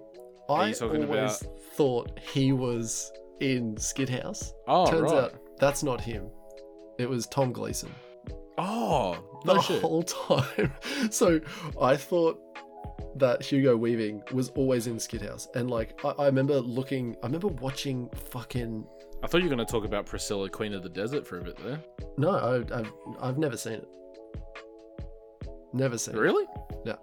I 0.50 0.74
always 0.74 1.44
thought 1.76 2.20
he 2.20 2.52
was 2.52 3.12
in 3.40 3.76
Skithouse. 3.76 4.54
Oh, 4.68 4.86
Turns 4.90 5.12
right. 5.12 5.24
out 5.26 5.34
that's 5.60 5.84
not 5.84 6.02
him. 6.02 6.28
It 7.00 7.10
was 7.10 7.26
Tom 7.28 7.52
Gleeson. 7.54 7.90
Oh, 8.58 9.18
the 9.46 9.60
shit. 9.62 9.82
whole 9.82 10.04
time. 10.04 10.72
So 11.12 11.40
I 11.82 11.96
thought 11.98 12.40
that 13.18 13.42
Hugo 13.44 13.76
Weaving 13.76 14.22
was 14.34 14.50
always 14.50 14.88
in 14.88 14.96
Skithouse, 14.98 15.48
and 15.56 15.70
like 15.70 16.00
I, 16.06 16.10
I 16.10 16.26
remember 16.28 16.60
looking, 16.60 17.16
I 17.24 17.26
remember 17.28 17.48
watching 17.48 18.10
fucking. 18.30 18.86
I 19.24 19.28
thought 19.28 19.40
you 19.42 19.50
were 19.50 19.56
going 19.56 19.66
to 19.66 19.72
talk 19.72 19.86
about 19.86 20.06
Priscilla, 20.06 20.50
Queen 20.50 20.74
of 20.74 20.84
the 20.84 20.90
Desert, 20.90 21.26
for 21.26 21.40
a 21.40 21.42
bit 21.44 21.58
there. 21.64 21.80
No, 22.18 22.30
I, 22.32 22.78
I've 22.80 22.92
I've 23.22 23.38
never 23.38 23.58
seen 23.58 23.74
it. 23.74 23.88
Never 25.74 25.98
seen 25.98 26.16
Really? 26.16 26.44
it. 26.86 26.86
Never 26.86 27.00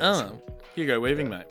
Oh, 0.00 0.32
it. 0.48 0.64
Hugo 0.74 0.98
Weaving, 1.00 1.30
Yeah. 1.30 1.38
mate. 1.38 1.46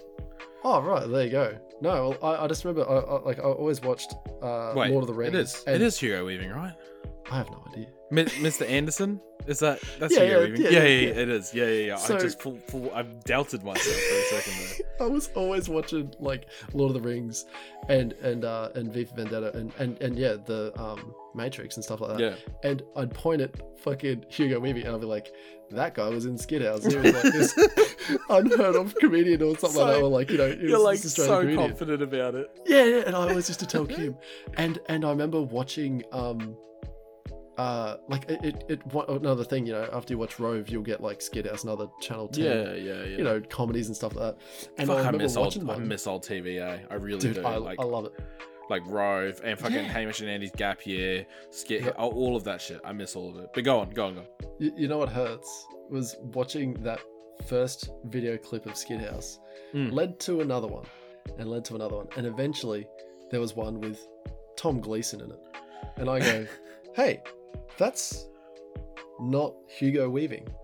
Oh 0.63 0.81
right, 0.81 1.07
there 1.09 1.23
you 1.23 1.31
go. 1.31 1.57
No, 1.81 2.15
well, 2.21 2.35
I, 2.35 2.43
I 2.43 2.47
just 2.47 2.65
remember 2.65 2.89
I, 2.89 2.95
I, 2.97 3.21
like 3.21 3.39
I 3.39 3.43
always 3.43 3.81
watched 3.81 4.13
uh, 4.41 4.73
Wait, 4.75 4.91
Lord 4.91 5.03
of 5.03 5.07
the 5.07 5.13
Rings. 5.13 5.33
it 5.35 5.39
is. 5.39 5.63
and 5.67 5.75
It 5.75 5.81
is 5.81 5.97
Hugo 5.99 6.25
Weaving, 6.25 6.49
right? 6.49 6.73
I 7.31 7.37
have 7.37 7.49
no 7.51 7.63
idea. 7.71 7.87
Mr. 8.15 8.69
Anderson? 8.69 9.21
Is 9.47 9.59
that 9.59 9.79
that's 9.99 10.15
Yeah, 10.15 10.23
Hugo 10.45 10.61
yeah, 10.63 10.69
yeah, 10.69 10.79
Yeah, 10.79 11.21
it 11.21 11.29
is. 11.29 11.53
Yeah, 11.53 11.65
yeah, 11.65 11.85
yeah. 11.87 11.95
So- 11.97 12.15
I 12.15 12.19
just 12.19 12.41
full, 12.41 12.57
full, 12.67 12.91
I 12.95 13.03
doubted 13.03 13.63
myself 13.63 13.95
for 13.95 14.15
a 14.15 14.41
second 14.41 14.53
there. 14.99 15.07
I 15.07 15.09
was 15.11 15.29
always 15.35 15.69
watching 15.69 16.11
like 16.19 16.47
Lord 16.73 16.95
of 16.95 17.01
the 17.01 17.07
Rings 17.07 17.45
and 17.89 18.13
and 18.13 18.43
uh 18.43 18.69
and 18.75 18.91
V 18.91 19.05
for 19.05 19.15
Vendetta 19.15 19.55
and 19.55 19.71
and 19.77 20.01
and 20.01 20.17
yeah 20.17 20.35
the 20.45 20.73
um 20.81 21.13
Matrix 21.35 21.75
and 21.75 21.83
stuff 21.83 22.01
like 22.01 22.17
that. 22.17 22.19
Yeah. 22.19 22.35
And 22.63 22.81
I'd 22.95 23.13
point 23.13 23.41
at 23.41 23.51
fucking 23.81 24.25
Hugo 24.29 24.59
Weaving 24.59 24.85
and 24.85 24.95
I'd 24.95 25.01
be 25.01 25.05
like, 25.05 25.31
that 25.71 25.93
guy 25.93 26.07
was 26.09 26.25
in 26.25 26.37
Skithouse. 26.37 26.89
He 26.89 26.95
was 26.97 27.13
like 27.13 27.33
this 27.33 28.17
unheard 28.29 28.75
of 28.75 28.95
comedian 28.95 29.43
or 29.43 29.57
something 29.57 29.79
like 29.81 29.93
that. 29.95 30.01
Or 30.01 30.07
like 30.09 30.31
you 30.31 30.37
know, 30.37 30.49
he 30.49 30.67
You're 30.67 30.77
was 30.79 30.83
like 30.83 30.97
so 30.99 31.41
comedian. 31.41 31.69
confident 31.69 32.01
about 32.01 32.35
it. 32.35 32.49
Yeah, 32.65 32.85
yeah. 32.85 33.03
And 33.05 33.15
I 33.15 33.19
always 33.29 33.47
used 33.47 33.59
to 33.59 33.67
tell 33.67 33.85
Kim, 33.85 34.15
and 34.55 34.79
and 34.87 35.05
I 35.05 35.09
remember 35.09 35.41
watching 35.41 36.03
um. 36.11 36.55
Uh, 37.57 37.97
like 38.09 38.29
it, 38.29 38.43
it, 38.43 38.63
it, 38.69 38.85
what, 38.93 39.07
another 39.09 39.43
thing, 39.43 39.65
you 39.65 39.71
know, 39.73 39.87
after 39.93 40.13
you 40.13 40.17
watch 40.17 40.39
Rove, 40.39 40.67
you'll 40.69 40.83
get 40.83 41.01
like 41.01 41.19
Skithouse, 41.19 41.63
another 41.63 41.87
Channel 42.01 42.27
10, 42.27 42.43
Yeah, 42.43 42.73
yeah, 42.73 42.73
yeah. 42.75 43.17
you 43.17 43.23
know, 43.23 43.39
comedies 43.49 43.87
and 43.87 43.95
stuff 43.95 44.15
like 44.15 44.35
that. 44.35 44.43
And 44.77 44.87
Fuck, 44.87 45.05
I 45.05 45.07
I, 45.07 45.11
miss 45.11 45.35
watching 45.37 45.69
old, 45.69 45.79
I 45.79 45.83
miss 45.83 46.05
old 46.07 46.23
TV, 46.23 46.59
eh? 46.61 46.79
I 46.89 46.93
really 46.95 47.19
Dude, 47.19 47.35
do. 47.35 47.45
I, 47.45 47.55
like, 47.57 47.79
I 47.79 47.83
love 47.83 48.05
it. 48.05 48.11
like 48.69 48.81
Rove 48.87 49.39
and 49.43 49.57
fucking 49.57 49.75
Yeah. 49.77 49.83
Hamish 49.83 50.19
and 50.19 50.29
Andy's 50.29 50.51
Gap 50.51 50.85
Year, 50.85 51.25
Skit, 51.51 51.83
Yeah. 51.83 51.89
all 51.91 52.35
of 52.35 52.43
that 52.43 52.59
shit. 52.61 52.81
I 52.83 52.91
miss 52.91 53.15
all 53.15 53.29
of 53.29 53.37
it. 53.37 53.49
But 53.53 53.63
go 53.63 53.79
on, 53.79 53.89
go 53.91 54.07
on, 54.07 54.15
go. 54.15 54.19
on. 54.21 54.27
You, 54.59 54.73
you 54.75 54.87
know 54.87 54.97
what 54.97 55.09
hurts 55.09 55.65
was 55.89 56.17
watching 56.33 56.73
that 56.83 56.99
first 57.47 57.89
video 58.05 58.37
clip 58.37 58.65
of 58.65 58.75
Skid 58.75 58.99
House 59.01 59.39
Mm. 59.73 59.91
led 59.91 60.19
to 60.21 60.41
another 60.41 60.67
one 60.67 60.85
and 61.37 61.49
led 61.49 61.65
to 61.65 61.75
another 61.75 61.95
one 61.97 62.07
and 62.17 62.25
eventually 62.25 62.87
there 63.31 63.39
was 63.41 63.55
one 63.55 63.81
with 63.81 63.99
Tom 64.55 64.79
Gleeson 64.79 65.19
in 65.21 65.31
it 65.31 65.39
and 65.97 66.09
I 66.09 66.19
go 66.19 66.47
hey 66.95 67.21
that's 67.77 68.27
not 69.19 69.53
Hugo 69.67 70.09
Weaving 70.09 70.47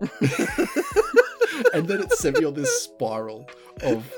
and 1.74 1.86
then 1.86 2.02
it 2.02 2.12
sent 2.12 2.38
me 2.38 2.44
on 2.44 2.54
this 2.54 2.82
spiral 2.84 3.48
of 3.82 4.12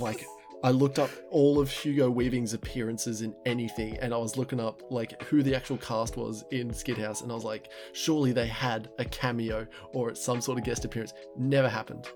like 0.00 0.24
I 0.64 0.70
looked 0.70 0.98
up 0.98 1.10
all 1.30 1.60
of 1.60 1.70
Hugo 1.70 2.10
Weaving's 2.10 2.52
appearances 2.52 3.22
in 3.22 3.32
anything, 3.46 3.96
and 3.98 4.12
I 4.12 4.16
was 4.16 4.36
looking 4.36 4.58
up 4.58 4.82
like 4.90 5.22
who 5.22 5.42
the 5.44 5.54
actual 5.54 5.76
cast 5.76 6.16
was 6.16 6.44
in 6.50 6.70
Skithouse, 6.70 7.22
and 7.22 7.30
I 7.30 7.34
was 7.36 7.44
like, 7.44 7.70
surely 7.92 8.32
they 8.32 8.48
had 8.48 8.88
a 8.98 9.04
cameo 9.04 9.68
or 9.92 10.16
some 10.16 10.40
sort 10.40 10.58
of 10.58 10.64
guest 10.64 10.84
appearance. 10.84 11.12
Never 11.36 11.68
happened. 11.68 12.08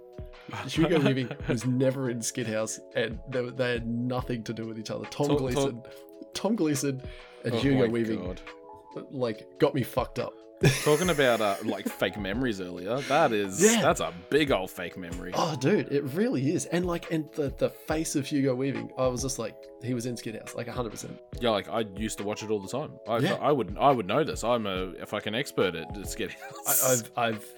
Hugo 0.66 0.98
Weaving 0.98 1.30
was 1.48 1.64
never 1.66 2.10
in 2.10 2.18
Skithouse, 2.18 2.80
and 2.96 3.20
they, 3.28 3.48
they 3.50 3.72
had 3.74 3.86
nothing 3.86 4.42
to 4.42 4.52
do 4.52 4.66
with 4.66 4.76
each 4.78 4.90
other. 4.90 5.04
Tom 5.04 5.28
Talk- 5.28 5.38
Gleeson, 5.38 5.82
Tom 6.34 6.56
Gleeson, 6.56 7.00
and 7.44 7.54
Oh 7.54 7.58
Hugo 7.58 7.88
Weaving 7.88 8.24
God. 8.24 8.40
Like 9.10 9.58
got 9.58 9.74
me 9.74 9.82
fucked 9.82 10.18
up. 10.18 10.32
Talking 10.84 11.10
about 11.10 11.40
uh, 11.40 11.56
like 11.64 11.88
fake 11.88 12.16
memories 12.16 12.60
earlier, 12.60 13.00
that 13.08 13.32
is 13.32 13.60
Yeah. 13.60 13.82
that's 13.82 13.98
a 14.00 14.14
big 14.30 14.52
old 14.52 14.70
fake 14.70 14.96
memory. 14.96 15.32
Oh, 15.34 15.56
dude, 15.56 15.90
it 15.90 16.04
really 16.14 16.52
is. 16.52 16.66
And 16.66 16.86
like, 16.86 17.10
and 17.10 17.28
the 17.32 17.52
the 17.58 17.68
face 17.70 18.14
of 18.14 18.26
Hugo 18.26 18.54
Weaving, 18.54 18.92
I 18.96 19.08
was 19.08 19.22
just 19.22 19.40
like, 19.40 19.56
he 19.82 19.92
was 19.92 20.06
in 20.06 20.14
Skithouse, 20.14 20.54
like 20.54 20.68
hundred 20.68 20.90
percent. 20.90 21.18
Yeah, 21.40 21.50
like 21.50 21.68
I 21.68 21.80
used 21.96 22.16
to 22.18 22.24
watch 22.24 22.44
it 22.44 22.50
all 22.50 22.60
the 22.60 22.68
time. 22.68 22.92
I, 23.08 23.18
Yeah. 23.18 23.34
I 23.40 23.50
would 23.50 23.76
I 23.76 23.90
would 23.90 24.06
know 24.06 24.22
this. 24.22 24.44
I'm 24.44 24.66
a 24.66 25.04
fucking 25.04 25.34
expert 25.34 25.74
at 25.74 26.06
Skid 26.06 26.30
I- 26.30 26.68
House. 26.70 26.84
I've 26.92 27.10
I've 27.16 27.54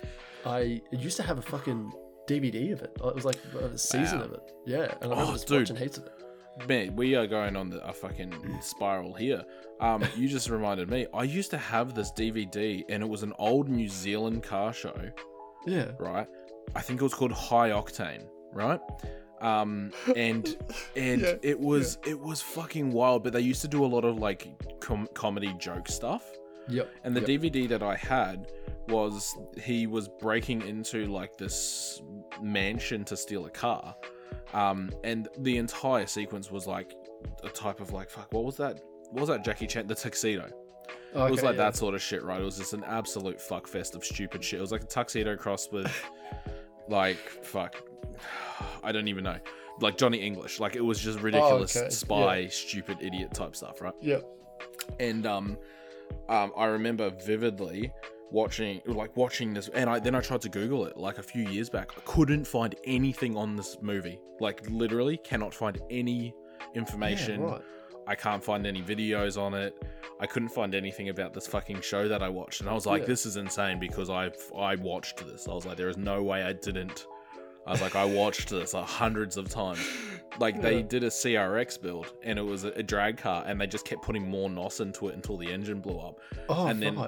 I 0.47 0.81
used 0.91 1.19
to 1.19 1.23
have 1.25 1.37
a 1.39 1.43
fucking 1.43 1.93
DVD 2.27 2.73
of 2.73 2.81
it. 2.81 2.93
It 3.05 3.15
was 3.15 3.27
like 3.27 3.37
a 3.61 3.77
season 3.77 4.21
Wow. 4.21 4.25
of 4.25 4.33
it. 4.33 4.53
Yeah, 4.65 4.95
and 5.03 5.13
I 5.13 5.17
remember 5.17 5.25
Oh, 5.31 5.33
just 5.33 5.47
dude. 5.47 5.59
watching 5.61 5.77
heaps 5.77 5.99
of 5.99 6.07
it. 6.07 6.13
Man, 6.69 6.95
we 6.95 7.15
are 7.17 7.27
going 7.27 7.57
on 7.57 7.71
the, 7.71 7.85
a 7.87 7.93
fucking 7.93 8.33
spiral 8.61 9.15
here. 9.15 9.43
Um, 9.81 10.05
you 10.17 10.29
just 10.29 10.49
reminded 10.49 10.89
me. 10.89 11.07
I 11.13 11.25
used 11.25 11.51
to 11.51 11.59
have 11.59 11.95
this 11.95 12.13
DVD, 12.13 12.85
and 12.89 13.03
it 13.03 13.09
was 13.09 13.23
an 13.23 13.33
old 13.39 13.69
New 13.69 13.89
Zealand 13.89 14.43
car 14.43 14.73
show. 14.73 14.95
Yeah. 15.67 15.91
right? 15.99 16.27
I 16.75 16.81
think 16.81 17.01
it 17.01 17.05
was 17.05 17.15
called 17.15 17.33
High 17.33 17.71
Octane, 17.71 18.27
right? 18.53 18.81
Um, 19.41 19.93
and 20.17 20.57
and 20.97 21.23
Yeah, 21.23 21.35
it 21.43 21.59
was 21.59 21.99
it 22.07 22.19
was 22.19 22.41
fucking 22.41 22.93
wild. 22.93 23.25
But 23.25 23.33
they 23.33 23.41
used 23.41 23.63
to 23.63 23.69
do 23.69 23.85
a 23.85 23.87
lot 23.87 24.05
of 24.05 24.19
like 24.19 24.81
com- 24.81 25.09
comedy 25.15 25.55
joke 25.59 25.89
stuff. 25.89 26.25
Yep. 26.69 26.91
And 27.05 27.15
the 27.15 27.21
yep. 27.21 27.29
DVD 27.43 27.69
that 27.69 27.83
I 27.83 27.97
had 27.97 28.51
was 28.89 29.37
he 29.63 29.87
was 29.87 30.09
breaking 30.09 30.63
into 30.63 31.07
like 31.07 31.37
this 31.37 32.03
mansion 32.41 33.05
to 33.05 33.17
steal 33.17 33.47
a 33.47 33.51
car. 33.51 33.95
Um, 34.53 34.91
and 35.03 35.29
the 35.39 35.57
entire 35.57 36.07
sequence 36.07 36.51
was 36.51 36.67
like 36.67 36.95
a 37.43 37.49
type 37.49 37.81
of 37.81 37.93
like 37.93 38.11
fuck. 38.11 38.33
What 38.33 38.45
was 38.45 38.57
that? 38.59 38.81
What 39.11 39.21
was 39.21 39.29
that 39.29 39.45
Jackie 39.45 39.67
Chan? 39.67 39.87
The 39.87 39.95
tuxedo. 39.95 40.49
It 41.15 41.31
was 41.31 41.43
like 41.43 41.55
yeah. 41.55 41.65
that 41.65 41.77
sort 41.77 41.95
of 41.95 42.03
shit, 42.03 42.25
right? 42.25 42.41
It 42.41 42.45
was 42.45 42.59
just 42.59 42.73
an 42.73 42.83
absolute 42.85 43.41
fuck 43.41 43.69
fest 43.69 43.95
of 43.95 44.05
stupid 44.05 44.43
shit. 44.43 44.59
It 44.59 44.63
was 44.63 44.73
like 44.73 44.83
a 44.83 44.87
tuxedo 44.87 45.37
crossed 45.37 45.73
with, 45.73 45.93
like, 46.89 47.19
fuck, 47.19 47.77
I 48.83 48.91
don't 48.91 49.07
even 49.07 49.23
know, 49.23 49.39
like 49.81 49.97
Johnny 49.97 50.19
English. 50.19 50.59
Like 50.59 50.75
it 50.75 50.81
was 50.81 50.99
just 50.99 51.21
ridiculous 51.21 51.77
Oh, 51.77 51.81
okay, 51.83 51.91
spy, 51.91 52.47
stupid 52.49 52.99
idiot 53.01 53.33
type 53.33 53.55
stuff, 53.55 53.81
right? 53.81 53.95
Yep. 54.01 54.25
And 54.99 55.25
um, 55.25 55.57
um, 56.29 56.53
I 56.57 56.67
remember 56.67 57.11
vividly 57.11 57.93
watching, 58.31 58.81
like 58.87 59.17
watching 59.17 59.55
this, 59.55 59.69
and 59.69 59.89
I 59.89 59.99
then 59.99 60.15
I 60.15 60.21
tried 60.21 60.41
to 60.43 60.49
Google 60.49 60.87
it 60.87 60.97
like 60.97 61.19
a 61.19 61.23
few 61.23 61.49
years 61.49 61.69
back. 61.71 61.91
I 61.97 62.01
couldn't 62.05 62.47
find 62.47 62.75
anything 62.85 63.37
on 63.37 63.57
this 63.57 63.77
movie. 63.81 64.19
Like 64.41 64.69
literally, 64.71 65.17
cannot 65.19 65.55
find 65.55 65.81
any 65.91 66.35
information. 66.75 67.41
Yeah, 67.41 67.47
right. 67.47 67.63
I 68.07 68.15
can't 68.15 68.45
find 68.45 68.67
any 68.67 68.83
videos 68.83 69.41
on 69.41 69.55
it. 69.55 69.75
I 70.21 70.27
couldn't 70.27 70.51
find 70.51 70.75
anything 70.75 71.09
about 71.09 71.33
this 71.33 71.47
fucking 71.47 71.81
show 71.81 72.07
that 72.09 72.23
I 72.23 72.29
watched, 72.29 72.61
and 72.61 72.69
I 72.69 72.75
was 72.75 72.87
like, 72.87 73.03
Yeah. 73.03 73.09
"This 73.09 73.27
is 73.27 73.37
insane." 73.37 73.79
Because 73.79 74.11
I 74.11 74.31
I 74.57 74.75
watched 74.77 75.27
this. 75.27 75.49
I 75.49 75.55
was 75.55 75.65
like, 75.67 75.77
"There 75.77 75.89
is 75.89 75.97
no 75.97 76.23
way 76.23 76.43
I 76.43 76.53
didn't 76.53 77.07
I 77.67 77.71
was 77.73 77.81
like, 77.81 77.97
I 77.97 78.05
watched 78.05 78.51
this 78.51 78.75
uh, 78.75 78.83
hundreds 78.83 79.37
of 79.37 79.49
times. 79.49 79.81
Like 80.39 80.61
they 80.61 80.77
Yeah. 80.79 80.83
did 80.83 81.05
a 81.05 81.09
CRX 81.11 81.81
build, 81.81 82.13
and 82.23 82.39
it 82.39 82.43
was 82.43 82.65
a, 82.65 82.69
a 82.73 82.83
drag 82.83 83.17
car, 83.19 83.45
and 83.47 83.61
they 83.61 83.67
just 83.67 83.85
kept 83.87 84.03
putting 84.03 84.29
more 84.29 84.51
NOS 84.51 84.81
into 84.81 85.09
it 85.09 85.15
until 85.15 85.37
the 85.37 85.51
engine 85.51 85.81
blew 85.81 85.99
up. 85.99 86.19
Oh, 86.49 86.67
and 86.67 86.83
then- 86.83 86.99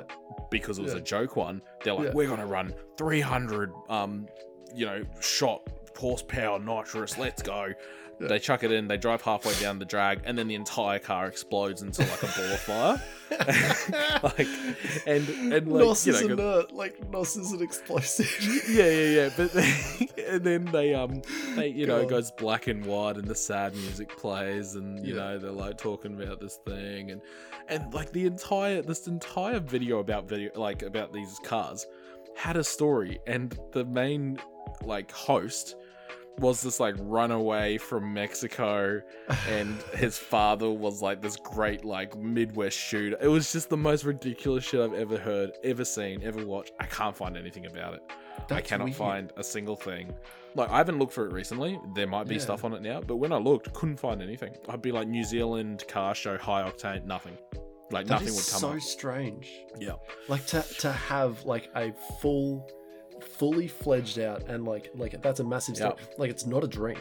because 0.50 0.78
it 0.78 0.82
was 0.82 0.92
Yeah. 0.92 1.00
a 1.00 1.02
joke 1.02 1.34
one. 1.36 1.60
They're 1.82 1.94
like, 1.94 2.06
Yeah. 2.06 2.12
we're 2.14 2.28
gonna 2.28 2.46
run 2.46 2.72
300, 2.96 3.72
um, 3.88 4.28
you 4.74 4.86
know, 4.86 5.02
shot 5.20 5.62
horsepower 5.96 6.58
nitrous. 6.60 7.18
Let's 7.18 7.42
go. 7.42 7.72
Yeah. 8.18 8.28
They 8.28 8.38
chuck 8.38 8.62
it 8.64 8.72
in. 8.72 8.88
They 8.88 8.96
drive 8.96 9.20
halfway 9.20 9.52
down 9.60 9.78
the 9.78 9.84
drag, 9.84 10.20
and 10.24 10.38
then 10.38 10.48
the 10.48 10.54
entire 10.54 10.98
car 10.98 11.26
explodes 11.26 11.82
into 11.82 12.00
like 12.00 12.22
a 12.22 12.26
ball 12.26 12.44
of 12.52 12.60
fire. 12.60 13.02
like, 14.22 14.48
and 15.06 15.28
and 15.52 15.68
like 15.70 15.84
Nos 15.84 16.06
you 16.06 16.14
is 16.14 16.22
know, 16.26 16.32
an 16.34 16.40
uh, 16.40 16.62
like 16.72 17.10
Nos 17.10 17.36
is 17.36 17.52
an 17.52 17.62
explosive. 17.62 18.30
yeah, 18.70 18.84
yeah, 18.88 19.20
yeah. 19.22 19.30
But 19.36 19.52
they, 19.52 20.08
and 20.28 20.44
then 20.44 20.64
they 20.66 20.94
um 20.94 21.20
they 21.56 21.68
you 21.68 21.86
know 21.86 21.98
it 21.98 22.02
God. 22.04 22.10
goes 22.10 22.30
black 22.32 22.68
and 22.68 22.84
white 22.86 23.16
and 23.16 23.26
the 23.26 23.34
sad 23.34 23.74
music 23.74 24.16
plays 24.16 24.76
and 24.76 25.04
you 25.06 25.14
Yeah. 25.14 25.20
know 25.22 25.38
they're 25.38 25.50
like 25.50 25.76
talking 25.76 26.20
about 26.20 26.40
this 26.40 26.58
thing 26.66 27.10
and 27.10 27.20
and 27.68 27.92
like 27.92 28.12
the 28.12 28.26
entire 28.26 28.80
this 28.82 29.06
entire 29.08 29.60
video 29.60 29.98
about 29.98 30.28
video 30.28 30.50
like 30.54 30.82
about 30.82 31.12
these 31.12 31.38
cars 31.42 31.86
had 32.36 32.56
a 32.56 32.64
story 32.64 33.18
and 33.26 33.58
the 33.72 33.84
main 33.84 34.38
like 34.84 35.10
host 35.10 35.74
was 36.38 36.60
this 36.62 36.78
like 36.80 36.94
runaway 36.98 37.78
from 37.78 38.12
Mexico 38.12 39.00
and 39.48 39.80
his 39.94 40.18
father 40.18 40.70
was 40.70 41.00
like 41.02 41.22
this 41.22 41.36
great 41.36 41.84
like 41.84 42.16
Midwest 42.18 42.76
shooter. 42.78 43.16
It 43.20 43.28
was 43.28 43.52
just 43.52 43.70
the 43.70 43.76
most 43.76 44.04
ridiculous 44.04 44.64
shit 44.64 44.80
I've 44.80 44.94
ever 44.94 45.16
heard, 45.18 45.52
ever 45.64 45.84
seen, 45.84 46.22
ever 46.22 46.44
watched. 46.44 46.72
I 46.80 46.84
can't 46.86 47.16
find 47.16 47.36
anything 47.36 47.66
about 47.66 47.94
it. 47.94 48.02
That's 48.48 48.52
I 48.52 48.60
cannot 48.60 48.84
weird. 48.86 48.96
find 48.96 49.32
a 49.36 49.42
single 49.44 49.76
thing. 49.76 50.12
Like 50.54 50.70
I 50.70 50.76
haven't 50.78 50.98
looked 50.98 51.12
for 51.14 51.26
it 51.26 51.32
recently. 51.32 51.80
There 51.94 52.06
might 52.06 52.26
be 52.28 52.34
Yeah. 52.34 52.40
stuff 52.42 52.64
on 52.64 52.72
it 52.74 52.82
now, 52.82 53.00
but 53.00 53.16
when 53.16 53.32
I 53.32 53.36
looked, 53.38 53.72
couldn't 53.72 53.96
find 53.98 54.20
anything. 54.22 54.54
I'd 54.68 54.82
be 54.82 54.92
like 54.92 55.08
New 55.08 55.24
Zealand 55.24 55.84
car 55.88 56.14
show 56.14 56.36
high 56.38 56.62
octane, 56.70 57.04
nothing. 57.06 57.36
Like 57.90 58.06
That 58.06 58.14
nothing 58.22 58.34
would 58.34 58.46
come 58.46 58.64
up. 58.70 58.76
It's 58.76 58.84
so 58.84 58.92
up. 58.96 58.98
strange. 58.98 59.50
Yeah. 59.78 59.92
Like 60.28 60.44
to 60.46 60.62
to 60.80 60.92
have 60.92 61.44
like 61.44 61.70
a 61.76 61.92
full, 62.20 62.68
fully 63.38 63.68
fledged 63.68 64.18
out 64.18 64.48
and 64.48 64.64
like 64.64 64.90
like 64.94 65.20
that's 65.22 65.40
a 65.40 65.44
massive 65.44 65.76
step. 65.76 65.98
Like 66.18 66.30
it's 66.30 66.46
not 66.46 66.64
a 66.64 66.68
dream. 66.68 66.98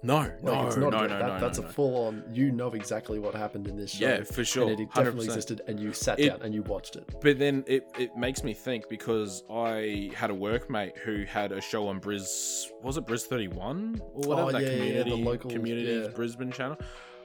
No, 0.00 0.18
Like 0.18 0.42
no, 0.44 0.66
it's 0.68 0.76
no, 0.76 0.90
not 0.90 0.92
no, 0.92 0.98
a 0.98 1.00
no, 1.02 1.08
dream. 1.08 1.18
no, 1.18 1.26
that, 1.32 1.40
That's 1.40 1.58
no. 1.58 1.64
a 1.66 1.68
full 1.72 2.06
on. 2.06 2.22
You 2.30 2.52
know 2.52 2.68
exactly 2.70 3.18
what 3.18 3.34
happened 3.34 3.66
in 3.66 3.74
this 3.76 3.90
show. 3.90 4.06
Yeah, 4.08 4.22
for 4.22 4.44
sure. 4.44 4.70
And 4.70 4.78
it 4.78 4.88
definitely 4.94 5.26
100%. 5.26 5.28
existed, 5.30 5.60
and 5.66 5.80
you 5.80 5.92
sat 5.92 6.20
It- 6.20 6.28
down 6.28 6.42
and 6.42 6.54
you 6.54 6.62
watched 6.62 6.94
it. 6.94 7.04
But 7.20 7.40
then 7.40 7.64
it, 7.66 7.88
it 7.98 8.16
makes 8.16 8.44
me 8.44 8.54
think 8.54 8.88
because 8.88 9.42
I 9.50 10.12
had 10.14 10.30
a 10.30 10.34
workmate 10.34 10.96
who 10.98 11.24
had 11.24 11.50
a 11.50 11.60
show 11.60 11.88
on 11.88 12.00
Briz 12.00 12.66
was 12.84 12.96
it 12.96 13.06
Briz 13.06 13.24
thirty 13.26 13.48
one 13.48 14.00
or 14.14 14.22
oh, 14.24 14.28
whatever 14.28 14.48
Oh, 14.48 14.52
that 14.52 14.62
yeah, 14.62 14.68
yeah, 14.68 14.74
yeah, 14.76 14.82
the 14.98 15.02
community 15.10 15.24
local- 15.24 15.50
community 15.50 16.00
yeah. 16.02 16.08
Brisbane 16.14 16.52
channel. 16.52 16.78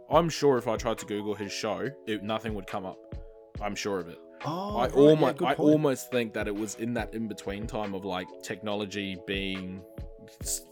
I'm 0.09 0.29
sure 0.29 0.57
if 0.57 0.67
I 0.67 0.75
tried 0.75 0.97
to 0.97 1.05
Google 1.05 1.35
his 1.35 1.51
show, 1.51 1.89
it, 2.07 2.23
nothing 2.23 2.55
would 2.55 2.65
come 2.65 2.87
up. 2.87 2.97
I'm 3.61 3.75
sure 3.75 3.99
of 3.99 4.09
it. 4.09 4.17
Oh, 4.45 4.77
I 4.77 4.83
right, 4.83 4.93
almost 4.93 5.37
good 5.37 5.47
I 5.47 5.53
almost 5.53 6.11
think 6.11 6.33
that 6.33 6.47
it 6.47 6.55
was 6.55 6.75
in 6.75 6.93
that 6.95 7.13
in 7.13 7.27
between 7.27 7.67
time 7.67 7.93
of 7.93 8.05
like 8.05 8.27
technology 8.41 9.17
being 9.25 9.81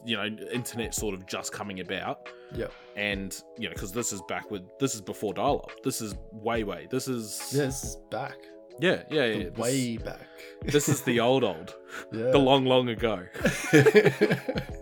you 0.05 0.15
know 0.17 0.25
internet 0.51 0.95
sort 0.95 1.13
of 1.13 1.25
just 1.27 1.51
coming 1.51 1.81
about 1.81 2.29
Yeah. 2.55 2.67
and 2.95 3.39
you 3.57 3.67
know 3.67 3.73
because 3.73 3.91
this 3.91 4.11
is 4.13 4.21
back 4.27 4.49
with 4.49 4.63
this 4.79 4.95
is 4.95 5.01
before 5.01 5.33
dial 5.33 5.61
up 5.69 5.83
this 5.83 6.01
is 6.01 6.15
way 6.31 6.63
way 6.63 6.87
this 6.89 7.07
is 7.07 7.51
Yeah, 7.53 7.65
this 7.65 7.83
is 7.83 7.95
back. 8.09 8.37
yeah 8.79 9.03
yeah, 9.09 9.25
yeah, 9.25 9.43
this- 9.49 9.57
way 9.57 9.97
back. 9.97 10.27
this 10.63 10.87
is 10.89 11.01
the 11.01 11.19
old 11.27 11.43
old 11.43 11.75
yeah. 12.13 12.31
the 12.31 12.37
long 12.39 12.65
long 12.65 12.89
ago 12.89 13.23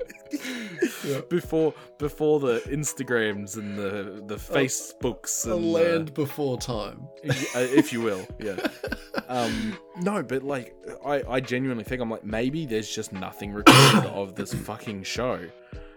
yeah. 1.09 1.21
before 1.29 1.73
before 1.97 2.39
the 2.39 2.59
instagrams 2.67 3.57
and 3.57 3.77
the 3.77 4.23
the 4.27 4.35
facebooks 4.35 5.45
A 5.47 5.55
and 5.55 5.71
land 5.73 6.13
before 6.13 6.57
time. 6.57 7.07
uh, 7.27 7.31
if 7.55 7.91
you 7.93 8.01
will 8.01 8.25
yeah 8.39 8.55
um 9.29 9.77
no 10.01 10.21
but 10.23 10.43
like 10.43 10.75
i 11.05 11.21
i 11.29 11.39
genuinely 11.39 11.83
think 11.83 12.01
i'm 12.01 12.09
like 12.09 12.23
maybe 12.23 12.65
there's 12.65 12.89
just 12.89 13.11
nothing 13.13 13.51
recorded 13.53 14.05
of 14.21 14.35
this 14.35 14.53
fucking 14.53 15.03
show 15.03 15.39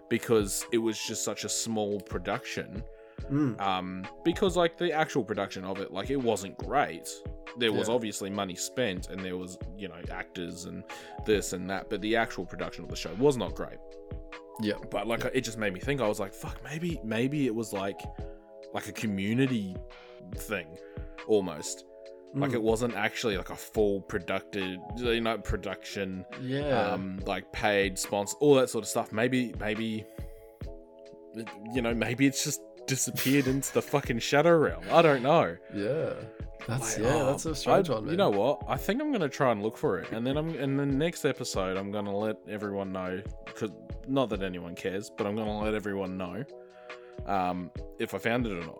because 0.09 0.66
it 0.72 0.79
was 0.79 0.98
just 1.03 1.25
such 1.25 1.44
a 1.44 1.48
small 1.48 2.01
production 2.01 2.83
Mm. 3.31 3.59
um 3.61 4.05
because 4.25 4.57
like 4.57 4.77
the 4.77 4.92
actual 4.92 5.22
production 5.22 5.64
of 5.64 5.79
it 5.79 5.92
like 5.92 6.11
it 6.11 6.16
wasn't 6.16 6.59
great 6.59 7.09
there 7.57 7.72
was 7.72 7.87
Yeah. 7.88 7.94
obviously 7.94 8.31
money 8.31 8.57
spent 8.57 9.11
and 9.11 9.25
there 9.25 9.37
was 9.37 9.57
you 9.79 9.87
know 9.87 9.94
actors 10.11 10.64
and 10.64 10.83
this 11.25 11.53
and 11.53 11.70
that 11.70 11.88
but 11.88 12.01
the 12.01 12.16
actual 12.16 12.44
production 12.44 12.83
of 12.83 12.90
the 12.90 12.96
show 12.96 13.14
was 13.20 13.37
not 13.37 13.55
great 13.55 13.79
Yeah. 14.61 14.75
but 14.91 15.07
like 15.07 15.25
it 15.35 15.41
just 15.43 15.59
made 15.59 15.73
me 15.73 15.81
think 15.81 16.01
i 16.01 16.07
was 16.09 16.21
like 16.21 16.35
fuck 16.35 16.57
maybe 16.65 17.01
maybe 17.03 17.47
it 17.47 17.55
was 17.55 17.73
like 17.73 18.01
like 18.75 18.87
a 18.88 18.93
community 18.93 19.77
thing 20.37 20.67
almost 21.27 21.85
like 22.35 22.51
Mm. 22.53 22.55
it 22.55 22.62
wasn't 22.62 22.95
actually 22.95 23.37
like 23.37 23.51
a 23.51 23.57
full 23.57 24.01
productive 24.01 24.79
you 24.97 25.21
know 25.21 25.37
production 25.38 26.25
Yeah. 26.41 26.93
um 26.93 27.21
like 27.27 27.51
paid 27.53 27.99
sponsor 27.99 28.37
all 28.41 28.55
that 28.55 28.71
sort 28.71 28.85
of 28.85 28.88
stuff 28.88 29.12
maybe 29.12 29.55
maybe 29.61 30.07
you 31.75 31.83
know 31.83 31.95
maybe 31.95 32.27
it's 32.27 32.45
just 32.45 32.61
disappeared 32.87 33.47
into 33.47 33.73
the 33.75 33.83
fucking 33.83 34.19
shadow 34.19 34.57
realm 34.57 34.83
i 34.91 35.03
don't 35.03 35.23
know 35.23 35.57
yeah. 35.75 36.12
That's 36.68 36.96
Like, 36.98 37.07
yeah. 37.07 37.14
oh, 37.14 37.27
that's 37.27 37.46
a 37.46 37.55
strange 37.55 37.90
I- 37.90 37.94
one, 37.94 38.05
man. 38.05 38.11
you 38.12 38.16
know 38.16 38.31
what 38.31 38.62
i 38.68 38.77
think 38.77 39.01
i'm 39.01 39.11
gonna 39.12 39.29
try 39.29 39.51
and 39.53 39.62
look 39.62 39.77
for 39.77 39.98
it 39.98 40.11
and 40.12 40.27
then 40.27 40.37
i'm 40.37 40.55
in 40.55 40.77
the 40.77 40.87
next 40.87 41.25
episode 41.25 41.77
i'm 41.77 41.90
gonna 41.90 42.16
let 42.16 42.37
everyone 42.48 42.92
know 42.92 43.20
because 43.46 43.70
not 44.07 44.29
that 44.31 44.42
anyone 44.42 44.75
cares 44.75 45.11
but 45.11 45.27
i'm 45.27 45.35
gonna 45.35 45.59
let 45.61 45.75
everyone 45.75 46.16
know 46.16 46.44
um 47.27 47.70
if 47.98 48.14
i 48.14 48.18
found 48.18 48.46
it 48.46 48.53
or 48.53 48.64
not 48.64 48.79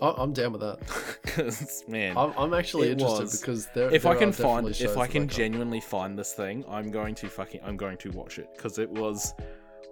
I- 0.00 0.14
I'm 0.22 0.32
down 0.32 0.52
with 0.52 0.60
that. 0.60 1.84
man 1.88 2.16
I'm, 2.16 2.32
I'm 2.38 2.54
actually 2.54 2.90
interested 2.92 3.22
was. 3.24 3.40
because 3.40 3.66
there. 3.74 3.92
if 3.92 4.06
I 4.06 4.14
can 4.14 4.30
find, 4.30 4.68
if 4.68 4.96
I 4.96 5.08
can 5.08 5.26
genuinely 5.26 5.80
find 5.80 6.16
this 6.16 6.32
thing, 6.34 6.64
I'm 6.68 6.92
going 6.92 7.16
to 7.16 7.28
fucking, 7.28 7.62
I'm 7.64 7.76
going 7.76 7.96
to 7.98 8.10
watch 8.12 8.38
it 8.38 8.48
because 8.56 8.78
it 8.78 8.88
was, 8.88 9.34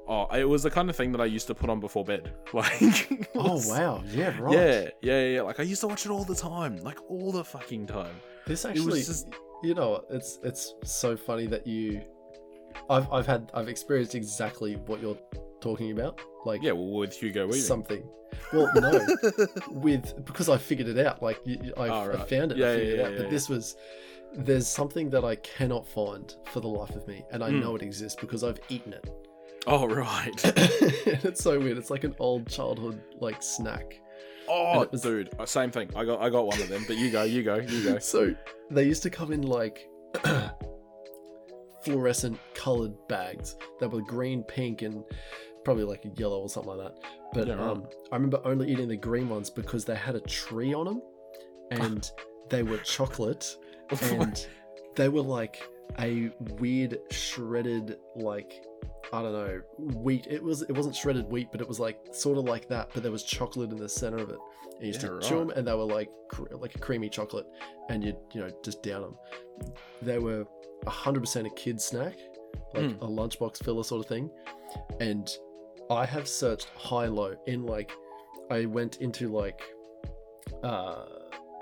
oh, 0.08 0.26
it 0.34 0.44
was 0.48 0.62
the 0.62 0.70
kind 0.70 0.88
of 0.90 0.96
thing 0.96 1.12
that 1.12 1.20
I 1.20 1.24
used 1.26 1.46
to 1.48 1.54
put 1.54 1.68
on 1.70 1.80
before 1.80 2.04
bed. 2.04 2.32
Like, 2.52 3.10
it 3.10 3.28
Oh 3.34 3.60
wow! 3.68 4.02
Yeah, 4.06 4.34
right. 4.40 4.52
yeah, 4.54 4.88
yeah, 5.02 5.24
yeah. 5.26 5.42
Like 5.42 5.60
I 5.60 5.64
used 5.64 5.80
to 5.82 5.88
watch 5.88 6.06
it 6.06 6.10
all 6.10 6.24
the 6.24 6.34
time, 6.34 6.76
like 6.78 6.98
all 7.10 7.32
the 7.32 7.44
fucking 7.44 7.86
time. 7.86 8.14
This 8.46 8.64
actually, 8.64 8.86
was 8.86 9.06
just, 9.06 9.28
you 9.62 9.74
know, 9.74 10.02
it's 10.10 10.38
it's 10.42 10.74
so 10.84 11.16
funny 11.16 11.46
that 11.46 11.66
you. 11.66 12.02
I've 12.90 13.10
I've 13.12 13.26
had 13.26 13.50
I've 13.54 13.68
experienced 13.68 14.14
exactly 14.14 14.74
what 14.86 15.00
you're 15.00 15.18
talking 15.60 15.90
about. 15.92 16.20
Like 16.44 16.62
yeah, 16.62 16.72
well, 16.72 16.90
with 16.98 17.14
Hugo 17.14 17.46
Weaving. 17.46 17.62
something. 17.62 18.02
Well, 18.52 18.70
no, 18.76 19.06
with 19.70 20.24
because 20.24 20.48
I 20.48 20.58
figured 20.58 20.88
it 20.88 21.04
out. 21.04 21.22
Like 21.22 21.40
I, 21.76 21.88
Oh, 21.88 22.12
I 22.12 22.16
found 22.24 22.52
it. 22.52 22.58
Yeah, 22.58 22.66
I 22.66 22.70
yeah, 22.72 22.76
figured 22.78 22.98
yeah, 22.98 23.02
it 23.02 23.06
out. 23.06 23.10
yeah, 23.12 23.16
but 23.18 23.24
yeah. 23.24 23.30
this 23.30 23.48
was 23.48 23.76
there's 24.34 24.68
something 24.68 25.08
that 25.10 25.24
I 25.24 25.36
cannot 25.36 25.86
find 25.86 26.34
for 26.52 26.60
the 26.60 26.68
life 26.68 26.94
of 26.94 27.06
me, 27.08 27.24
and 27.32 27.42
I 27.42 27.50
Mm. 27.50 27.60
know 27.62 27.76
it 27.76 27.82
exists 27.82 28.18
because 28.20 28.44
I've 28.44 28.60
eaten 28.68 28.92
it. 28.92 29.08
Oh 29.66 29.86
right. 29.86 30.44
and 30.44 31.24
it's 31.24 31.42
so 31.42 31.58
weird. 31.58 31.78
It's 31.78 31.90
like 31.90 32.04
an 32.04 32.14
old 32.18 32.48
childhood 32.48 33.00
like 33.20 33.42
snack. 33.42 34.00
Oh, 34.48 34.86
was- 34.90 35.02
dude, 35.02 35.30
uh, 35.38 35.46
same 35.46 35.70
thing. 35.70 35.90
I 35.96 36.04
got, 36.04 36.20
I 36.20 36.30
got 36.30 36.46
one 36.46 36.60
of 36.60 36.68
them. 36.68 36.84
But 36.86 36.96
you 36.96 37.10
go, 37.10 37.24
you 37.24 37.42
go, 37.42 37.56
you 37.56 37.82
go. 37.82 37.98
So 38.00 38.34
they 38.70 38.84
used 38.84 39.02
to 39.04 39.10
come 39.10 39.32
in 39.32 39.42
like 39.42 39.88
fluorescent 41.82 42.38
colored 42.54 42.92
bags 43.08 43.56
that 43.80 43.88
were 43.90 44.02
green, 44.02 44.42
pink, 44.44 44.82
and 44.82 45.04
probably 45.64 45.84
like 45.84 46.04
a 46.04 46.08
yellow 46.16 46.40
or 46.40 46.48
something 46.48 46.76
like 46.76 46.88
that. 46.88 46.98
But 47.32 47.46
Yeah, 47.48 47.54
right. 47.54 47.70
um, 47.70 47.84
I 48.12 48.16
remember 48.16 48.40
only 48.44 48.70
eating 48.70 48.88
the 48.88 48.96
green 48.96 49.28
ones 49.28 49.50
because 49.50 49.84
they 49.84 49.96
had 49.96 50.14
a 50.14 50.20
tree 50.20 50.74
on 50.74 50.86
them, 50.86 51.02
and 51.70 52.08
they 52.50 52.62
were 52.62 52.78
chocolate, 52.78 53.56
and 54.12 54.46
they 54.94 55.08
were 55.08 55.22
like 55.22 55.62
a 56.00 56.30
weird 56.58 56.98
shredded 57.10 57.96
like 58.16 58.64
I 59.12 59.22
don't 59.22 59.32
know 59.32 59.60
wheat. 59.78 60.26
It 60.28 60.42
was 60.42 60.62
it 60.62 60.72
wasn't 60.72 60.96
shredded 60.96 61.26
wheat, 61.30 61.48
but 61.52 61.60
it 61.60 61.68
was 61.68 61.78
like 61.78 61.98
sort 62.12 62.38
of 62.38 62.44
like 62.44 62.68
that. 62.68 62.90
But 62.92 63.02
there 63.02 63.12
was 63.12 63.22
chocolate 63.22 63.70
in 63.70 63.76
the 63.76 63.88
center 63.88 64.18
of 64.18 64.30
it. 64.30 64.38
And 64.74 64.80
you 64.82 64.88
used 64.88 65.02
Yeah, 65.02 65.08
to 65.10 65.14
right. 65.14 65.22
chew 65.22 65.38
them, 65.38 65.50
and 65.50 65.66
they 65.66 65.74
were 65.74 65.84
like 65.84 66.10
cr- 66.28 66.54
like 66.54 66.74
a 66.74 66.78
creamy 66.78 67.08
chocolate, 67.08 67.46
and 67.88 68.02
you 68.04 68.16
you 68.32 68.40
know 68.40 68.50
just 68.64 68.82
down 68.82 69.02
them. 69.02 69.16
They 70.02 70.18
were 70.18 70.44
hundred 70.86 71.20
percent 71.20 71.46
a 71.46 71.50
kid 71.50 71.80
snack, 71.80 72.18
like 72.74 72.84
Mm. 72.84 73.00
a 73.02 73.06
lunchbox 73.06 73.62
filler 73.64 73.84
sort 73.84 74.00
of 74.04 74.08
thing. 74.08 74.28
And 75.00 75.28
I 75.88 76.04
have 76.04 76.26
searched 76.28 76.68
high 76.76 77.06
low 77.06 77.36
in 77.46 77.64
like 77.64 77.92
I 78.50 78.66
went 78.66 78.96
into 79.00 79.28
like 79.28 79.62
uh 80.62 81.04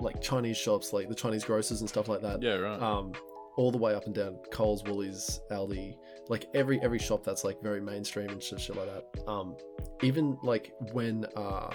like 0.01 0.19
Chinese 0.21 0.57
shops, 0.57 0.91
like 0.93 1.07
the 1.09 1.15
Chinese 1.15 1.43
grocers 1.45 1.79
and 1.81 1.89
stuff 1.89 2.07
like 2.09 2.21
that 2.21 2.41
yeah, 2.41 2.55
right. 2.55 2.81
um, 2.81 3.13
all 3.57 3.71
the 3.71 3.77
way 3.77 3.93
up 3.93 4.05
and 4.05 4.15
down 4.15 4.37
Coles, 4.51 4.83
Woolies, 4.83 5.39
Aldi, 5.51 5.95
like 6.27 6.47
every 6.53 6.79
every 6.81 6.99
shop 6.99 7.23
that's 7.23 7.43
like 7.43 7.61
very 7.61 7.81
mainstream 7.81 8.29
and 8.29 8.41
shit, 8.41 8.59
shit 8.59 8.75
like 8.75 8.87
that. 8.87 9.27
Um, 9.27 9.55
even 10.01 10.37
like 10.43 10.73
when 10.91 11.25
uh, 11.35 11.73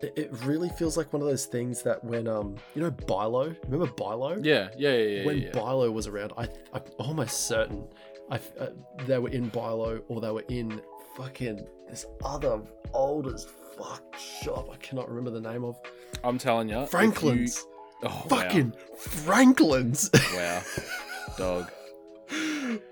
it, 0.00 0.12
it 0.16 0.32
really 0.44 0.68
feels 0.70 0.96
like 0.96 1.12
one 1.12 1.22
of 1.22 1.28
those 1.28 1.46
things 1.46 1.82
that 1.82 2.02
when 2.04 2.28
um, 2.28 2.56
you 2.74 2.82
know, 2.82 2.90
Bilo, 2.90 3.56
remember 3.64 3.86
Bilo? 3.94 4.44
yeah, 4.44 4.68
yeah, 4.76 4.92
yeah, 4.92 5.18
yeah. 5.18 5.26
when 5.26 5.38
yeah. 5.38 5.50
Bilo 5.50 5.92
was 5.92 6.06
around, 6.06 6.32
I 6.36 6.48
I'm 6.72 6.82
almost 6.98 7.46
certain 7.46 7.88
I 8.30 8.40
uh, 8.58 8.68
they 9.06 9.18
were 9.18 9.28
in 9.30 9.50
Bilo 9.50 10.02
or 10.08 10.20
they 10.20 10.30
were 10.30 10.44
in 10.48 10.80
fucking 11.16 11.66
this 11.88 12.06
other 12.24 12.60
old 12.92 13.32
as 13.32 13.46
fuck 13.76 14.18
shop. 14.18 14.70
I 14.72 14.76
cannot 14.76 15.08
remember 15.08 15.30
the 15.30 15.40
name 15.40 15.64
of 15.64 15.78
I'm 16.22 16.38
telling 16.38 16.68
you, 16.68 16.86
Franklin's. 16.86 17.66
Oh, 18.04 18.26
Fucking 18.28 18.72
Franklin's. 18.98 20.10
wow, 20.14 20.20
wow. 20.36 21.36
dog. 21.36 21.70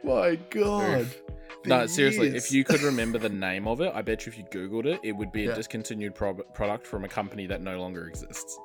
My 0.04 0.36
God. 0.50 1.08
No, 1.64 1.82
The 1.82 1.88
seriously, 1.88 2.28
if 2.36 2.50
you 2.50 2.64
could 2.64 2.82
remember 2.82 3.18
the 3.18 3.28
name 3.28 3.68
of 3.68 3.80
it, 3.80 3.92
I 3.94 4.02
bet 4.02 4.26
you 4.26 4.32
if 4.32 4.38
you 4.38 4.44
googled 4.44 4.84
it, 4.86 5.00
it 5.04 5.12
would 5.12 5.30
be 5.32 5.46
a 5.46 5.54
discontinued 5.54 6.14
pro- 6.14 6.34
product 6.34 6.86
from 6.86 7.04
a 7.04 7.08
company 7.08 7.46
that 7.46 7.62
no 7.62 7.78
longer 7.78 8.06
exists. 8.08 8.58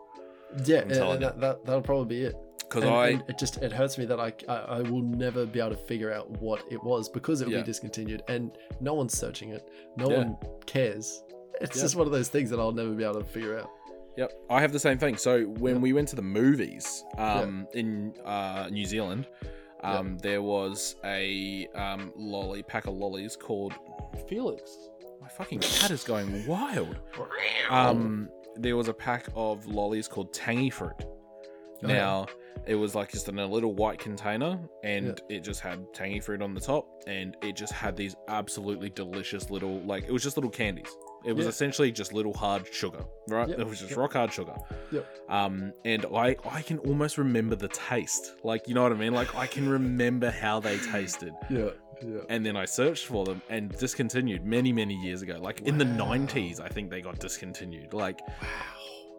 yeah, 0.65 0.79
and- 0.79 0.91
and 0.93 1.21
that, 1.21 1.39
that 1.39 1.65
that'll 1.65 1.81
probably 1.81 2.05
be 2.17 2.23
it. 2.25 2.35
Because 2.59 2.83
I, 2.83 3.09
and 3.09 3.23
it 3.29 3.37
just 3.37 3.57
it 3.63 3.71
hurts 3.71 3.97
me 3.97 4.03
that 4.05 4.19
I, 4.19 4.33
I 4.49 4.55
I 4.55 4.81
will 4.81 5.01
never 5.01 5.45
be 5.45 5.59
able 5.59 5.69
to 5.69 5.77
figure 5.77 6.11
out 6.11 6.29
what 6.41 6.63
it 6.69 6.83
was 6.83 7.07
because 7.07 7.39
it 7.41 7.45
will 7.45 7.53
Yeah. 7.53 7.59
be 7.61 7.65
discontinued 7.65 8.23
and 8.27 8.57
no 8.81 8.93
one's 8.93 9.17
searching 9.17 9.51
it. 9.51 9.69
No 9.95 10.09
Yeah. 10.09 10.17
one 10.17 10.37
cares. 10.65 11.23
It's 11.61 11.77
Yeah. 11.77 11.83
just 11.83 11.95
one 11.95 12.07
of 12.07 12.11
those 12.11 12.27
things 12.27 12.49
that 12.49 12.59
I'll 12.59 12.73
never 12.73 12.89
be 12.91 13.05
able 13.05 13.19
to 13.21 13.23
figure 13.23 13.57
out. 13.57 13.69
Yep, 14.17 14.33
I 14.49 14.61
have 14.61 14.71
the 14.71 14.79
same 14.79 14.97
thing. 14.97 15.15
So 15.17 15.43
when 15.43 15.75
Yeah. 15.75 15.81
we 15.81 15.93
went 15.93 16.07
to 16.09 16.15
the 16.15 16.21
movies 16.23 17.03
um, 17.17 17.67
in 17.73 18.13
uh, 18.25 18.67
New 18.71 18.85
Zealand, 18.85 19.27
um, 19.83 20.17
there 20.17 20.41
was 20.41 20.95
a 21.05 21.67
um, 21.75 22.11
lolly 22.15 22.63
pack 22.63 22.87
of 22.87 22.95
lollies 22.95 23.35
called 23.35 23.73
Felix. 24.27 24.89
My 25.21 25.27
fucking 25.27 25.59
cat 25.59 25.91
is 25.91 26.03
going 26.03 26.45
wild. 26.47 26.97
Um, 27.69 28.29
there 28.55 28.75
was 28.75 28.87
a 28.87 28.93
pack 28.93 29.27
of 29.35 29.67
lollies 29.67 30.07
called 30.07 30.33
Tangy 30.33 30.69
Fruit. 30.71 30.95
Oh, 30.99 31.05
yeah. 31.83 31.87
Now 31.93 32.25
it 32.65 32.73
was 32.75 32.95
like 32.95 33.11
just 33.11 33.29
in 33.29 33.37
a 33.37 33.45
little 33.45 33.75
white 33.75 33.99
container, 33.99 34.59
and 34.83 35.21
it 35.29 35.41
just 35.41 35.59
had 35.61 35.93
tangy 35.93 36.19
fruit 36.19 36.41
on 36.41 36.55
the 36.55 36.59
top, 36.59 36.87
and 37.05 37.37
it 37.43 37.55
just 37.55 37.71
had 37.71 37.95
these 37.95 38.15
absolutely 38.27 38.89
delicious 38.89 39.51
little 39.51 39.79
like 39.81 40.05
it 40.05 40.11
was 40.11 40.23
just 40.23 40.37
little 40.37 40.49
candies. 40.49 40.89
It 41.25 41.33
was 41.33 41.45
Yeah. 41.45 41.49
essentially 41.49 41.91
just 41.91 42.13
little 42.13 42.33
hard 42.33 42.71
sugar, 42.73 43.03
right? 43.27 43.49
Yep, 43.49 43.59
It 43.59 43.67
was 43.67 43.79
just 43.79 43.91
yep. 43.91 43.99
rock 43.99 44.13
hard 44.13 44.31
sugar. 44.31 44.55
Yep. 44.91 45.05
Um, 45.29 45.73
and 45.85 46.05
I 46.15 46.35
I 46.49 46.61
can 46.61 46.77
almost 46.79 47.17
remember 47.17 47.55
the 47.55 47.67
taste, 47.69 48.35
like 48.43 48.67
you 48.67 48.73
know 48.75 48.83
what 48.83 48.91
I 48.91 48.95
mean. 48.95 49.13
Like 49.13 49.35
I 49.35 49.47
can 49.47 49.67
remember 49.67 50.29
how 50.31 50.59
they 50.59 50.77
tasted, 50.77 51.33
yeah, 51.49 51.69
yeah. 52.01 52.19
and 52.29 52.45
then 52.45 52.55
I 52.55 52.65
searched 52.65 53.05
for 53.07 53.25
them 53.25 53.41
and 53.49 53.69
discontinued 53.77 54.45
many 54.45 54.71
many 54.71 54.95
years 54.95 55.21
ago. 55.21 55.37
Like 55.41 55.61
in 55.61 55.77
the 55.77 55.85
'90s, 55.85 56.59
I 56.61 56.67
think 56.69 56.89
they 56.89 57.01
got 57.01 57.19
discontinued. 57.19 57.93
Like 57.93 58.21
Wow. 58.21 58.47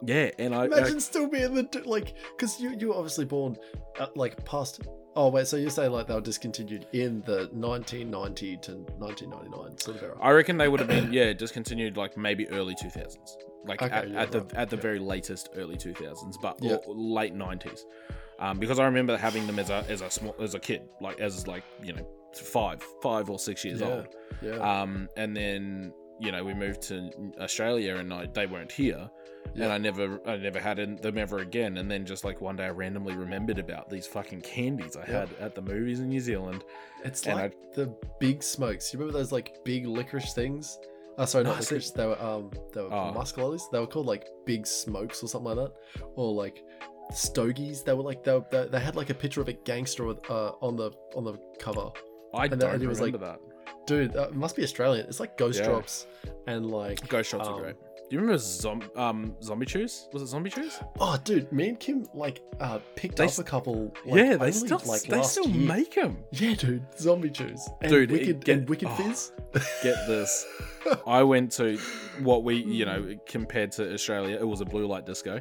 yeah, 0.05 0.31
and 0.39 0.55
I, 0.55 0.61
I 0.61 0.65
Imagine 0.65 0.99
still 1.01 1.27
being 1.27 1.53
the 1.53 1.83
like, 1.85 2.15
because 2.35 2.59
you 2.59 2.75
you 2.79 2.87
were 2.89 2.95
obviously 2.95 3.25
born 3.25 3.57
uh, 3.99 4.07
like 4.15 4.43
past. 4.45 4.81
Oh 5.19 5.27
wait, 5.27 5.47
so 5.47 5.57
you're 5.57 5.69
saying 5.69 5.91
like 5.91 6.07
they 6.07 6.13
were 6.13 6.21
discontinued 6.21 6.87
in 6.93 7.21
the 7.25 7.49
1990 7.51 8.55
to 8.57 8.71
1999 8.99 9.77
sort 9.77 9.97
of 9.97 10.03
era? 10.03 10.17
I 10.21 10.31
reckon 10.31 10.55
they 10.57 10.69
would 10.69 10.79
have 10.79 10.87
been 10.87 11.11
yeah 11.11 11.33
discontinued 11.33 11.97
like 11.97 12.15
maybe 12.15 12.47
early 12.51 12.73
two 12.73 12.89
thousands, 12.89 13.37
like 13.65 13.81
Okay, 13.81 13.93
at, 13.93 14.09
yeah, 14.09 14.21
at 14.21 14.31
the 14.31 14.39
right, 14.43 14.53
at 14.55 14.69
the 14.69 14.77
yeah. 14.77 14.81
very 14.81 14.99
latest 14.99 15.49
early 15.57 15.75
two 15.75 15.93
thousands, 15.93 16.37
but 16.41 16.57
Yeah. 16.61 16.75
or 16.87 16.95
late 16.95 17.33
nineties, 17.33 17.85
um, 18.39 18.59
because 18.59 18.79
I 18.79 18.85
remember 18.85 19.17
having 19.17 19.45
them 19.45 19.59
as 19.59 19.69
a 19.69 19.83
as 19.89 19.99
a 19.99 20.09
small 20.09 20.35
as 20.39 20.55
a 20.55 20.59
kid, 20.59 20.83
like 21.01 21.19
as 21.19 21.47
like 21.47 21.65
you 21.83 21.91
know 21.91 22.07
five 22.33 22.81
five 23.03 23.29
or 23.29 23.39
six 23.39 23.65
years 23.65 23.81
old, 23.81 24.07
yeah, 24.41 24.53
um, 24.53 25.09
and 25.17 25.35
then 25.35 25.91
you 26.21 26.31
know 26.31 26.45
we 26.45 26.53
moved 26.53 26.81
to 26.83 27.09
Australia 27.41 27.97
and 27.97 28.13
I, 28.13 28.27
they 28.27 28.45
weren't 28.45 28.71
here. 28.71 29.09
And 29.55 29.65
I 29.65 29.77
never, 29.77 30.21
I 30.25 30.37
never 30.37 30.59
had 30.59 30.77
them 31.01 31.17
ever 31.17 31.39
again. 31.39 31.77
And 31.77 31.89
then 31.89 32.05
just 32.05 32.23
like 32.23 32.39
one 32.39 32.55
day, 32.55 32.65
I 32.65 32.69
randomly 32.69 33.15
remembered 33.15 33.57
about 33.59 33.89
these 33.89 34.05
fucking 34.07 34.41
candies 34.41 34.95
I 34.95 35.01
Yeah. 35.01 35.19
had 35.21 35.29
at 35.39 35.55
the 35.55 35.61
movies 35.61 35.99
in 35.99 36.07
New 36.09 36.19
Zealand. 36.21 36.63
it's 37.03 37.25
and 37.25 37.35
like 37.37 37.55
the 37.73 37.93
big 38.19 38.43
smokes. 38.43 38.93
You 38.93 38.99
remember 38.99 39.17
those 39.17 39.31
like 39.31 39.57
big 39.65 39.85
licorice 39.87 40.33
things? 40.33 40.77
Oh, 41.17 41.25
sorry, 41.25 41.43
not 41.43 41.57
Ah, 41.57 41.59
see- 41.61 41.75
licorice. 41.75 41.91
They 41.91 42.05
were 42.05 42.21
um, 42.21 42.51
they 42.73 42.81
were 42.81 42.93
Oh. 42.93 43.11
musk 43.11 43.37
lollies. 43.37 43.67
They 43.71 43.79
were 43.79 43.87
called 43.87 44.05
like 44.05 44.27
big 44.45 44.65
smokes 44.67 45.21
or 45.23 45.27
something 45.27 45.55
like 45.55 45.67
that, 45.67 45.73
or 46.15 46.31
like 46.33 46.63
stogies. 47.11 47.83
They 47.83 47.93
were 47.93 48.03
like 48.03 48.23
they, 48.23 48.33
were, 48.33 48.45
they, 48.51 48.67
they 48.67 48.79
had 48.79 48.95
like 48.95 49.09
a 49.09 49.13
picture 49.15 49.41
of 49.41 49.47
a 49.47 49.53
gangster 49.53 50.05
with, 50.05 50.19
uh, 50.29 50.51
on 50.61 50.75
the 50.75 50.91
on 51.15 51.23
the 51.23 51.37
cover. 51.59 51.89
I 52.33 52.43
And 52.45 52.51
don't 52.59 52.71
then 52.71 52.81
it 52.81 52.87
was 52.87 53.01
like- 53.01 53.13
remember 53.13 53.37
Dude, 53.85 54.13
that 54.13 54.35
must 54.35 54.55
be 54.55 54.63
Australian. 54.63 55.07
It's 55.07 55.19
like 55.19 55.35
ghost 55.35 55.59
Yeah. 55.59 55.65
drops 55.69 56.05
and 56.45 56.69
like. 56.69 57.07
Ghost 57.07 57.31
shots 57.31 57.47
um, 57.47 57.55
are 57.55 57.61
great. 57.61 57.75
Do 58.09 58.15
you 58.15 58.21
remember 58.21 58.39
zom- 58.39 58.89
um, 58.95 59.35
zombie 59.43 59.67
chews? 59.67 60.07
Was 60.13 60.23
it 60.23 60.27
zombie 60.27 60.49
chews? 60.49 60.79
Oh, 60.99 61.17
dude, 61.23 61.51
me 61.51 61.69
and 61.69 61.79
Kim 61.79 62.07
like 62.15 62.41
uh 62.59 62.79
picked 62.95 63.17
They 63.17 63.25
up 63.25 63.37
a 63.37 63.43
couple. 63.43 63.93
Like, 64.03 64.15
yeah, 64.17 64.29
they 64.29 64.35
only, 64.37 64.51
still 64.51 64.81
like 64.85 65.03
they 65.03 65.21
still 65.21 65.47
year. 65.47 65.67
make 65.67 65.93
them. 65.93 66.17
Yeah, 66.31 66.55
dude, 66.55 66.83
zombie 66.97 67.29
chews. 67.29 67.69
And 67.81 67.91
Dude, 67.91 68.09
wicked 68.11 68.43
get- 68.43 68.57
and 68.57 68.69
wicked 68.69 68.87
oh. 68.89 68.95
fizz. 68.95 69.31
Get 69.83 69.95
this. 70.07 70.45
I 71.07 71.21
went 71.21 71.51
to 71.53 71.77
what 72.23 72.43
we, 72.43 72.55
you 72.55 72.85
know, 72.85 73.15
compared 73.27 73.71
to 73.73 73.93
Australia, 73.93 74.37
it 74.39 74.47
was 74.47 74.61
a 74.61 74.65
blue 74.65 74.87
light 74.87 75.05
disco. 75.05 75.39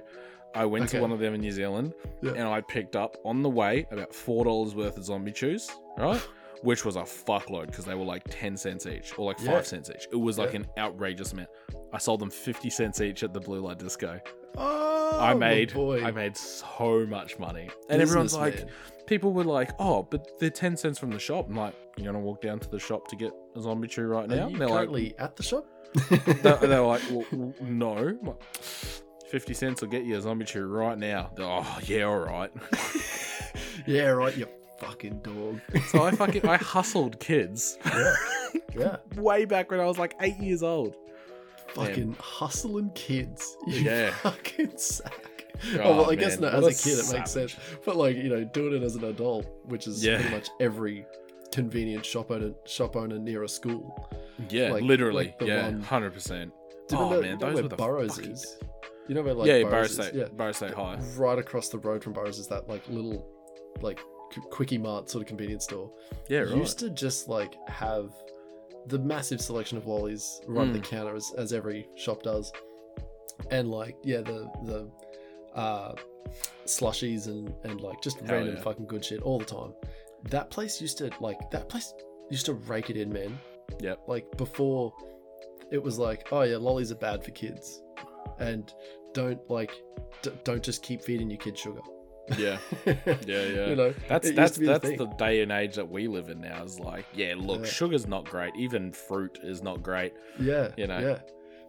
I 0.54 0.64
went 0.66 0.84
Okay. 0.86 0.96
to 0.98 1.02
one 1.02 1.12
of 1.12 1.20
them 1.20 1.34
in 1.34 1.40
New 1.40 1.52
Zealand, 1.52 1.94
Yeah. 2.22 2.32
and 2.32 2.42
I 2.48 2.60
picked 2.62 2.96
up 2.96 3.16
on 3.24 3.42
the 3.42 3.50
way 3.50 3.86
about 3.90 4.14
four 4.14 4.44
dollars 4.44 4.74
worth 4.74 4.96
of 4.98 5.04
zombie 5.04 5.32
chews, 5.32 5.70
right? 5.96 6.20
Which 6.62 6.84
was 6.84 6.96
a 6.96 7.02
fuckload 7.02 7.66
because 7.66 7.84
they 7.84 7.94
were 7.94 8.04
like 8.04 8.22
ten 8.28 8.56
cents 8.56 8.86
each, 8.86 9.16
or 9.18 9.26
like 9.26 9.38
five 9.38 9.46
Yeah. 9.48 9.62
cents 9.62 9.90
each. 9.90 10.06
It 10.12 10.16
was 10.16 10.38
like 10.38 10.50
Yeah. 10.52 10.60
an 10.60 10.66
outrageous 10.78 11.32
amount. 11.32 11.48
I 11.92 11.98
sold 11.98 12.20
them 12.20 12.30
fifty 12.30 12.68
cents 12.70 13.00
each 13.00 13.22
at 13.22 13.32
the 13.32 13.40
blue 13.40 13.60
light 13.60 13.78
disco. 13.78 14.20
Oh, 14.56 15.18
I 15.20 15.34
my 15.34 15.38
made, 15.40 15.72
boy. 15.74 16.02
I 16.04 16.10
made 16.10 16.36
so 16.36 17.06
much 17.06 17.38
money, 17.38 17.68
and 17.88 18.02
everyone's 18.02 18.34
like, 18.34 18.54
Businessman. 18.54 18.74
people 19.06 19.32
were 19.32 19.44
like, 19.44 19.70
"Oh, 19.78 20.02
but 20.02 20.38
they're 20.40 20.50
ten 20.50 20.76
cents 20.76 20.98
from 20.98 21.10
the 21.10 21.18
shop." 21.18 21.46
I'm 21.48 21.54
like, 21.56 21.74
"You're 21.96 22.12
gonna 22.12 22.24
walk 22.24 22.40
down 22.42 22.58
to 22.60 22.68
the 22.70 22.78
shop 22.78 23.06
to 23.08 23.16
get 23.16 23.30
a 23.54 23.60
zombie 23.60 23.86
chew 23.88 24.02
right 24.06 24.28
now?" 24.28 24.34
Are 24.34 24.38
you 24.38 24.44
And 24.54 24.60
they're 24.60 24.68
like, 24.68 24.76
currently 24.78 25.14
at 25.18 25.36
the 25.36 25.42
shop? 25.42 25.64
they, 26.10 26.16
they 26.42 26.78
were 26.80 26.86
like, 26.86 27.02
well, 27.10 27.24
w- 27.30 27.54
no. 27.60 27.96
I'm 27.96 28.20
like, 28.26 28.42
50 29.30 29.54
cents 29.54 29.80
will 29.80 29.88
get 29.88 30.04
you 30.04 30.16
a 30.16 30.20
zombie 30.20 30.44
chew 30.44 30.66
right 30.66 30.98
now. 30.98 31.30
They're, 31.36 31.46
oh, 31.46 31.78
yeah, 31.84 32.02
all 32.04 32.18
right. 32.18 32.50
yeah, 33.86 34.08
right. 34.08 34.36
You 34.36 34.48
fucking 34.80 35.20
dog. 35.20 35.60
So 35.88 36.04
I 36.04 36.10
fucking, 36.12 36.46
I 36.46 36.56
hustled 36.56 37.18
kids 37.20 37.78
yeah, 37.84 38.14
yeah. 38.76 38.96
way 39.16 39.44
back 39.44 39.70
when 39.70 39.80
I 39.80 39.84
was 39.86 39.98
like 39.98 40.14
eight 40.20 40.38
years 40.38 40.62
old. 40.62 40.94
Fucking 41.74 42.16
hustling 42.20 42.90
kids. 42.94 43.56
You 43.66 43.80
Yeah. 43.82 44.10
fucking 44.10 44.76
sack. 44.78 45.44
Oh, 45.74 45.78
Oh, 45.82 45.96
well, 45.98 46.10
I 46.10 46.14
guess 46.14 46.38
man, 46.38 46.52
no, 46.52 46.58
as 46.58 46.62
what 46.64 46.72
a 46.72 46.82
kid 46.82 46.98
it 46.98 47.12
makes 47.12 47.30
sense. 47.32 47.56
But 47.84 47.96
like 47.96 48.16
you 48.16 48.28
know, 48.28 48.44
doing 48.44 48.74
it 48.80 48.82
as 48.84 48.94
an 48.96 49.04
adult, 49.04 49.46
which 49.64 49.86
is 49.86 50.04
Yeah. 50.04 50.16
pretty 50.16 50.34
much 50.34 50.48
every 50.60 51.04
convenient 51.52 52.04
shop 52.06 52.30
owner 52.30 52.52
shop 52.64 52.94
owner 52.96 53.18
near 53.18 53.42
a 53.42 53.48
school. 53.48 54.08
Yeah, 54.48 54.72
Like- 54.72 54.82
literally. 54.84 55.34
like 55.40 55.48
yeah, 55.48 55.70
100%. 55.72 56.52
You 56.90 56.96
oh, 56.96 57.10
know, 57.10 57.20
man, 57.20 57.38
those 57.38 57.54
where 57.54 57.62
were 57.64 57.68
the 57.68 57.76
Burrows 57.76 58.16
fucking- 58.16 58.30
is? 58.32 58.56
You 59.08 59.14
know 59.14 59.22
where 59.22 59.34
like 59.34 59.46
yeah, 59.48 59.58
Barrow 59.60 59.70
Burrows 59.70 59.94
State, 59.94 60.06
is? 60.08 60.14
Yeah, 60.14 60.24
Barrow 60.36 60.52
State 60.52 60.74
High. 60.74 60.98
right 61.16 61.38
across 61.38 61.68
the 61.70 61.78
road 61.78 62.04
from 62.04 62.12
Burrows 62.12 62.38
is 62.38 62.46
that 62.48 62.68
like 62.68 62.86
little 62.88 63.26
like 63.80 63.98
quickie 64.50 64.78
mart 64.78 65.08
sort 65.10 65.22
of 65.22 65.28
convenience 65.28 65.64
store. 65.64 65.90
Yeah, 66.28 66.40
right. 66.40 66.56
Used 66.56 66.78
to 66.80 66.90
just 66.90 67.28
like 67.28 67.56
have 67.68 68.10
the 68.86 68.98
massive 68.98 69.40
selection 69.40 69.76
of 69.78 69.86
lollies 69.86 70.40
right 70.46 70.66
at 70.66 70.72
the 70.72 70.78
Mm. 70.80 70.84
counter 70.84 71.14
as, 71.16 71.32
as 71.36 71.52
every 71.52 71.88
shop 71.96 72.22
does, 72.22 72.52
and 73.50 73.70
like 73.70 73.96
yeah 74.02 74.20
the 74.20 74.50
the 74.64 74.90
uh, 75.54 75.94
slushies 76.66 77.26
and 77.26 77.52
and 77.64 77.80
like 77.80 78.00
just 78.02 78.20
Hell 78.20 78.36
random 78.36 78.56
yeah. 78.56 78.62
fucking 78.62 78.86
good 78.86 79.04
shit 79.04 79.22
all 79.22 79.38
the 79.38 79.44
time. 79.44 79.72
That 80.30 80.50
place 80.50 80.80
used 80.80 80.98
to 80.98 81.10
like 81.20 81.50
that 81.50 81.68
place 81.68 81.92
used 82.30 82.46
to 82.46 82.54
rake 82.54 82.90
it 82.90 82.96
in, 82.96 83.12
man. 83.12 83.38
Yep. 83.80 84.00
Like 84.06 84.36
before, 84.36 84.92
it 85.70 85.82
was 85.82 85.98
like 85.98 86.26
oh 86.32 86.42
yeah, 86.42 86.56
lollies 86.56 86.90
are 86.92 86.96
bad 86.96 87.24
for 87.24 87.30
kids, 87.32 87.82
and 88.38 88.72
don't 89.14 89.40
like 89.50 89.72
d- 90.22 90.32
don't 90.44 90.62
just 90.62 90.82
keep 90.82 91.02
feeding 91.02 91.30
your 91.30 91.38
kids 91.38 91.60
sugar. 91.60 91.80
Yeah, 92.36 92.58
yeah, 92.86 92.94
yeah. 93.26 93.66
You 93.68 93.76
know, 93.76 93.94
That's 94.08 94.26
it 94.26 94.30
used 94.30 94.36
that's 94.36 94.56
the 94.58 94.66
that's 94.66 94.90
the 94.98 95.06
day 95.18 95.42
and 95.42 95.50
age 95.52 95.76
that 95.76 95.88
we 95.88 96.08
live 96.08 96.28
in 96.28 96.40
now. 96.40 96.62
Is 96.64 96.78
like, 96.80 97.06
yeah, 97.14 97.34
look, 97.36 97.60
Yeah. 97.60 97.66
sugar's 97.66 98.06
not 98.06 98.24
great. 98.26 98.54
Even 98.56 98.92
fruit 98.92 99.38
is 99.42 99.62
not 99.62 99.82
great. 99.82 100.12
Yeah, 100.38 100.68
you 100.76 100.86
know. 100.86 100.98
Yeah. 100.98 101.18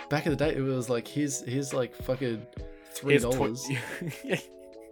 Back 0.10 0.26
in 0.26 0.32
the 0.32 0.36
day, 0.36 0.56
it 0.56 0.62
was 0.62 0.90
like 0.90 1.08
here's 1.08 1.42
here's 1.42 1.74
like 1.74 1.96
fucking 1.96 2.46
three 2.94 3.14
Here's 3.14 3.24
tw- 3.26 3.32
dollars, 3.32 3.68
yeah, 4.24 4.40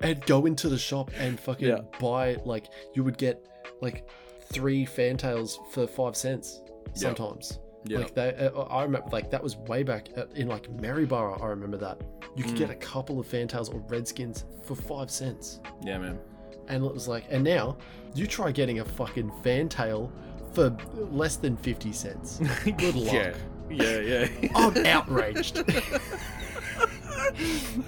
and 0.02 0.24
go 0.26 0.46
into 0.46 0.70
the 0.70 0.78
shop 0.78 1.12
and 1.18 1.40
fucking 1.40 1.68
Yeah. 1.68 1.80
buy 2.00 2.38
like 2.46 2.68
you 2.94 3.04
would 3.04 3.18
get 3.18 3.46
like 3.82 4.08
three 4.54 4.86
fantails 4.86 5.60
for 5.72 5.88
five 5.88 6.16
cents 6.16 6.62
sometimes. 6.94 7.60
Yeah. 7.90 7.98
Like 8.00 8.14
they, 8.14 8.30
uh, 8.54 8.62
I 8.64 8.84
remember 8.84 9.08
like 9.12 9.30
that 9.32 9.42
was 9.44 9.56
way 9.58 9.84
back 9.84 10.10
at, 10.16 10.32
in 10.36 10.48
like 10.48 10.70
Maryborough. 10.80 11.42
I 11.42 11.48
remember 11.48 11.78
that 11.78 12.00
you 12.36 12.44
could 12.44 12.54
Mm. 12.56 12.58
get 12.60 12.70
a 12.70 12.76
couple 12.76 13.20
of 13.20 13.26
fantails 13.28 13.70
or 13.70 13.80
redskins 13.88 14.46
for 14.64 14.76
five 14.76 15.10
cents, 15.10 15.60
yeah, 15.84 15.98
man. 15.98 16.20
and 16.68 16.84
it 16.86 16.94
was 16.94 17.08
like, 17.08 17.26
and 17.30 17.44
now 17.44 17.78
you 18.16 18.28
try 18.28 18.52
getting 18.52 18.80
a 18.80 18.86
fucking 18.86 19.32
fantail 19.44 20.12
for 20.54 20.76
less 20.94 21.36
than 21.38 21.56
fifty 21.58 21.92
cents. 21.94 22.40
Good 22.78 22.96
luck. 22.96 23.14
Yeah, 23.14 23.34
yeah, 23.70 24.00
yeah. 24.00 24.50
I'm 24.56 24.86
outraged. 24.86 25.56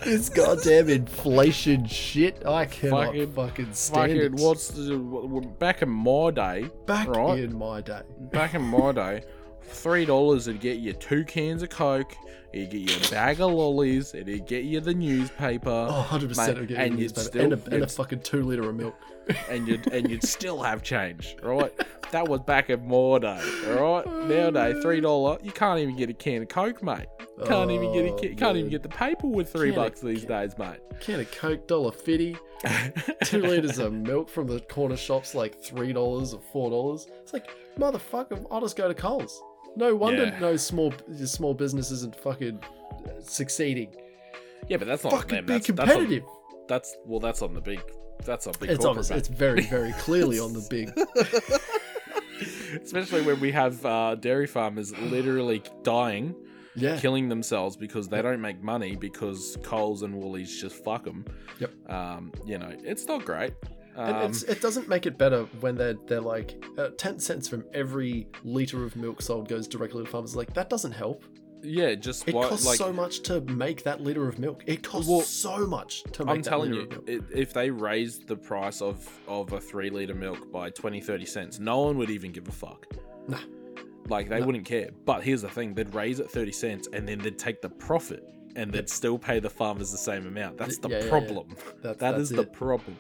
this 0.04 0.30
goddamn 0.30 0.90
inflation 0.90 1.86
shit. 1.86 2.46
I 2.46 2.66
cannot 2.66 3.08
Fucking- 3.08 3.34
fucking, 3.34 3.74
stand 3.74 4.12
Fucking 4.12 4.26
it. 4.26 4.34
what's 4.36 4.68
the, 4.70 4.98
back 5.60 5.82
in 5.82 5.90
my 5.90 6.32
day? 6.32 6.70
back 6.86 7.08
right? 7.10 7.40
in 7.40 7.58
my 7.58 7.82
day? 7.82 8.02
Back 8.20 8.54
in 8.56 8.62
my 8.62 8.92
day, 8.92 9.24
three 9.70 10.06
dollars 10.06 10.48
would 10.48 10.60
get 10.60 10.80
you 10.80 10.94
two 10.94 11.24
cans 11.26 11.64
of 11.64 11.70
Coke. 11.70 12.16
It'd 12.52 12.72
get 12.72 12.80
you 12.90 12.98
a 13.08 13.12
bag 13.12 13.42
of 13.42 13.52
lollies. 13.52 14.14
It'd 14.16 14.48
get 14.48 14.64
you 14.64 14.80
the 14.80 14.94
newspaper. 14.96 15.70
Oh, 15.70 15.86
100 15.98 16.30
percent 16.30 16.58
of 16.58 16.72
and 16.72 17.00
you'd 17.00 17.16
still- 17.16 17.44
and, 17.44 17.54
a, 17.54 17.74
and 17.76 17.84
a 17.84 17.88
fucking 17.88 18.22
two 18.22 18.42
liter 18.44 18.68
of 18.68 18.76
milk. 18.76 18.96
and 19.50 19.68
you'd 19.68 19.86
and 19.94 20.10
you'd 20.10 20.24
still 20.28 20.62
have 20.64 20.82
change, 20.82 21.36
right? 21.44 21.72
That 22.12 22.28
was 22.28 22.40
back 22.42 22.72
in 22.72 22.88
my 22.88 23.20
day, 23.20 23.40
all 23.68 24.02
right. 24.04 24.08
Nowadays, 24.28 24.82
three 24.82 25.00
dollar, 25.00 25.38
you 25.44 25.52
can't 25.52 25.80
even 25.80 25.96
get 25.96 26.10
a 26.10 26.14
can 26.14 26.42
of 26.42 26.48
Coke, 26.50 26.82
mate. 26.82 27.06
Can't 27.46 27.70
even 27.72 27.94
get 27.94 28.06
a, 28.06 28.10
Oh, 28.14 28.18
ca- 28.18 28.36
can't 28.36 28.58
even 28.58 28.70
get 28.72 28.82
the 28.84 28.90
paper 28.90 29.28
with 29.28 29.52
three 29.54 29.70
Can 29.70 29.76
bucks 29.80 30.02
these 30.02 30.26
days, 30.26 30.58
mate. 30.58 30.80
Can 31.00 31.20
of 31.20 31.32
Coke, 31.32 31.68
dollar 31.68 31.92
fifty. 31.92 32.36
Two 33.24 33.42
liters 33.44 33.78
of 33.78 33.94
milk 33.94 34.28
from 34.28 34.48
the 34.48 34.60
corner 34.62 34.98
shops, 34.98 35.36
like 35.36 35.56
three 35.56 35.94
dollars 35.94 36.34
or 36.34 36.42
four 36.52 36.72
dollars. 36.72 37.08
It's 37.22 37.32
like 37.32 37.48
motherfucker. 37.78 38.44
I'll 38.50 38.60
just 38.62 38.76
go 38.76 38.88
to 38.88 38.94
Coles. 38.96 39.42
No 39.76 39.96
wonder 39.96 40.26
Yeah. 40.26 40.40
no 40.40 40.56
small 40.58 40.94
small 41.26 41.54
business 41.54 41.92
isn't 41.92 42.16
fucking 42.16 42.60
succeeding. 43.22 43.96
Yeah, 44.68 44.78
but 44.78 44.88
that's 44.88 45.04
not 45.04 45.14
Fucking 45.14 45.36
them. 45.38 45.46
be 45.46 45.54
That's, 45.54 45.68
that's, 45.68 45.80
competitive. 45.92 46.24
on, 46.24 46.30
that's 46.68 46.98
well, 47.06 47.20
that's 47.20 47.42
on 47.42 47.54
the 47.54 47.62
big. 47.62 47.82
That's 48.26 48.46
on 48.48 48.54
big 48.60 48.70
it's 48.72 48.84
obvious. 48.86 49.10
It's 49.12 49.30
very 49.30 49.62
very 49.70 49.94
clearly 49.94 50.40
on 50.40 50.54
the 50.54 50.66
big. 50.70 50.92
Especially 52.84 53.22
when 53.22 53.40
we 53.40 53.52
have 53.52 53.84
uh, 53.86 54.16
dairy 54.16 54.48
farmers 54.48 54.96
literally 54.98 55.62
dying, 55.84 56.36
Yeah. 56.76 56.98
killing 57.00 57.28
themselves 57.28 57.76
because 57.76 58.08
they 58.08 58.22
don't 58.22 58.42
make 58.42 58.62
money 58.62 58.96
because 58.96 59.58
Coles 59.64 60.04
and 60.04 60.14
Woolies 60.16 60.60
just 60.62 60.84
fuck 60.84 61.04
them. 61.04 61.26
Yep. 61.60 61.90
Um, 61.90 62.32
you 62.46 62.58
know, 62.58 62.72
it's 62.84 63.08
not 63.08 63.26
great. 63.26 63.54
Um, 64.00 64.30
it's, 64.32 64.44
it 64.44 64.62
doesn't 64.62 64.88
make 64.88 65.06
it 65.06 65.18
better 65.18 65.44
when 65.60 65.76
they're 65.76 65.96
they're 66.08 66.22
like 66.22 66.64
uh, 66.78 66.90
ten 66.98 67.20
cents 67.20 67.48
from 67.48 67.64
every 67.74 68.28
liter 68.44 68.84
of 68.84 68.96
milk 68.96 69.22
sold 69.22 69.48
goes 69.50 69.68
directly 69.68 70.04
to 70.06 70.10
farmers. 70.10 70.36
Like 70.36 70.54
that 70.54 70.70
doesn't 70.70 70.92
help. 70.94 71.24
yeah, 71.62 71.94
just 71.96 72.28
It 72.28 72.32
costs 72.32 72.66
like 72.66 72.78
so 72.78 72.94
much 72.94 73.22
to 73.24 73.42
make 73.42 73.84
that 73.84 74.00
liter 74.02 74.28
of 74.30 74.40
milk. 74.40 74.64
It 74.66 74.82
costs 74.84 75.10
Well, 75.10 75.22
so 75.22 75.68
much 75.68 76.04
to 76.14 76.24
make 76.24 76.36
I'm 76.38 76.42
that 76.42 76.50
telling 76.50 76.72
liter 76.72 76.82
you, 76.84 76.98
of 76.98 77.08
milk. 77.08 77.24
i 77.36 77.38
if 77.38 77.54
they 77.54 77.70
raised 77.70 78.28
the 78.28 78.36
price 78.38 78.82
of 78.82 79.06
of 79.28 79.52
a 79.54 79.60
three 79.60 79.90
liter 79.90 80.16
milk 80.16 80.52
by 80.52 80.70
20, 80.70 81.02
30 81.02 81.26
cents, 81.26 81.60
no 81.60 81.80
one 81.82 81.98
would 81.98 82.10
even 82.10 82.32
give 82.32 82.48
a 82.48 82.52
fuck. 82.52 82.86
Nah. 83.28 83.40
Like 84.08 84.30
they 84.30 84.40
No. 84.40 84.46
wouldn't 84.46 84.66
care. 84.66 84.90
But 85.06 85.24
here's 85.24 85.42
the 85.42 85.50
thing: 85.50 85.74
they'd 85.74 85.94
raise 85.94 86.20
it 86.20 86.32
thirty 86.32 86.52
cents, 86.54 86.88
and 86.94 87.08
then 87.08 87.20
they'd 87.20 87.38
take 87.38 87.62
the 87.62 87.70
profit, 87.70 88.24
and 88.56 88.72
they'd 88.72 88.90
still 88.90 89.20
pay 89.20 89.40
the 89.40 89.50
farmers 89.50 89.92
the 89.92 89.98
same 90.00 90.26
amount. 90.26 90.58
That's 90.58 90.78
the 90.80 90.90
Yeah, 90.90 90.98
yeah, 90.98 91.04
yeah. 91.04 91.10
problem. 91.10 91.48
That, 91.84 92.00
That 92.00 92.12
that's 92.14 92.22
is 92.22 92.30
the 92.30 92.44
problem. 92.46 92.98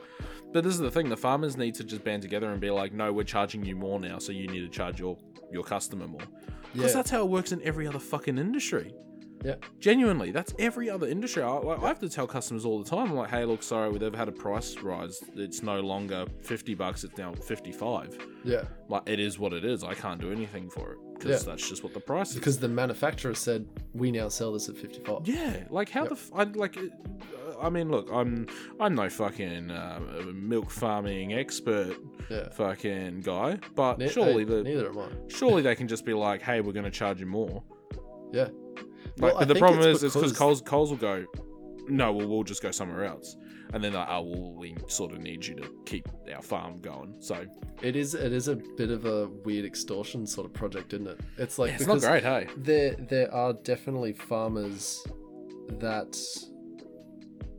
But 0.52 0.64
this 0.64 0.74
is 0.74 0.80
the 0.80 0.92
thing: 0.92 1.10
the 1.10 1.18
farmers 1.18 1.58
need 1.58 1.76
to 1.76 1.84
just 1.84 2.04
band 2.04 2.22
together 2.22 2.52
and 2.52 2.60
be 2.60 2.72
like, 2.72 2.94
"No, 2.94 3.14
we're 3.14 3.24
charging 3.24 3.64
you 3.66 3.76
more 3.76 4.00
now, 4.00 4.18
so 4.20 4.32
you 4.32 4.48
need 4.48 4.62
to 4.62 4.70
charge 4.70 5.00
your 5.00 5.18
your 5.52 5.64
customer 5.64 6.08
more." 6.08 6.22
Because 6.74 6.92
yeah. 6.92 6.98
that's 6.98 7.10
how 7.10 7.22
it 7.22 7.30
works 7.30 7.52
in 7.52 7.62
every 7.64 7.88
other 7.88 8.00
fucking 8.00 8.38
industry. 8.38 8.94
Yeah. 9.44 9.56
Genuinely, 9.80 10.32
that's 10.32 10.54
every 10.60 10.90
other 10.90 11.08
industry. 11.08 11.42
I, 11.44 11.50
like, 11.60 11.82
I 11.82 11.88
have 11.88 12.00
to 12.00 12.10
tell 12.10 12.28
customers 12.28 12.66
all 12.66 12.84
the 12.84 12.90
time, 12.90 13.12
I'm 13.12 13.16
like, 13.16 13.30
"Hey, 13.30 13.46
look, 13.46 13.64
sorry, 13.64 13.90
we've 13.90 14.04
ever 14.04 14.18
had 14.18 14.28
a 14.28 14.34
price 14.34 14.76
rise. 14.80 15.24
It's 15.36 15.64
no 15.64 15.80
longer 15.80 16.26
fifty 16.42 16.74
bucks. 16.76 17.04
It's 17.06 17.18
now 17.18 17.34
fifty-five. 17.34 18.18
yeah. 18.44 18.64
Like, 18.90 19.04
it 19.08 19.20
is 19.20 19.40
what 19.40 19.54
it 19.54 19.64
is. 19.64 19.84
I 19.84 19.94
can't 19.94 20.20
do 20.20 20.32
anything 20.32 20.70
for 20.70 20.92
it 20.94 20.98
because 21.18 21.44
Yeah. 21.46 21.52
that's 21.52 21.68
just 21.70 21.84
what 21.84 21.94
the 21.94 22.00
price 22.02 22.32
is." 22.32 22.36
Because 22.36 22.60
the 22.60 22.68
manufacturer 22.68 23.34
said 23.34 23.66
we 23.94 24.12
now 24.12 24.28
sell 24.28 24.52
this 24.52 24.68
at 24.68 24.76
fifty 24.78 25.00
five. 25.00 25.26
Yeah, 25.26 25.64
like 25.70 25.90
how 25.90 26.02
Yep. 26.02 26.10
the 26.10 26.16
f- 26.16 26.32
I 26.36 26.44
like. 26.44 26.78
I 27.62 27.70
mean, 27.70 27.90
look, 27.90 28.10
I'm 28.12 28.48
I'm 28.80 28.96
no 28.96 29.10
fucking 29.10 29.72
uh, 29.72 30.00
milk 30.34 30.70
farming 30.72 31.34
expert, 31.34 31.98
Yeah. 32.30 32.50
fucking 32.50 33.22
guy, 33.22 33.60
but 33.76 34.00
Ne- 34.00 34.10
surely 34.10 34.44
hey, 34.44 34.44
the 34.46 34.64
neither 34.64 34.90
am 34.90 35.00
I. 35.00 35.10
surely 35.28 35.62
they 35.62 35.76
can 35.76 35.88
just 35.88 36.06
be 36.06 36.14
like, 36.14 36.42
hey, 36.42 36.62
we're 36.62 36.74
going 36.74 36.86
to 36.86 36.92
charge 36.92 37.20
you 37.20 37.26
more. 37.26 37.64
Yeah. 38.32 38.50
Like, 39.18 39.34
Well, 39.34 39.36
but 39.40 39.48
the 39.48 39.56
problem 39.56 39.82
is, 39.82 40.04
it's 40.04 40.04
is 40.04 40.14
because 40.14 40.32
because- 40.32 40.38
Coles 40.38 40.62
Coles 40.62 40.90
will 40.92 40.98
go, 40.98 41.26
no, 41.88 42.14
well, 42.14 42.28
we'll 42.28 42.44
just 42.44 42.62
go 42.62 42.72
somewhere 42.72 43.04
else, 43.06 43.36
and 43.74 43.84
then 43.84 43.94
like, 43.94 44.08
oh, 44.10 44.22
well, 44.22 44.54
we 44.54 44.76
sort 44.88 45.12
of 45.12 45.20
need 45.20 45.46
you 45.46 45.56
to 45.56 45.70
keep 45.86 46.08
our 46.34 46.42
farm 46.42 46.80
going. 46.80 47.16
So 47.20 47.46
It 47.82 47.96
is 47.96 48.14
it 48.14 48.32
is 48.32 48.48
a 48.48 48.56
bit 48.78 48.92
of 48.92 49.06
a 49.06 49.28
weird 49.46 49.66
extortion 49.66 50.26
sort 50.28 50.46
of 50.46 50.54
project, 50.54 50.94
isn't 50.94 51.08
it? 51.08 51.20
It's 51.38 51.58
like 51.60 51.70
yeah, 51.72 51.76
it's 51.78 51.88
not 51.88 52.00
great, 52.00 52.24
hey. 52.24 52.48
there 52.58 52.92
there 53.10 53.34
are 53.34 53.54
definitely 53.54 54.14
farmers 54.14 55.04
that 55.80 56.16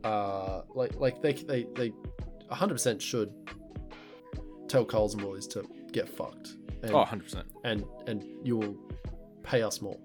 uh 0.03 0.61
like 0.73 0.95
like 0.95 1.21
they 1.21 1.33
they 1.33 1.67
they 1.75 1.91
100% 2.51 2.99
should 3.01 3.31
tell 4.67 4.83
Coles 4.85 5.13
and 5.13 5.23
Woolies 5.23 5.47
to 5.47 5.63
get 5.91 6.09
fucked 6.09 6.57
and 6.83 6.91
Oh, 6.91 6.97
100 6.99 7.23
percent. 7.23 7.47
and 7.63 7.83
and 8.07 8.25
you 8.43 8.57
will 8.57 8.75
pay 9.43 9.61
us 9.63 9.81
more. 9.81 9.97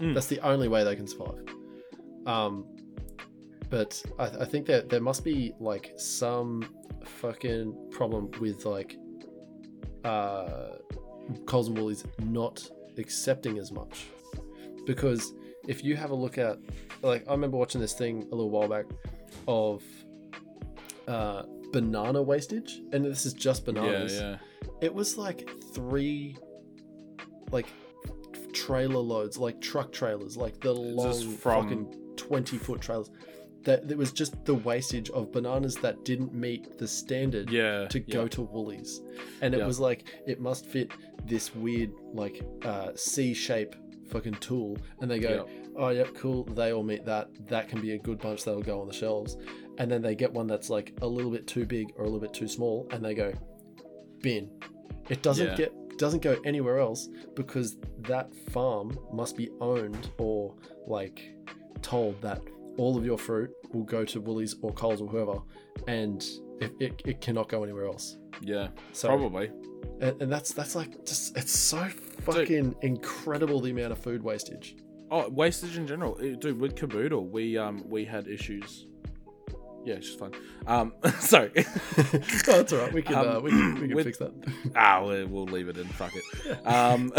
Mm. 0.00 0.14
That's 0.14 0.26
the 0.26 0.40
only 0.40 0.68
way 0.68 0.82
they 0.84 0.96
can 0.96 1.06
survive. 1.06 1.44
Um, 2.26 2.66
but 3.70 4.02
I, 4.18 4.24
I 4.40 4.44
think 4.44 4.66
that 4.66 4.88
there 4.88 5.00
must 5.00 5.24
be 5.24 5.52
like 5.60 5.92
some 5.96 6.64
fucking 7.04 7.90
problem 7.90 8.30
with 8.40 8.64
like 8.64 8.96
uh, 10.04 10.76
Coles 11.46 11.68
and 11.68 11.78
Woolies 11.78 12.04
not 12.24 12.68
accepting 12.98 13.58
as 13.58 13.72
much 13.72 14.06
because 14.86 15.32
if 15.66 15.82
you 15.82 15.96
have 15.96 16.10
a 16.10 16.14
look 16.14 16.38
at 16.38 16.58
like 17.02 17.26
I 17.28 17.32
remember 17.32 17.56
watching 17.56 17.80
this 17.80 17.94
thing 17.94 18.22
a 18.30 18.34
little 18.34 18.50
while 18.50 18.68
back 18.68 18.84
of 19.46 19.82
uh, 21.08 21.42
banana 21.72 22.22
wastage, 22.22 22.80
and 22.92 23.04
this 23.04 23.26
is 23.26 23.32
just 23.32 23.64
bananas 23.64 24.14
yeah. 24.14 24.36
it 24.80 24.92
was 24.94 25.18
like 25.18 25.48
three 25.74 26.36
like 27.50 27.66
trailer 28.52 29.00
loads 29.00 29.36
like 29.36 29.60
truck 29.60 29.92
trailers 29.92 30.36
like 30.36 30.58
the 30.60 30.72
long 30.72 31.12
from- 31.36 31.62
fucking 31.64 31.94
20 32.16 32.56
foot 32.58 32.80
trailers 32.80 33.10
that 33.64 33.90
it 33.90 33.96
was 33.98 34.12
just 34.12 34.44
the 34.44 34.54
wastage 34.54 35.10
of 35.10 35.32
bananas 35.32 35.74
that 35.76 36.04
didn't 36.04 36.32
meet 36.34 36.78
the 36.78 36.86
standard 36.86 37.50
Yeah. 37.50 37.86
to 37.88 37.98
go 37.98 38.22
yeah. 38.22 38.28
to 38.28 38.42
Woolies 38.42 39.00
and 39.40 39.54
it 39.54 39.58
Yeah. 39.58 39.66
was 39.66 39.80
like 39.80 40.04
it 40.26 40.40
must 40.40 40.66
fit 40.66 40.90
this 41.24 41.54
weird 41.54 41.90
like 42.12 42.42
uh 42.64 42.90
C 42.94 43.34
shape 43.34 43.74
fucking 44.08 44.34
tool 44.34 44.78
and 45.00 45.10
they 45.10 45.18
go 45.18 45.48
oh 45.76 45.88
yep 45.90 46.14
cool 46.14 46.44
they 46.44 46.72
all 46.72 46.82
meet 46.82 47.04
that 47.04 47.28
that 47.48 47.68
can 47.68 47.80
be 47.80 47.92
a 47.92 47.98
good 47.98 48.18
bunch 48.18 48.44
that'll 48.44 48.62
go 48.62 48.80
on 48.80 48.86
the 48.86 48.92
shelves. 48.94 49.36
And 49.78 49.90
then 49.90 50.02
they 50.02 50.14
get 50.14 50.32
one 50.32 50.46
that's 50.46 50.70
like 50.70 50.92
a 51.02 51.06
little 51.06 51.30
bit 51.30 51.46
too 51.46 51.66
big 51.66 51.88
or 51.96 52.02
a 52.04 52.06
little 52.06 52.20
bit 52.20 52.32
too 52.32 52.46
small 52.48 52.86
and 52.92 53.04
they 53.04 53.14
go 53.14 53.32
bin. 54.20 54.50
It 55.08 55.22
doesn't 55.22 55.46
Yeah. 55.46 55.56
get 55.56 55.98
doesn't 55.98 56.22
go 56.22 56.36
anywhere 56.44 56.78
else 56.80 57.08
because 57.36 57.76
that 58.08 58.34
farm 58.50 58.98
must 59.12 59.36
be 59.36 59.48
owned 59.60 60.10
or 60.18 60.54
like 60.86 61.34
told 61.82 62.20
that 62.20 62.40
all 62.78 62.96
of 62.96 63.04
your 63.06 63.16
fruit 63.18 63.50
will 63.72 63.84
go 63.84 64.04
to 64.04 64.20
Woolies 64.20 64.56
or 64.62 64.72
Coles 64.72 65.00
or 65.00 65.06
whoever 65.08 65.38
and 65.86 66.24
it, 66.60 66.72
it, 66.80 67.02
it 67.04 67.20
cannot 67.20 67.48
go 67.48 67.62
anywhere 67.62 67.86
else. 67.86 68.16
Yeah, 68.40 68.68
so 68.92 69.08
probably. 69.08 69.50
and, 70.00 70.20
and 70.22 70.32
that's 70.32 70.52
that's 70.52 70.74
like 70.74 71.04
just 71.04 71.36
it's 71.36 71.56
so 71.56 71.84
fucking 72.22 72.74
incredible 72.82 73.60
the 73.60 73.70
amount 73.70 73.92
of 73.92 73.98
food 73.98 74.22
wastage 74.22 74.76
Oh, 75.10 75.28
wastage 75.28 75.76
in 75.76 75.86
general, 75.86 76.14
dude. 76.14 76.58
With 76.60 76.74
Kaboodle, 76.76 77.30
we 77.30 77.56
um 77.58 77.84
we 77.88 78.04
had 78.04 78.26
issues. 78.26 78.86
Yeah, 79.84 79.94
it's 79.96 80.06
just 80.06 80.18
fun. 80.18 80.32
Um, 80.66 80.94
sorry. 81.20 81.50
oh, 81.56 82.02
that's 82.46 82.72
all 82.72 82.78
right. 82.80 82.92
We 82.92 83.02
can 83.02 83.16
uh, 83.16 83.36
Um, 83.36 83.42
we 83.42 83.50
can, 83.50 83.74
we 83.74 83.86
can 83.88 83.96
with- 83.96 84.06
fix 84.06 84.18
that. 84.18 84.32
ah, 84.74 85.04
we'll, 85.04 85.26
we'll 85.28 85.44
leave 85.44 85.68
it 85.68 85.76
in. 85.76 85.84
Fuck 85.88 86.12
it. 86.16 86.66
Um, 86.66 87.12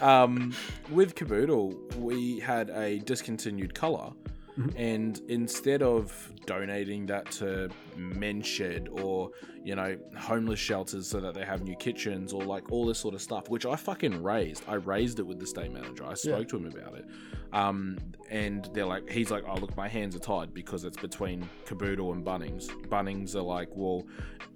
um, 0.00 0.54
with 0.90 1.16
Kaboodle, 1.16 1.96
we 1.96 2.38
had 2.38 2.70
a 2.70 3.00
discontinued 3.00 3.74
color, 3.74 4.12
Mhm. 4.58 4.72
and 4.76 5.20
instead 5.28 5.82
of 5.82 6.30
donating 6.46 7.06
that 7.06 7.28
to 7.32 7.68
men's 7.96 8.46
shed 8.46 8.88
or 8.92 9.30
you 9.64 9.74
know 9.74 9.96
homeless 10.16 10.60
shelters 10.60 11.08
so 11.08 11.20
that 11.20 11.34
they 11.34 11.44
have 11.44 11.62
new 11.64 11.74
kitchens 11.76 12.32
or 12.32 12.44
like 12.44 12.70
all 12.70 12.86
this 12.86 12.98
sort 12.98 13.14
of 13.14 13.22
stuff, 13.22 13.48
which 13.48 13.66
I 13.66 13.74
fucking 13.76 14.22
raised. 14.22 14.62
I 14.68 14.74
raised 14.74 15.18
it 15.18 15.26
with 15.26 15.40
the 15.40 15.46
state 15.46 15.72
manager. 15.72 16.04
I 16.04 16.14
spoke 16.14 16.40
Yeah. 16.42 16.44
to 16.48 16.56
him 16.58 16.66
about 16.66 16.94
it, 16.98 17.06
um, 17.52 17.98
and 18.30 18.68
they're 18.74 18.86
like, 18.86 19.08
he's 19.10 19.30
like, 19.30 19.44
oh 19.48 19.56
look, 19.56 19.76
my 19.76 19.88
hands 19.88 20.14
are 20.14 20.20
tied 20.20 20.54
because 20.54 20.84
it's 20.84 20.98
between 20.98 21.48
Kaboodle 21.66 22.12
and 22.12 22.24
Bunnings. 22.24 22.68
Bunnings 22.88 23.34
are 23.34 23.42
like, 23.42 23.70
well, 23.74 24.04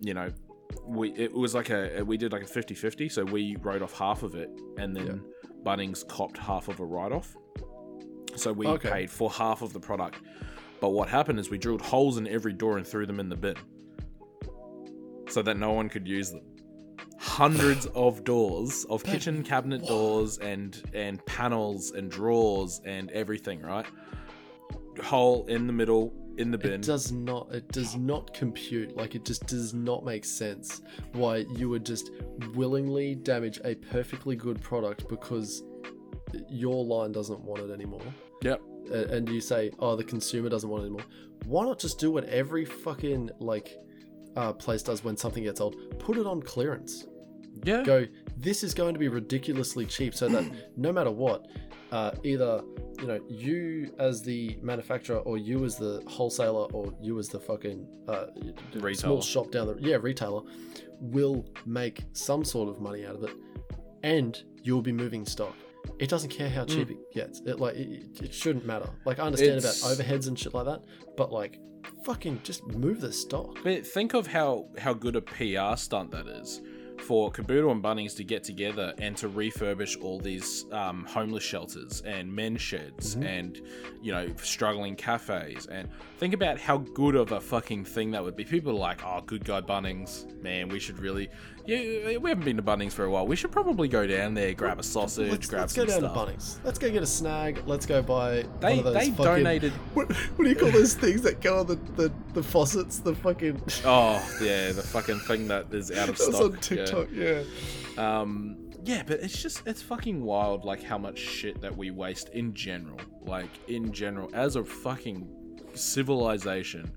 you 0.01 0.15
know, 0.15 0.29
we 0.87 1.11
it 1.15 1.33
was 1.33 1.55
like 1.55 1.71
a 1.71 2.03
we 2.05 2.17
did 2.19 2.31
like 2.31 2.43
a 2.43 2.47
50-50 2.47 3.11
so 3.11 3.25
we 3.25 3.57
wrote 3.63 3.81
off 3.83 3.95
half 3.99 4.23
of 4.23 4.35
it 4.35 4.51
and 4.77 4.95
then 4.95 5.23
bunnings 5.65 6.07
copped 6.07 6.37
half 6.37 6.69
of 6.69 6.79
a 6.81 6.85
write-off 6.85 7.35
so 8.39 8.53
we 8.53 8.67
Okay. 8.67 8.91
paid 8.91 9.11
for 9.11 9.31
half 9.31 9.63
of 9.63 9.73
the 9.73 9.81
product 9.81 10.17
but 10.81 10.91
what 10.91 11.09
happened 11.09 11.39
is 11.39 11.51
we 11.51 11.59
drilled 11.59 11.83
holes 11.83 12.19
in 12.19 12.27
every 12.29 12.53
door 12.53 12.77
and 12.79 12.87
threw 12.87 13.05
them 13.07 13.21
in 13.21 13.29
the 13.29 13.37
bin 13.37 13.57
so 15.29 15.43
that 15.43 15.57
no 15.59 15.73
one 15.73 15.89
could 15.89 16.07
use 16.07 16.31
them 16.31 16.43
hundreds 17.19 17.87
of 17.95 18.25
doors 18.25 18.85
of 18.89 19.03
But 19.03 19.13
kitchen 19.13 19.43
cabinet 19.43 19.81
what? 19.83 19.89
doors 19.89 20.39
and 20.39 20.81
and 20.95 21.25
panels 21.27 21.91
and 21.93 22.11
drawers 22.11 22.81
and 22.85 23.11
everything 23.11 23.61
right 23.61 23.87
hole 25.03 25.47
in 25.47 25.67
the 25.67 25.73
middle 25.73 26.13
in 26.39 26.51
the 26.53 26.59
bin. 26.59 26.75
It 26.75 26.83
does 26.83 27.11
not. 27.11 27.53
It 27.53 27.69
does 27.73 27.97
not 27.97 28.33
compute. 28.33 28.97
Like 28.97 29.15
it 29.17 29.25
just 29.25 29.47
does 29.47 29.75
not 29.75 30.05
make 30.05 30.25
sense 30.25 30.83
why 31.13 31.39
you 31.57 31.69
would 31.69 31.85
just 31.85 32.11
willingly 32.55 33.17
damage 33.17 33.61
a 33.65 33.75
perfectly 33.75 34.37
good 34.37 34.61
product 34.61 35.09
because 35.09 35.63
your 36.49 36.85
line 36.85 37.13
doesn't 37.13 37.41
want 37.41 37.63
it 37.63 37.73
anymore. 37.73 38.03
Yep. 38.43 38.61
And 38.91 39.29
you 39.29 39.41
say, 39.41 39.71
"Oh, 39.79 39.97
the 39.97 40.05
consumer 40.05 40.49
doesn't 40.49 40.69
want 40.69 40.83
it 40.83 40.87
anymore." 40.87 41.05
Why 41.47 41.65
not 41.65 41.79
just 41.79 41.99
do 41.99 42.11
what 42.11 42.25
every 42.25 42.65
fucking 42.65 43.31
like 43.39 43.77
uh, 44.37 44.53
place 44.53 44.83
does 44.83 45.05
when 45.05 45.17
something 45.17 45.45
gets 45.45 45.61
old? 45.61 45.77
Put 45.99 46.17
it 46.17 46.27
on 46.27 46.43
clearance. 46.43 47.07
Yeah. 47.65 47.83
Go. 47.83 48.07
This 48.37 48.63
is 48.63 48.73
going 48.75 48.95
to 48.95 48.99
be 48.99 49.09
ridiculously 49.09 49.85
cheap, 49.85 50.15
so 50.15 50.29
that 50.29 50.51
no 50.77 50.93
matter 50.93 51.11
what, 51.11 51.47
uh, 51.93 52.13
either 52.23 52.63
you 53.01 53.07
know 53.07 53.21
you 53.29 53.95
as 53.99 54.23
the 54.23 54.59
manufacturer 54.63 55.19
or 55.19 55.39
you 55.39 55.65
as 55.65 55.77
the 55.77 56.03
wholesaler 56.09 56.67
or 56.73 56.93
you 57.01 57.19
as 57.19 57.29
the 57.29 57.41
fucking 57.41 57.87
uh, 58.09 58.27
small 58.95 59.21
shop 59.21 59.51
down 59.51 59.67
the 59.67 59.77
yeah 59.81 59.97
retailer 60.01 60.43
will 61.01 61.47
make 61.65 62.05
some 62.13 62.45
sort 62.45 62.69
of 62.69 62.81
money 62.81 63.07
out 63.07 63.15
of 63.17 63.25
it, 63.25 63.37
and 64.03 64.43
you'll 64.63 64.83
be 64.83 64.93
moving 64.93 65.25
stock. 65.25 65.55
It 65.99 66.09
doesn't 66.09 66.31
care 66.31 66.49
how 66.49 66.65
cheap 66.65 66.91
it 66.91 67.13
gets. 67.13 67.41
It 67.47 67.61
like 67.61 67.77
it, 67.77 68.23
it 68.23 68.35
shouldn't 68.35 68.65
matter. 68.67 68.89
Like 69.05 69.19
I 69.19 69.25
understand 69.25 69.59
It's- 69.59 69.81
about 69.83 69.97
overheads 70.07 70.29
and 70.29 70.39
shit 70.39 70.55
like 70.55 70.67
that, 70.67 70.83
but 71.17 71.33
like 71.33 71.59
fucking 72.05 72.41
just 72.43 72.67
move 72.67 73.01
the 73.01 73.13
stock. 73.13 73.59
But 73.65 73.87
think 73.87 74.15
of 74.15 74.27
how 74.27 74.69
how 74.79 74.95
good 74.95 75.17
a 75.17 75.23
PR 75.23 75.77
stunt 75.77 76.11
that 76.13 76.27
is 76.27 76.61
for 77.05 77.31
Kaboodle 77.31 77.71
and 77.71 77.81
Bunnings 77.83 78.17
to 78.17 78.25
get 78.25 78.43
together 78.43 78.93
and 78.99 79.17
to 79.19 79.29
refurbish 79.29 80.03
all 80.03 80.19
these 80.19 80.67
um, 80.73 81.05
homeless 81.05 81.45
shelters 81.45 82.03
and 82.05 82.33
men's 82.35 82.61
sheds 82.61 83.15
Mm-hmm. 83.15 83.23
and 83.23 83.61
you 84.03 84.11
know 84.11 84.27
struggling 84.43 84.97
cafes 84.97 85.67
and 85.67 85.89
think 86.19 86.35
about 86.35 86.59
how 86.59 86.79
good 86.79 87.15
of 87.15 87.31
a 87.31 87.41
fucking 87.41 87.85
thing 87.85 88.11
that 88.11 88.23
would 88.25 88.35
be. 88.35 88.45
People 88.45 88.73
are 88.73 88.79
like, 88.81 89.05
"Oh, 89.05 89.21
good 89.25 89.45
guy 89.45 89.61
Bunnings, 89.61 90.27
man, 90.43 90.69
we 90.69 90.81
should 90.81 90.99
really 90.99 91.29
yeah, 91.69 92.17
we 92.17 92.31
haven't 92.31 92.45
been 92.45 92.57
to 92.57 92.63
Bunnings 92.63 92.93
for 92.93 93.05
a 93.05 93.11
while. 93.11 93.27
We 93.27 93.37
should 93.37 93.53
probably 93.53 93.89
go 93.89 94.07
down 94.07 94.33
there, 94.33 94.55
grab 94.55 94.79
a 94.79 94.83
sausage, 94.83 95.31
Let's, 95.31 95.47
grab 95.49 95.61
let's 95.61 95.75
some 95.75 95.85
go 95.85 95.91
down 95.93 96.01
stuff." 96.01 96.15
to 96.15 96.33
Bunnings. 96.33 96.59
Let's 96.65 96.79
go 96.79 96.91
get 96.91 97.03
a 97.03 97.07
snag. 97.07 97.63
Let's 97.67 97.85
go 97.85 98.01
buy 98.01 98.47
They 98.61 98.79
one 98.79 98.79
of 98.79 98.85
those 98.85 98.95
they 98.95 99.11
fucking, 99.11 99.25
donated. 99.25 99.73
What, 99.95 100.11
what 100.13 100.45
do 100.45 100.49
you 100.49 100.57
call 100.57 100.71
those 100.71 100.95
things 100.95 101.21
that 101.23 101.41
go 101.43 101.61
on 101.61 101.67
the, 101.67 101.75
the, 101.97 102.13
the 102.33 102.43
faucets? 102.43 103.01
The 103.01 103.15
fucking. 103.15 103.61
Oh 103.85 104.27
yeah, 104.43 104.73
the 104.73 104.83
fucking 104.83 105.21
thing 105.21 105.49
that 105.49 105.67
is 105.73 105.91
out 105.93 106.09
of 106.09 106.17
stock. 106.17 106.41
on 106.41 106.53
yeah. 106.53 106.59
TikTok, 106.61 107.09
yeah. 107.13 107.43
Um, 107.99 108.57
yeah, 108.85 109.03
but 109.07 109.21
it's 109.21 109.43
just 109.43 109.67
it's 109.67 109.83
fucking 109.83 110.23
wild, 110.23 110.65
like 110.65 110.83
how 110.83 110.97
much 110.97 111.19
shit 111.19 111.61
that 111.61 111.77
we 111.77 111.91
waste 111.91 112.31
in 112.31 112.55
general. 112.55 112.99
Like 113.21 113.51
in 113.69 113.93
general, 113.93 114.31
as 114.33 114.57
a 114.57 114.65
fucking 114.65 115.29
civilization, 115.75 116.91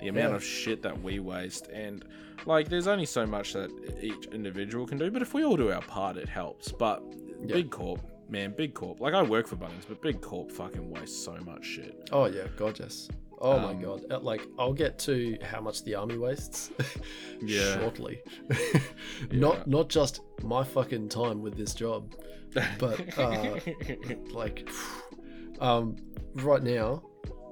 the 0.00 0.08
amount 0.08 0.30
Yeah. 0.30 0.36
of 0.36 0.44
shit 0.44 0.82
that 0.82 1.02
we 1.02 1.18
waste, 1.18 1.68
and 1.68 2.04
like 2.46 2.68
there's 2.68 2.86
only 2.86 3.06
so 3.06 3.26
much 3.26 3.52
that 3.54 3.70
each 4.02 4.26
individual 4.26 4.86
can 4.86 4.98
do. 4.98 5.10
But 5.10 5.22
if 5.22 5.34
we 5.34 5.44
all 5.44 5.56
do 5.56 5.70
our 5.72 5.82
part, 5.82 6.16
it 6.16 6.28
helps. 6.28 6.70
But 6.72 7.02
Yeah. 7.44 7.54
big 7.54 7.70
corp, 7.70 8.00
man, 8.28 8.52
big 8.56 8.74
corp. 8.74 9.00
Like 9.00 9.14
I 9.14 9.22
work 9.22 9.46
for 9.46 9.56
Bunnings, 9.56 9.86
but 9.88 10.00
big 10.02 10.20
corp 10.20 10.50
fucking 10.50 10.88
wastes 10.90 11.24
so 11.24 11.34
much 11.44 11.64
shit. 11.64 12.08
Oh 12.12 12.26
yeah, 12.26 12.46
god 12.56 12.78
yes. 12.78 13.08
Oh 13.40 13.58
my 13.58 13.70
Um, 13.72 13.80
god. 13.82 14.04
Uh, 14.10 14.20
Like 14.20 14.46
I'll 14.58 14.72
get 14.72 14.98
to 15.00 15.36
how 15.42 15.60
much 15.60 15.82
the 15.84 15.94
army 15.96 16.16
wastes 16.18 16.70
Yeah. 17.42 17.78
shortly. 17.80 18.22
Yeah. 18.50 18.80
Not 19.32 19.66
not 19.66 19.88
just 19.88 20.20
my 20.42 20.62
fucking 20.64 21.08
time 21.08 21.42
with 21.42 21.56
this 21.56 21.74
job, 21.74 22.14
but 22.78 23.18
uh, 23.18 23.58
like 24.32 24.68
um 25.60 25.96
right 26.36 26.62
now 26.62 27.02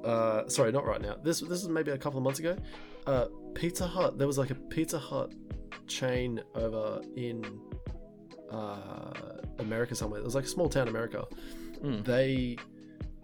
uh 0.04 0.48
sorry 0.48 0.72
not 0.72 0.84
right 0.86 1.00
now 1.02 1.14
this 1.22 1.40
this 1.40 1.62
is 1.62 1.68
maybe 1.68 1.90
a 1.90 1.98
couple 1.98 2.18
of 2.18 2.24
months 2.24 2.38
ago 2.40 2.56
uh 3.06 3.26
pizza 3.54 3.86
hut 3.86 4.18
there 4.18 4.26
was 4.26 4.38
like 4.38 4.50
a 4.50 4.54
pizza 4.54 4.98
hut 4.98 5.32
chain 5.86 6.40
over 6.54 7.00
in 7.16 7.44
uh 8.50 9.20
america 9.58 9.94
somewhere 9.94 10.20
it 10.20 10.24
was 10.24 10.34
like 10.34 10.44
a 10.44 10.48
small 10.48 10.68
town 10.68 10.88
america 10.88 11.24
Mm. 11.82 12.04
they 12.04 12.58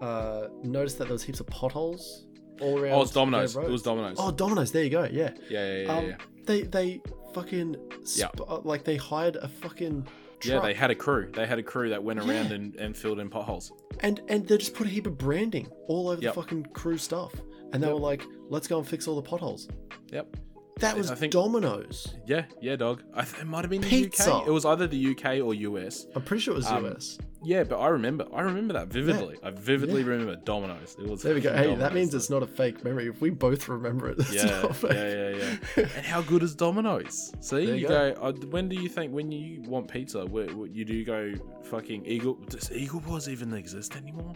uh 0.00 0.48
noticed 0.62 0.96
that 0.96 1.04
there 1.04 1.12
was 1.12 1.22
heaps 1.22 1.40
of 1.40 1.46
potholes 1.48 2.26
all 2.62 2.78
around 2.78 2.94
Oh, 2.94 3.02
it's 3.02 3.10
Domino's. 3.10 3.54
It 3.54 3.68
was 3.68 3.82
Domino's. 3.82 4.16
oh 4.18 4.30
domino's 4.30 4.72
there 4.72 4.82
you 4.82 4.88
go 4.88 5.04
yeah 5.12 5.32
yeah, 5.50 5.76
yeah, 5.76 5.82
yeah, 5.82 5.92
um, 5.98 6.06
yeah. 6.06 6.16
they 6.46 6.62
they 6.62 7.02
fucking 7.34 7.76
Yeah. 8.14 8.28
sp- 8.32 8.48
uh, 8.48 8.60
like 8.60 8.84
they 8.84 8.96
hired 8.96 9.36
a 9.36 9.46
fucking 9.48 10.06
Yeah, 10.42 10.60
they 10.60 10.72
had 10.72 10.90
a 10.90 10.94
crew. 10.94 11.30
They 11.32 11.44
had 11.46 11.58
a 11.58 11.62
crew 11.62 11.90
that 11.90 12.02
went 12.02 12.18
around 12.20 12.48
Yeah. 12.48 12.54
and, 12.54 12.74
and 12.76 12.96
filled 12.96 13.18
in 13.20 13.28
potholes. 13.28 13.72
and 14.00 14.22
and 14.28 14.48
they 14.48 14.56
just 14.56 14.72
put 14.74 14.86
a 14.86 14.90
heap 14.90 15.06
of 15.06 15.18
branding 15.18 15.68
all 15.86 16.08
over 16.08 16.22
Yep. 16.22 16.34
the 16.34 16.40
fucking 16.40 16.62
crew 16.72 16.96
stuff 16.96 17.32
and 17.72 17.82
they 17.82 17.86
Yep. 17.88 17.94
were 17.94 18.00
like 18.00 18.24
let's 18.48 18.66
go 18.68 18.78
and 18.78 18.86
fix 18.86 19.06
all 19.08 19.16
the 19.16 19.22
potholes 19.22 19.68
Yep. 20.12 20.36
that 20.80 20.96
was 20.96 21.10
I 21.10 21.14
think- 21.14 21.32
domino's 21.32 22.14
Yeah, 22.26 22.44
yeah, 22.60 22.76
dog. 22.76 23.02
I 23.14 23.22
th- 23.22 23.42
it 23.42 23.46
might 23.46 23.62
have 23.62 23.70
been 23.70 23.80
the 23.82 23.88
UK. 24.06 24.46
It 24.46 24.50
was 24.50 24.64
either 24.64 24.86
the 24.86 25.10
UK 25.12 25.40
or 25.40 25.54
US. 25.54 26.06
i'm 26.14 26.22
pretty 26.22 26.42
sure 26.42 26.54
it 26.54 26.58
was 26.58 26.66
Um, 26.66 26.84
us 26.86 27.18
Yeah, 27.44 27.62
but 27.64 27.78
I 27.78 27.88
remember. 27.88 28.26
I 28.34 28.40
remember 28.40 28.72
that 28.74 28.88
vividly. 28.88 29.36
I 29.42 29.50
vividly 29.50 30.02
remember 30.02 30.34
Domino's. 30.36 30.96
It 30.98 31.06
was. 31.08 31.22
there 31.22 31.34
we 31.34 31.40
go 31.40 31.52
hey 31.54 31.74
that 31.76 31.94
means 31.94 32.12
it's 32.14 32.28
not 32.30 32.42
a 32.42 32.46
fake 32.46 32.82
memory 32.84 33.06
if 33.08 33.20
we 33.20 33.30
both 33.30 33.68
remember 33.68 34.08
it 34.10 34.18
it's 34.22 34.34
Yeah, 34.34 34.66
yeah, 34.82 35.28
yeah, 35.30 35.56
yeah. 35.76 35.88
and 35.96 36.06
how 36.06 36.22
good 36.22 36.42
is 36.42 36.54
Domino's? 36.54 37.32
See, 37.40 37.62
you 37.68 37.74
you 37.74 37.88
go. 37.88 38.14
uh, 38.20 38.32
when 38.50 38.68
do 38.68 38.76
you 38.76 38.88
think 38.88 39.12
when 39.12 39.30
you 39.32 39.62
want 39.62 39.86
pizza, 39.88 40.24
where, 40.26 40.48
where 40.56 40.68
you 40.68 40.84
do 40.84 41.04
go 41.04 41.34
fucking 41.64 42.04
Eagle? 42.06 42.34
Does 42.50 42.70
Eagle 42.72 43.00
Boys 43.00 43.28
even 43.28 43.52
exist 43.54 43.96
anymore? 43.96 44.34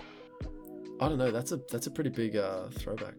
I 1.01 1.09
don't 1.09 1.19
know 1.19 1.31
that's 1.31 1.53
a 1.53 1.59
that's 1.71 1.87
a 1.87 1.91
pretty 1.91 2.11
big 2.11 2.37
uh 2.37 2.69
throwback 2.71 3.15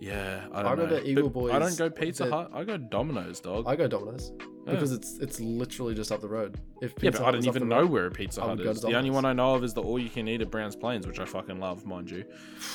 Yeah, 0.00 0.46
I 0.52 0.60
I 0.60 0.62
don't 0.62 0.72
remember 0.78 1.00
know. 1.00 1.06
Eagle 1.10 1.30
But 1.30 1.50
I 1.52 1.58
don't 1.58 1.76
go 1.76 1.90
Pizza 1.90 2.30
Hut. 2.30 2.50
I 2.54 2.62
go 2.64 2.76
Domino's, 2.76 3.40
dog. 3.40 3.64
i 3.66 3.74
go 3.74 3.88
domino's 3.88 4.30
Yeah. 4.64 4.74
because 4.74 4.92
it's 4.92 5.18
it's 5.18 5.40
literally 5.40 5.94
just 6.00 6.12
up 6.12 6.20
the 6.20 6.28
road 6.28 6.52
if 6.80 6.94
pizza 6.94 7.04
Yeah, 7.06 7.10
but 7.10 7.20
I 7.20 7.24
Hut 7.24 7.34
don't 7.34 7.46
even 7.46 7.68
know 7.68 7.80
road- 7.80 7.90
where 7.90 8.06
a 8.06 8.10
Pizza 8.12 8.40
Hut 8.42 8.60
is. 8.60 8.80
The 8.80 8.94
only 9.00 9.10
one 9.10 9.24
I 9.24 9.32
know 9.32 9.54
of 9.56 9.64
is 9.64 9.74
the 9.74 9.82
all 9.82 9.98
you 9.98 10.08
can 10.16 10.28
eat 10.28 10.40
at 10.40 10.50
Browns 10.52 10.76
Plains, 10.76 11.04
which 11.06 11.18
I 11.18 11.24
fucking 11.24 11.58
love, 11.58 11.84
mind 11.84 12.10
you. 12.10 12.24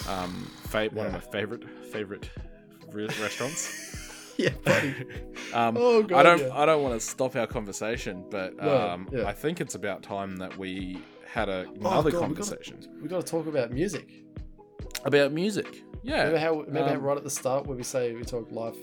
Um, 0.10 0.32
fa- 0.72 0.90
one 0.92 1.06
of 1.08 1.14
my 1.14 1.20
favorite 1.20 1.64
favorite 1.96 2.30
re- 2.92 3.08
restaurants. 3.22 3.62
yeah 4.38 4.50
Um, 5.54 5.78
Oh, 5.80 6.04
I 6.14 6.24
don't 6.24 6.40
yeah. 6.42 6.50
I 6.62 6.66
don't 6.66 6.82
want 6.84 7.00
to 7.00 7.06
stop 7.16 7.36
our 7.38 7.48
conversation, 7.48 8.26
but 8.30 8.56
No, 8.58 8.90
um, 8.90 9.08
yeah. 9.14 9.28
I 9.28 9.34
think 9.34 9.62
it's 9.62 9.76
about 9.76 10.04
time 10.04 10.36
that 10.38 10.58
we 10.58 11.00
had 11.26 11.48
a, 11.48 11.66
Oh, 11.68 11.90
another 11.90 11.94
God, 11.94 12.04
we 12.04 12.12
gotta- 12.12 12.20
conversation 12.20 12.78
we 13.02 13.08
got 13.08 13.26
to 13.26 13.32
talk 13.32 13.46
about 13.48 13.72
music 13.72 14.23
about 15.04 15.32
music. 15.32 15.84
Yeah, 16.04 16.18
Remember 16.24 16.40
how 16.40 16.54
remember 16.62 16.90
how 16.90 16.96
um, 16.96 17.02
right 17.02 17.18
at 17.18 17.24
the 17.24 17.30
start 17.30 17.66
where 17.66 17.78
we 17.78 17.84
say 17.84 18.14
we 18.14 18.24
talk 18.24 18.52
life, 18.52 18.76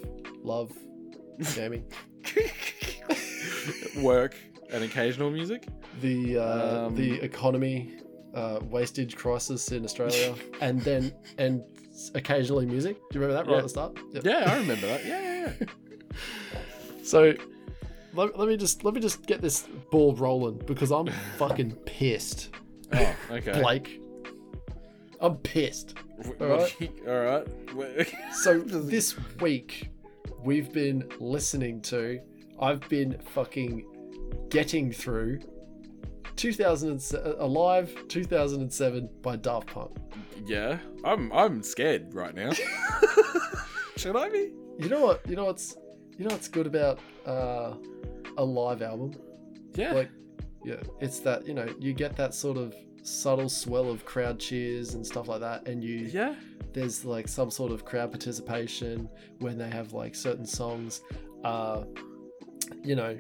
love, 0.43 0.73
gaming, 1.55 1.85
work 3.97 4.35
and 4.73 4.85
occasional 4.85 5.31
music. 5.31 5.67
the 6.01 6.39
uh, 6.39 6.87
Um, 6.87 6.95
the 6.95 7.21
economy, 7.23 7.99
uh, 8.35 8.61
wastage 8.63 9.17
crisis 9.17 9.73
in 9.73 9.85
Australia, 9.85 10.35
and 10.61 10.81
then 10.83 11.13
and 11.39 11.63
occasionally 12.15 12.67
music. 12.67 12.97
Do 13.11 13.19
you 13.19 13.21
remember 13.27 13.35
that 13.43 13.47
right 13.47 13.53
Yeah. 13.53 13.59
at 13.59 13.63
the 13.65 13.69
start? 13.69 13.99
Yep. 14.13 14.25
Yeah, 14.25 14.53
I 14.53 14.57
remember 14.59 14.87
that. 14.87 15.05
Yeah, 15.05 15.21
yeah, 15.23 15.53
yeah. 15.61 15.67
So 17.03 17.35
let, 18.15 18.39
let 18.39 18.49
me 18.49 18.57
just 18.57 18.85
let 18.85 18.95
me 18.95 19.01
just 19.01 19.27
get 19.27 19.41
this 19.43 19.67
ball 19.91 20.15
rolling 20.15 20.59
because 20.67 20.91
I'm 20.91 21.09
fucking 21.37 21.73
pissed, 21.87 22.51
Oh, 22.93 23.15
okay. 23.31 23.61
Blake. 23.61 24.01
I'm 25.21 25.37
pissed. 25.37 25.95
All 26.41 26.69
you- 26.79 26.93
all 27.09 27.21
right. 27.21 28.15
So 28.35 28.59
this 28.61 29.17
week 29.41 29.91
we've 30.43 30.73
been 30.73 31.09
listening 31.19 31.81
to 31.83 32.21
I've 32.61 32.87
been 32.89 33.19
fucking 33.35 33.87
getting 34.51 34.93
through 34.93 35.41
2007 36.37 37.35
Alive 37.39 37.95
2007 38.09 39.09
by 39.23 39.37
Daft 39.37 39.69
Punk. 39.69 39.97
Yeah, 40.47 40.79
I'm 41.05 41.33
I'm 41.33 41.63
scared 41.63 42.15
right 42.15 42.35
now. 42.35 42.51
Should 43.97 44.17
I 44.17 44.29
be? 44.31 44.53
You 44.79 44.89
know 44.89 45.01
what? 45.01 45.21
You 45.29 45.37
know 45.37 45.45
what's 45.45 45.77
you 46.17 46.25
know 46.25 46.35
what's 46.35 46.49
good 46.49 46.67
about 46.67 46.99
uh, 47.27 47.75
a 48.39 48.45
live 48.45 48.83
album? 48.83 49.15
Yeah. 49.75 49.93
Like 49.93 50.11
yeah, 50.65 50.77
it's 51.01 51.21
that, 51.21 51.47
you 51.47 51.55
know, 51.55 51.67
you 51.79 51.95
get 51.95 52.17
that 52.17 52.35
sort 52.35 52.59
of 52.59 52.75
subtle 53.03 53.49
swell 53.49 53.91
of 53.91 54.05
crowd 54.05 54.39
cheers 54.39 54.95
and 54.95 55.07
stuff 55.07 55.29
like 55.29 55.41
that 55.41 55.67
and 55.67 55.83
you 55.83 56.09
yeah. 56.13 56.35
there's 56.73 57.05
like 57.05 57.27
some 57.29 57.51
sort 57.51 57.73
of 57.73 57.85
crowd 57.85 58.11
participation 58.11 59.09
when 59.39 59.57
they 59.59 59.69
have 59.69 59.93
like 59.93 60.15
certain 60.15 60.47
songs 60.47 61.01
uh 61.45 61.85
you 62.85 62.95
know 62.95 63.19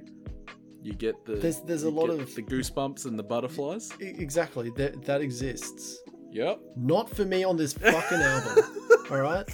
You 0.82 0.94
get 0.94 1.24
the 1.26 1.34
There's- 1.36 1.60
there's 1.60 1.82
a 1.82 1.90
lot 1.90 2.08
of- 2.10 2.34
the 2.34 2.42
goosebumps 2.42 3.04
and 3.04 3.18
the 3.18 3.22
butterflies. 3.22 3.90
e- 4.00 4.14
exactly 4.18 4.70
that 4.76 5.02
that 5.04 5.20
exists 5.20 5.98
Yep. 6.32 6.60
not 6.76 7.10
for 7.10 7.24
me 7.24 7.42
on 7.44 7.56
this 7.56 7.72
fucking 7.72 8.18
album 8.20 8.64
all 9.10 9.18
right 9.18 9.48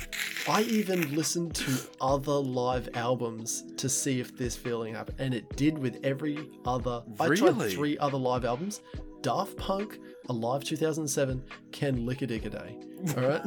i 0.47 0.61
even 0.65 1.01
listened 1.17 1.55
to 1.55 1.73
other 2.03 2.33
live 2.35 2.91
albums 2.95 3.65
to 3.79 3.89
see 3.89 4.21
if 4.21 4.37
this 4.37 4.55
feeling 4.55 4.93
happened 4.95 5.19
and 5.19 5.33
it 5.33 5.49
did 5.57 5.79
with 5.79 5.99
every 6.05 6.39
other 6.67 7.03
i 7.19 7.27
tried 7.29 7.41
Really? 7.41 7.73
three 7.75 7.97
other 7.99 8.19
live 8.19 8.45
albums 8.45 8.83
daft 9.27 9.57
punk 9.57 9.99
alive 10.29 10.63
2007 10.63 11.43
ken 11.73 12.07
day 12.07 12.79
all 13.17 13.25
right 13.29 13.43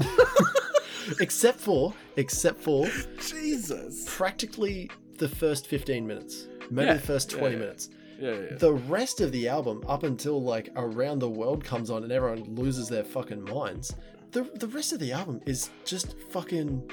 except 1.21 1.57
for 1.57 1.93
except 2.17 2.59
for 2.59 2.85
Jesus. 3.25 4.03
practically 4.05 4.91
the 5.19 5.29
first 5.29 5.67
15 5.67 6.05
minutes 6.05 6.47
maybe 6.69 6.87
Yeah, 6.87 6.93
the 6.95 6.99
first 6.99 7.31
yeah, 7.31 7.37
20 7.39 7.53
yeah. 7.53 7.59
minutes 7.61 7.89
Yeah, 8.19 8.31
yeah. 8.31 8.57
the 8.57 8.73
rest 8.73 9.21
of 9.21 9.31
the 9.31 9.47
album 9.47 9.81
up 9.87 10.03
until 10.03 10.43
like 10.43 10.67
around 10.75 11.19
the 11.19 11.29
world 11.29 11.63
comes 11.63 11.89
on 11.89 12.03
and 12.03 12.11
everyone 12.11 12.43
loses 12.55 12.89
their 12.89 13.05
fucking 13.05 13.45
minds 13.45 13.95
the, 14.31 14.43
the 14.55 14.67
rest 14.67 14.91
of 14.91 14.99
the 14.99 15.13
album 15.13 15.39
is 15.45 15.69
just 15.85 16.19
fucking 16.31 16.91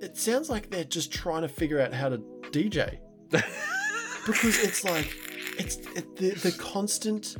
it 0.00 0.16
sounds 0.16 0.48
like 0.48 0.70
they're 0.70 0.84
just 0.84 1.12
trying 1.12 1.42
to 1.42 1.48
figure 1.48 1.80
out 1.80 1.92
how 1.92 2.08
to 2.08 2.18
dj 2.52 2.98
because 3.30 4.62
it's 4.62 4.84
like 4.84 5.12
it's 5.58 5.76
it, 5.96 6.14
the, 6.16 6.30
the 6.30 6.52
constant 6.52 7.36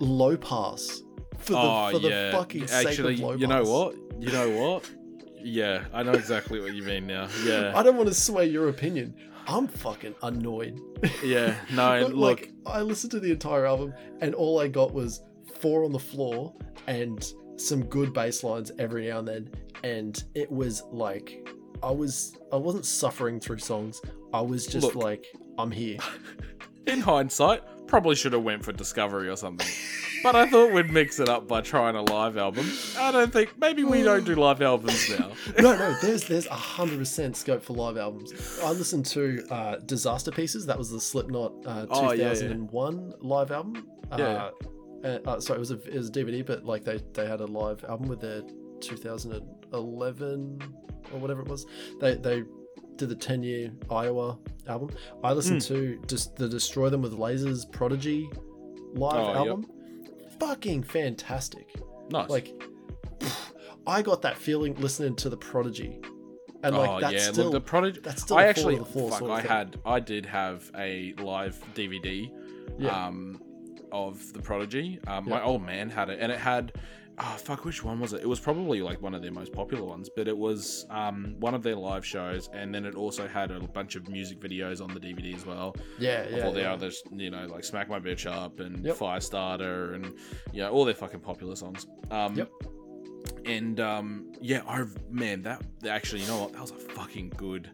low 0.00 0.36
pass 0.36 1.02
for 1.38 1.52
the, 1.52 1.58
oh 1.58 1.90
for 1.92 1.98
the 2.00 2.08
yeah. 2.08 2.32
fucking 2.32 2.62
Actually, 2.64 2.94
sake 2.94 2.98
of 2.98 3.20
low 3.20 3.34
you 3.34 3.46
know 3.46 3.60
pass. 3.60 3.68
what? 3.68 3.94
You 4.18 4.32
know 4.32 4.50
what? 4.50 4.90
Yeah, 5.42 5.84
I 5.94 6.02
know 6.02 6.12
exactly 6.12 6.60
what 6.60 6.74
you 6.74 6.82
mean 6.82 7.06
now. 7.06 7.28
Yeah, 7.44 7.72
I 7.74 7.82
don't 7.82 7.96
want 7.96 8.08
to 8.08 8.14
sway 8.14 8.46
your 8.46 8.68
opinion. 8.68 9.14
I'm 9.46 9.66
fucking 9.68 10.14
annoyed. 10.22 10.78
yeah. 11.24 11.54
No, 11.72 12.02
But, 12.02 12.14
look. 12.14 12.40
like 12.40 12.52
I 12.66 12.82
listened 12.82 13.10
to 13.12 13.20
the 13.20 13.30
entire 13.30 13.66
album 13.66 13.94
and 14.20 14.34
all 14.34 14.60
I 14.60 14.68
got 14.68 14.92
was 14.92 15.22
four 15.60 15.84
on 15.84 15.92
the 15.92 15.98
floor 15.98 16.54
and 16.86 17.32
some 17.56 17.84
good 17.84 18.12
bass 18.12 18.42
lines 18.44 18.70
every 18.78 19.08
now 19.08 19.18
and 19.18 19.28
then 19.28 19.50
and 19.82 20.22
it 20.34 20.50
was 20.50 20.82
like 20.90 21.48
I 21.82 21.90
was 21.90 22.36
I 22.52 22.56
wasn't 22.56 22.84
suffering 22.84 23.40
through 23.40 23.58
songs. 23.58 24.00
I 24.32 24.40
was 24.40 24.66
just 24.66 24.84
Look. 24.86 24.94
like 24.94 25.26
I'm 25.58 25.70
here. 25.70 25.98
in 26.86 27.00
hindsight, 27.00 27.62
probably 27.90 28.14
should 28.14 28.32
have 28.32 28.42
went 28.42 28.64
for 28.64 28.72
Discovery 28.72 29.28
or 29.28 29.36
something. 29.36 29.66
But 30.22 30.36
I 30.36 30.46
thought 30.48 30.72
we'd 30.72 30.90
mix 30.90 31.18
it 31.18 31.28
up 31.28 31.48
by 31.48 31.60
trying 31.60 31.96
a 31.96 32.02
live 32.02 32.36
album. 32.36 32.70
I 32.98 33.10
don't 33.10 33.32
think 33.32 33.58
maybe 33.58 33.84
we 33.84 34.02
don't 34.02 34.24
do 34.24 34.34
live 34.34 34.62
albums 34.62 35.10
now. 35.10 35.32
no, 35.58 35.76
no, 35.76 35.96
there's 36.00 36.24
there's 36.24 36.46
a 36.46 36.54
hundred 36.54 36.98
percent 36.98 37.36
scope 37.36 37.62
for 37.62 37.72
live 37.72 37.96
albums. 37.96 38.32
I 38.62 38.70
listened 38.72 39.06
to 39.06 39.44
uh, 39.50 39.76
Disaster 39.76 40.30
Pieces. 40.30 40.66
That 40.66 40.78
was 40.78 40.90
the 40.90 41.00
Slipknot 41.00 41.52
uh, 41.66 41.86
Oh, 41.90 42.12
yeah, 42.12 42.24
yeah. 42.24 42.34
2001 42.34 43.14
live 43.20 43.50
album. 43.50 43.86
Yeah. 44.16 44.24
Uh, 44.24 44.50
uh, 45.02 45.18
uh, 45.24 45.40
sorry, 45.40 45.56
it 45.56 45.60
was 45.60 45.70
a 45.70 45.80
it 45.88 45.94
was 45.94 46.08
a 46.08 46.12
DVD, 46.12 46.44
but 46.44 46.64
like 46.64 46.84
they 46.84 47.00
they 47.14 47.26
had 47.26 47.40
a 47.40 47.46
live 47.46 47.84
album 47.84 48.08
with 48.08 48.20
their 48.20 48.42
2011 48.80 50.74
or 51.12 51.18
whatever 51.18 51.40
it 51.40 51.48
was. 51.48 51.66
They 52.00 52.14
they 52.16 52.44
did 53.00 53.08
the 53.08 53.14
10 53.16 53.42
year 53.42 53.72
Iowa 53.90 54.38
album. 54.68 54.90
I 55.24 55.32
listened 55.32 55.62
Hmm. 55.64 55.74
to 55.74 56.02
just 56.06 56.36
the 56.36 56.48
Destroy 56.48 56.88
Them 56.90 57.02
with 57.02 57.12
Lasers 57.12 57.70
Prodigy 57.72 58.28
live 58.94 59.14
Oh, 59.16 59.28
yep. 59.28 59.36
album. 59.36 59.66
Fucking 60.38 60.82
fantastic. 60.84 61.66
Nice. 62.10 62.28
Like, 62.30 62.52
I 63.86 64.02
got 64.02 64.22
that 64.22 64.36
feeling 64.36 64.74
listening 64.76 65.16
to 65.16 65.28
the 65.30 65.36
Prodigy, 65.36 66.00
and 66.62 66.76
like 66.76 66.90
oh 66.90 67.00
that's 67.00 67.12
yeah, 67.14 67.32
still 67.32 67.44
look, 67.44 67.52
the 67.52 67.60
Prodigy. 67.60 68.00
that's 68.02 68.22
still 68.22 68.36
I 68.36 68.44
actually, 68.44 68.76
four 68.76 68.84
to 68.84 68.90
the 68.92 68.92
floor 68.92 69.10
fuck, 69.10 69.18
sort 69.20 69.30
of 69.30 69.36
I 69.36 69.40
thing. 69.42 69.50
had, 69.50 69.76
I 69.84 70.00
did 70.00 70.26
have 70.26 70.70
a 70.76 71.14
live 71.18 71.58
DVD, 71.74 72.30
Yeah. 72.78 73.06
um, 73.06 73.40
of 73.92 74.32
the 74.32 74.40
Prodigy. 74.40 74.98
Um, 75.06 75.24
Yeah. 75.26 75.34
my 75.36 75.42
old 75.42 75.62
man 75.62 75.88
had 75.90 76.10
it, 76.10 76.18
and 76.20 76.30
it 76.30 76.38
had, 76.38 76.72
oh 77.18 77.36
fuck, 77.38 77.64
which 77.64 77.82
one 77.84 78.00
was 78.00 78.12
it? 78.12 78.22
It 78.22 78.28
was 78.28 78.40
probably 78.40 78.80
like 78.82 79.00
one 79.02 79.14
of 79.14 79.22
their 79.22 79.32
most 79.32 79.52
popular 79.52 79.84
ones, 79.84 80.08
but 80.14 80.28
it 80.28 80.36
was 80.36 80.86
um 80.90 81.34
one 81.40 81.54
of 81.54 81.62
their 81.62 81.76
live 81.76 82.04
shows, 82.06 82.48
and 82.52 82.74
then 82.74 82.84
it 82.86 82.94
also 82.94 83.26
had 83.28 83.50
a 83.50 83.60
bunch 83.60 83.96
of 83.96 84.08
music 84.08 84.40
videos 84.40 84.80
on 84.80 84.88
the 84.94 85.00
DVD 85.00 85.34
as 85.34 85.44
well. 85.46 85.74
yeah, 85.98 86.22
of 86.22 86.30
yeah, 86.32 86.44
all 86.46 86.52
the 86.52 86.60
yeah. 86.60 86.72
others, 86.72 87.02
you 87.14 87.30
know, 87.30 87.46
like 87.46 87.64
Smack 87.64 87.88
My 87.88 88.00
Bitch 88.00 88.30
Up 88.30 88.60
and 88.60 88.84
Yep. 88.84 88.96
Firestarter 88.96 89.94
and 89.94 90.14
you 90.52 90.62
know, 90.62 90.70
all 90.70 90.84
their 90.84 90.94
fucking 90.94 91.20
popular 91.20 91.56
songs. 91.56 91.86
Um 92.10 92.34
Yep. 92.36 92.50
and 93.44 93.80
um 93.80 94.32
yeah, 94.40 94.62
I 94.66 94.84
man, 95.10 95.42
that 95.42 95.62
actually 95.88 96.22
you 96.22 96.28
know 96.28 96.42
what, 96.42 96.52
that 96.52 96.60
was 96.62 96.70
a 96.70 96.74
fucking 96.74 97.32
good 97.36 97.70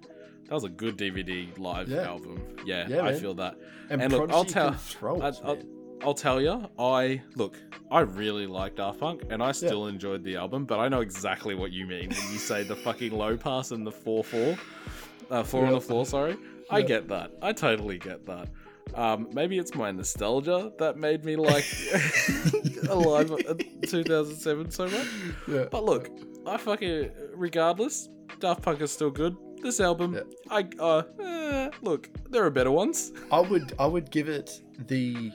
that 0.49 0.55
was 0.55 0.65
a 0.65 0.69
good 0.69 0.97
DVD 0.97 1.57
live 1.59 1.89
Yeah. 1.89 2.03
album. 2.03 2.41
Yeah, 2.65 2.87
Yeah, 2.89 3.01
I 3.01 3.11
man. 3.13 3.21
feel 3.21 3.35
that. 3.35 3.57
And, 3.91 4.01
and 4.01 4.13
look, 4.13 4.31
I'll 4.31 4.45
tell- 4.45 4.71
can 4.71 5.21
I- 5.23 5.29
it, 5.29 5.41
I'll-. 5.45 5.59
I'll 6.03 6.15
tell 6.15 6.41
you, 6.41 6.69
I 6.79 7.23
look, 7.35 7.57
I 7.91 8.01
really 8.01 8.47
like 8.47 8.77
Daft 8.77 9.01
Punk, 9.01 9.23
and 9.31 9.43
I 9.43 9.53
still 9.53 9.87
enjoyed 9.87 10.23
the 10.25 10.37
album. 10.37 10.65
But 10.65 10.79
I 10.79 10.89
know 10.89 11.01
exactly 11.01 11.55
what 11.55 11.73
you 11.73 11.87
mean 11.87 12.11
when 12.11 12.33
you 12.33 12.39
say 12.39 12.63
the 12.63 12.77
fucking 12.77 13.13
low 13.13 13.37
pass 13.37 13.71
and 13.71 13.87
the 13.87 13.91
four 13.93 14.23
four, 14.23 14.57
uh, 15.31 15.43
four 15.43 15.63
on 15.65 15.69
the 15.71 15.75
Yep. 15.79 15.83
floor. 15.85 16.07
Sorry, 16.07 16.37
I 16.71 16.79
Yep. 16.79 16.87
get 16.89 17.09
that. 17.09 17.31
I 17.43 17.53
totally 17.53 17.99
get 17.99 18.25
that. 18.27 18.49
Um, 18.95 19.29
maybe 19.33 19.59
it's 19.59 19.75
my 19.75 19.91
nostalgia 19.91 20.73
that 20.79 20.97
made 20.97 21.25
me 21.25 21.35
like 21.37 21.65
Alive 22.89 23.33
at 23.33 23.59
2007 23.89 24.71
so 24.71 24.85
much. 24.87 25.07
yeah. 25.49 25.65
But 25.71 25.85
look, 25.85 26.11
I 26.47 26.57
fucking 26.57 27.11
regardless, 27.35 28.09
Daft 28.39 28.63
Punk 28.63 28.81
is 28.81 28.93
still 28.93 29.11
good. 29.11 29.37
This 29.63 29.81
album, 29.81 30.15
Yeah. 30.15 30.21
I 30.51 30.69
uh, 30.79 31.03
eh, 31.21 31.71
look, 31.83 32.09
there 32.31 32.45
are 32.45 32.51
better 32.51 32.71
ones. 32.71 33.13
I 33.33 33.41
would 33.41 33.73
I 33.79 33.87
would 33.87 34.11
give 34.11 34.29
it 34.29 34.61
the 34.87 35.33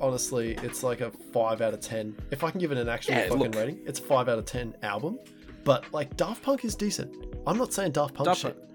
honestly, 0.00 0.56
it's 0.62 0.82
like 0.82 1.00
a 1.00 1.10
five 1.32 1.60
out 1.60 1.74
of 1.74 1.80
ten. 1.80 2.16
If 2.30 2.44
I 2.44 2.50
can 2.50 2.60
give 2.60 2.72
it 2.72 2.78
an 2.78 2.88
actual 2.88 3.14
Yeah, 3.14 3.28
fucking 3.28 3.38
look. 3.38 3.54
rating, 3.54 3.78
it's 3.86 3.98
a 4.00 4.02
five 4.02 4.28
out 4.28 4.38
of 4.38 4.44
ten 4.44 4.74
album. 4.82 5.18
But 5.64 5.92
like 5.92 6.16
Daft 6.16 6.42
Punk 6.42 6.64
is 6.64 6.74
decent. 6.74 7.14
I'm 7.46 7.58
not 7.58 7.72
saying 7.72 7.92
Daft 7.92 8.14
Punk 8.14 8.26
Daft 8.26 8.40
shit. 8.40 8.56
Punk. 8.56 8.68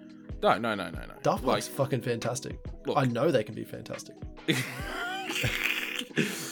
No, 0.43 0.57
no, 0.57 0.76
no, 0.76 0.89
no, 0.91 0.99
no. 0.99 1.13
Daft 1.24 1.43
like, 1.43 1.53
Punk's 1.55 1.67
fucking 1.69 2.01
fantastic. 2.01 2.59
Look. 2.86 2.97
I 2.97 3.05
know 3.05 3.32
they 3.32 3.43
can 3.43 3.55
be 3.55 3.63
fantastic. 3.63 4.15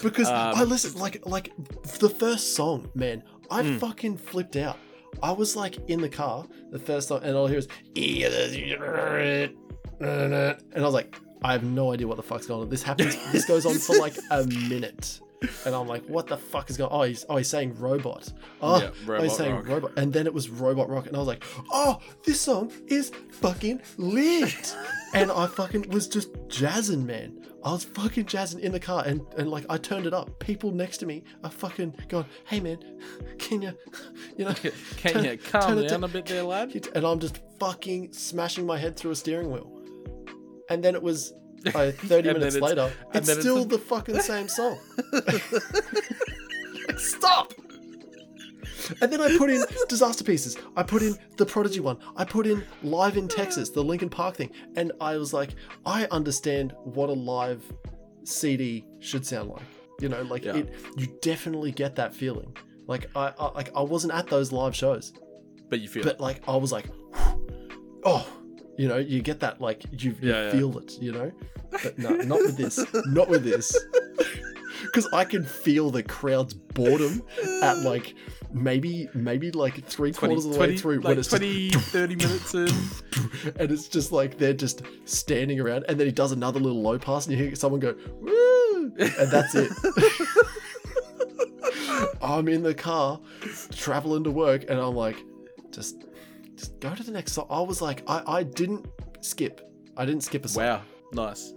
because 0.03 0.28
Um, 0.28 0.55
I 0.55 0.63
listen 0.63 0.99
like 0.99 1.26
like 1.26 1.51
the 1.99 2.09
first 2.09 2.55
song, 2.55 2.89
man. 2.95 3.24
I 3.49 3.63
Hmm. 3.63 3.78
fucking 3.78 4.17
flipped 4.17 4.55
out. 4.55 4.78
I 5.22 5.32
was 5.34 5.55
like 5.57 5.78
in 5.89 5.99
the 6.01 6.07
car, 6.09 6.45
the 6.72 6.80
first 6.80 7.09
song, 7.09 7.22
and 7.24 7.36
all 7.36 7.45
I 7.47 7.49
hear 7.49 7.59
is 7.59 7.67
and 9.99 10.34
I 10.34 10.55
was 10.82 10.93
like, 10.93 11.15
I 11.44 11.52
have 11.54 11.64
no 11.64 11.92
idea 11.92 12.08
what 12.08 12.18
the 12.18 12.24
fuck's 12.24 12.46
going 12.46 12.62
on. 12.62 12.70
This 12.70 12.84
happens. 12.84 13.16
This 13.32 13.46
goes 13.46 13.66
on 13.66 13.76
for 13.80 13.96
like 13.98 14.16
a 14.30 14.46
minute, 14.46 15.20
and 15.66 15.74
I'm 15.74 15.88
like, 15.88 16.06
what 16.06 16.28
the 16.28 16.38
fuck 16.38 16.70
is 16.70 16.78
going? 16.78 16.92
Oh, 16.92 17.04
he's 17.04 17.26
oh 17.30 17.38
he's 17.38 17.48
saying 17.50 17.80
robot. 17.80 18.32
Oh, 18.62 18.80
Yeah, 18.82 18.92
oh, 19.08 19.22
he's 19.24 19.36
saying 19.36 19.56
Rock. 19.56 19.68
robot, 19.68 19.92
and 19.98 20.14
then 20.14 20.28
it 20.28 20.34
was 20.34 20.50
robot 20.50 20.89
rock, 20.89 21.08
and 21.08 21.16
I 21.16 21.20
was 21.20 21.28
like, 21.28 21.44
oh, 21.72 22.00
this 22.26 22.39
song 22.39 22.72
is 22.88 23.12
fucking 23.32 23.82
lit, 23.98 24.76
and 25.16 25.32
I 25.32 25.48
fucking 25.48 25.89
was 25.89 26.08
just 26.08 26.30
jazzing, 26.48 27.06
man. 27.06 27.38
I 27.64 27.72
was 27.74 27.84
fucking 27.86 28.26
jazzing 28.26 28.60
in 28.60 28.72
the 28.72 28.80
car, 28.80 29.04
and 29.06 29.22
and 29.38 29.50
like 29.50 29.66
I 29.70 29.78
turned 29.78 30.06
it 30.06 30.14
up. 30.14 30.38
People 30.39 30.72
next 30.72 30.98
to 31.00 31.06
me 31.08 31.24
are 31.44 31.50
fucking 31.52 31.96
going, 32.08 32.26
hey 32.46 32.60
man, 32.60 32.78
can 33.39 33.62
you, 33.64 33.74
you 34.38 34.46
know, 34.46 34.54
Can 34.98 35.14
turn- 35.14 35.24
you 35.26 35.38
calm 35.38 35.62
turn 35.62 35.78
it 35.80 35.89
down 35.89 36.02
down. 36.02 36.04
a 36.04 36.08
bit 36.14 36.26
there, 36.28 36.44
lad? 36.44 36.88
and 36.94 37.06
I'm 37.06 37.20
just 37.20 37.39
fucking 37.60 38.14
smashing 38.14 38.66
my 38.66 38.78
head 38.78 38.96
through 38.96 39.12
a 39.12 39.16
steering 39.16 39.52
wheel. 39.52 39.80
And 40.72 40.84
then 40.84 40.95
it 40.95 41.03
was 41.03 41.34
uh, 41.76 41.91
30 41.91 42.34
minutes 42.34 42.55
it's- 42.55 42.61
later, 42.69 42.91
and 43.07 43.15
it's 43.17 43.28
then 43.28 43.38
it's 43.38 43.45
still 43.45 43.65
the 43.65 43.78
fucking 43.78 44.19
same 44.22 44.47
song. 44.47 44.80
Like, 45.11 45.43
Stop! 46.97 47.53
And 49.01 49.11
then 49.11 49.22
I 49.22 49.38
put 49.38 49.49
in 49.49 49.63
Disaster 49.88 50.24
Pieces. 50.24 50.57
I 50.76 50.84
put 50.84 51.01
in 51.01 51.15
the 51.38 51.45
Prodigy 51.45 51.80
one. 51.80 51.97
I 52.17 52.26
put 52.26 52.45
in 52.47 52.63
Live 52.84 53.15
in 53.17 53.28
Texas, 53.28 53.69
the 53.69 53.84
Linkin 53.84 54.09
Park 54.09 54.36
thing. 54.36 54.49
And 54.76 54.91
I 54.99 55.17
was 55.17 55.34
like, 55.34 55.51
I 55.86 56.05
understand 56.11 56.74
what 56.84 57.09
a 57.09 57.13
live 57.13 57.63
CD 58.24 58.86
should 58.99 59.26
sound 59.26 59.49
like. 59.49 59.61
You 59.99 60.09
know, 60.09 60.22
like 60.24 60.43
Yeah. 60.45 60.55
it. 60.57 60.74
You 60.97 61.07
definitely 61.22 61.72
get 61.72 61.95
that 61.95 62.13
feeling. 62.13 62.55
Like 62.88 63.09
I, 63.15 63.34
I, 63.39 63.51
like 63.53 63.69
I 63.76 63.82
wasn't 63.82 64.13
at 64.13 64.28
those 64.28 64.51
live 64.51 64.76
shows, 64.76 65.13
But 65.69 65.80
you 65.80 65.88
feel 65.88 66.03
but 66.03 66.19
like 66.19 66.41
I 66.47 66.55
was 66.57 66.72
like, 66.72 66.88
oh, 68.03 68.28
you 68.82 68.88
know, 68.88 68.97
you 68.97 69.21
get 69.21 69.39
that 69.41 69.61
like 69.61 69.84
you, 69.91 70.15
you 70.19 70.32
Yeah, 70.32 70.45
yeah. 70.45 70.51
feel 70.51 70.75
it, 70.79 70.97
you 70.99 71.11
know. 71.11 71.32
But 71.84 71.99
no, 71.99 72.09
not 72.15 72.39
with 72.39 72.57
this, 72.57 72.84
not 73.05 73.29
with 73.29 73.43
this, 73.43 73.77
because 74.82 75.07
I 75.13 75.23
can 75.23 75.45
feel 75.45 75.91
the 75.91 76.01
crowd's 76.01 76.55
boredom 76.55 77.21
at 77.61 77.77
like 77.84 78.15
maybe 78.51 79.07
maybe 79.13 79.51
like 79.51 79.86
three 79.86 80.11
20, 80.11 80.17
quarters 80.34 80.45
of 80.45 80.51
the 80.53 80.57
20, 80.57 80.73
way 80.73 80.77
through 80.79 80.95
like 80.97 81.05
when 81.05 81.19
it's 81.19 81.27
20, 81.27 81.69
30 81.69 82.15
minutes 82.15 82.53
in. 82.55 82.67
and 83.59 83.71
it's 83.71 83.88
just 83.88 84.11
like 84.11 84.39
they're 84.39 84.51
just 84.51 84.82
standing 85.05 85.59
around, 85.59 85.86
and 85.88 85.99
then 85.99 86.07
he 86.07 86.11
does 86.11 86.32
another 86.32 86.59
little 86.59 86.82
low 86.82 86.97
pass, 86.97 87.27
and 87.27 87.38
you 87.38 87.43
hear 87.45 87.55
someone 87.55 87.79
go 87.79 87.95
woo, 88.19 88.93
and 88.97 89.32
that's 89.32 89.53
it. 89.53 89.71
I'm 92.21 92.47
in 92.47 92.63
the 92.63 92.73
car, 92.73 93.19
traveling 93.75 94.23
to 94.23 94.32
work, 94.32 94.65
and 94.69 94.79
I'm 94.79 94.95
like, 94.95 95.17
just, 95.71 96.05
just 96.62 96.80
go 96.80 96.93
to 96.93 97.03
the 97.03 97.12
next 97.12 97.34
song. 97.34 97.47
I 97.49 97.62
was 97.62 97.82
like, 97.82 98.03
I, 98.07 98.24
I 98.39 98.43
didn't 98.43 98.88
skip. 99.22 99.62
I 99.97 100.05
didn't 100.05 100.22
skip 100.22 100.45
a 100.45 100.47
song, 100.47 100.64
Wow, 100.64 100.82
nice. 101.14 101.53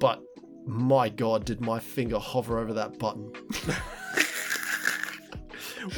but 0.00 0.22
my 0.66 1.08
god, 1.08 1.44
did 1.44 1.60
my 1.60 1.78
finger 1.78 2.18
hover 2.18 2.58
over 2.58 2.72
that 2.74 2.98
button? 2.98 3.32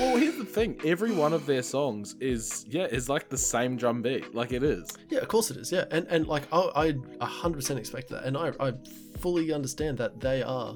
Well, 0.01 0.17
here's 0.17 0.37
the 0.37 0.45
thing: 0.45 0.81
every 0.85 1.13
one 1.13 1.33
of 1.33 1.47
their 1.47 1.63
songs 1.63 2.17
is 2.21 2.67
yeah, 2.69 2.87
is 2.87 3.09
like 3.09 3.29
the 3.29 3.39
same 3.39 3.77
drum 3.77 4.03
beat, 4.03 4.35
like 4.35 4.51
it 4.51 4.65
is. 4.65 4.91
Yeah, 5.09 5.21
of 5.21 5.29
course 5.29 5.53
it 5.53 5.57
is. 5.59 5.71
Yeah, 5.71 5.85
and 5.93 6.09
and 6.09 6.27
like 6.27 6.43
I, 6.53 6.59
I 6.75 6.93
100% 7.25 7.77
expect 7.77 8.09
that, 8.09 8.25
and 8.25 8.37
I, 8.37 8.53
I 8.59 8.73
fully 9.21 9.53
understand 9.53 9.97
that 9.99 10.19
they 10.19 10.43
are 10.43 10.75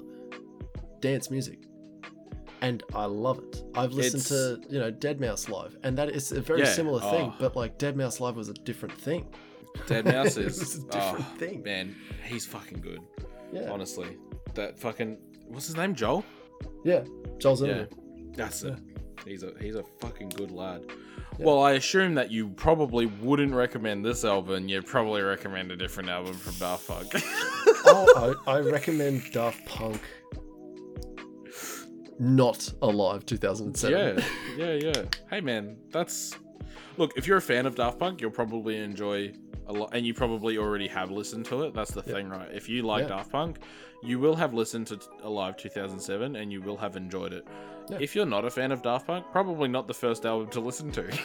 dance 1.01 1.29
music. 1.29 1.65
And 2.63 2.83
I 2.95 3.07
love 3.07 3.39
it. 3.39 3.63
I've 3.75 3.93
listened 3.93 4.23
It's- 4.23 4.29
to 4.29 4.61
you 4.69 4.79
know 4.79 4.93
deadmau5 4.93 5.49
live, 5.49 5.77
and 5.83 5.97
that 5.99 6.11
is 6.11 6.31
a 6.33 6.41
very 6.41 6.61
Yeah, 6.61 6.73
similar 6.73 7.01
thing. 7.01 7.31
oh. 7.33 7.37
But 7.39 7.57
like 7.57 7.79
deadmau5 7.79 8.21
live 8.21 8.37
was 8.37 8.49
a 8.49 8.55
different 8.55 8.95
thing. 9.01 9.27
deadmau5 9.87 10.39
is 10.47 10.79
a 10.79 10.81
oh, 10.81 10.85
different 10.91 11.25
oh, 11.27 11.39
thing. 11.39 11.63
Man, 11.63 11.97
he's 12.25 12.45
fucking 12.47 12.81
good. 12.81 13.01
Yeah, 13.53 13.71
Honestly, 13.71 14.17
that 14.55 14.79
fucking 14.79 15.19
what's 15.49 15.67
his 15.67 15.77
name? 15.77 15.95
Joel. 15.95 16.25
yeah. 16.85 17.03
Joel 17.39 17.53
Yeah, 17.53 17.57
Zimmerman. 17.57 18.33
that's 18.37 18.63
it. 18.63 18.79
He's 19.27 19.43
a 19.43 19.53
he's 19.61 19.75
a 19.75 19.83
fucking 20.01 20.31
good 20.31 20.51
lad. 20.51 20.83
Yeah. 21.39 21.47
Well, 21.47 21.63
I 21.63 21.73
assume 21.73 22.15
that 22.15 22.31
you 22.31 22.49
probably 22.51 23.07
wouldn't 23.07 23.55
recommend 23.55 24.05
this 24.05 24.25
album. 24.25 24.69
You'd 24.69 24.87
probably 24.87 25.23
recommend 25.23 25.71
a 25.73 25.77
different 25.77 26.09
album 26.11 26.35
from 26.35 26.55
Daft 26.55 26.87
Punk. 26.89 27.09
oh, 27.87 28.37
I, 28.47 28.53
I 28.57 28.61
recommend 28.61 29.23
Daft 29.33 29.65
Punk. 29.67 30.01
Not 32.21 32.71
alive, 32.83 33.25
2007. 33.27 33.99
yeah, 33.99 34.23
yeah, 34.57 34.75
yeah. 34.75 35.03
Hey, 35.31 35.41
man, 35.41 35.77
that's 35.91 36.37
look. 36.99 37.13
If 37.17 37.27
you're 37.27 37.39
a 37.39 37.43
fan 37.43 37.65
of 37.67 37.75
Daft 37.75 37.99
Punk, 37.99 38.21
you'll 38.21 38.31
probably 38.31 38.77
enjoy 38.77 39.33
a 39.67 39.73
lot, 39.73 39.95
and 39.95 40.05
you 40.07 40.13
probably 40.13 40.59
already 40.59 40.87
have 40.89 41.11
listened 41.11 41.47
to 41.47 41.63
it. 41.63 41.73
That's 41.75 41.93
the 41.93 42.03
Yeah. 42.07 42.13
thing, 42.15 42.29
right? 42.29 42.51
If 42.53 42.69
you 42.69 42.83
like 42.83 43.03
Yeah. 43.05 43.17
Daft 43.17 43.33
Punk, 43.33 43.59
you 44.03 44.19
will 44.19 44.37
have 44.37 44.53
listened 44.53 44.87
to 44.89 45.01
Alive 45.23 45.57
2007, 45.57 46.37
and 46.37 46.53
you 46.53 46.61
will 46.61 46.77
have 46.77 46.95
enjoyed 46.97 47.33
it. 47.33 47.47
Yeah. 47.89 47.97
If 48.01 48.15
you're 48.15 48.27
not 48.27 48.45
a 48.45 48.51
fan 48.51 48.71
of 48.71 48.83
Daft 48.83 49.07
Punk, 49.07 49.25
probably 49.33 49.69
not 49.69 49.87
the 49.89 49.95
first 49.95 50.27
album 50.27 50.51
to 50.51 50.61
listen 50.61 50.93
to. 50.93 51.05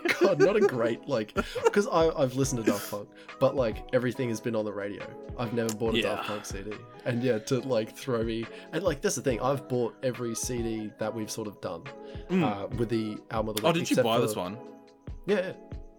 God, 0.21 0.39
not 0.47 0.55
a 0.55 0.61
great 0.61 1.07
like 1.07 1.33
because 1.63 1.87
I've 1.87 2.35
listened 2.35 2.63
to 2.65 2.71
Daft 2.71 2.89
Punk, 2.91 3.09
but 3.39 3.55
like 3.55 3.83
everything 3.93 4.29
has 4.29 4.39
been 4.39 4.55
on 4.55 4.63
the 4.65 4.71
radio. 4.73 5.05
I've 5.37 5.53
never 5.53 5.73
bought 5.75 5.95
a 5.95 5.97
Yeah. 5.97 6.03
Daft 6.15 6.27
Punk 6.27 6.45
CD, 6.45 6.71
and 7.05 7.23
yeah, 7.23 7.39
to 7.39 7.59
like 7.61 7.95
throw 7.95 8.23
me 8.23 8.45
and 8.71 8.83
like 8.83 9.01
that's 9.01 9.15
the 9.15 9.21
thing. 9.21 9.41
I've 9.41 9.67
bought 9.67 9.95
every 10.03 10.35
CD 10.35 10.91
that 10.99 11.13
we've 11.13 11.31
sort 11.31 11.47
of 11.47 11.59
done 11.61 11.83
Mm. 12.29 12.43
uh, 12.43 12.67
with 12.77 12.89
the 12.89 13.17
album 13.31 13.49
of 13.49 13.55
the 13.61 13.67
oh, 13.67 13.71
did 13.71 13.89
you 13.89 13.95
buy 13.97 14.17
for- 14.17 14.21
this 14.27 14.35
one? 14.35 14.57
Yeah, 15.25 15.37
yeah, 15.37 15.53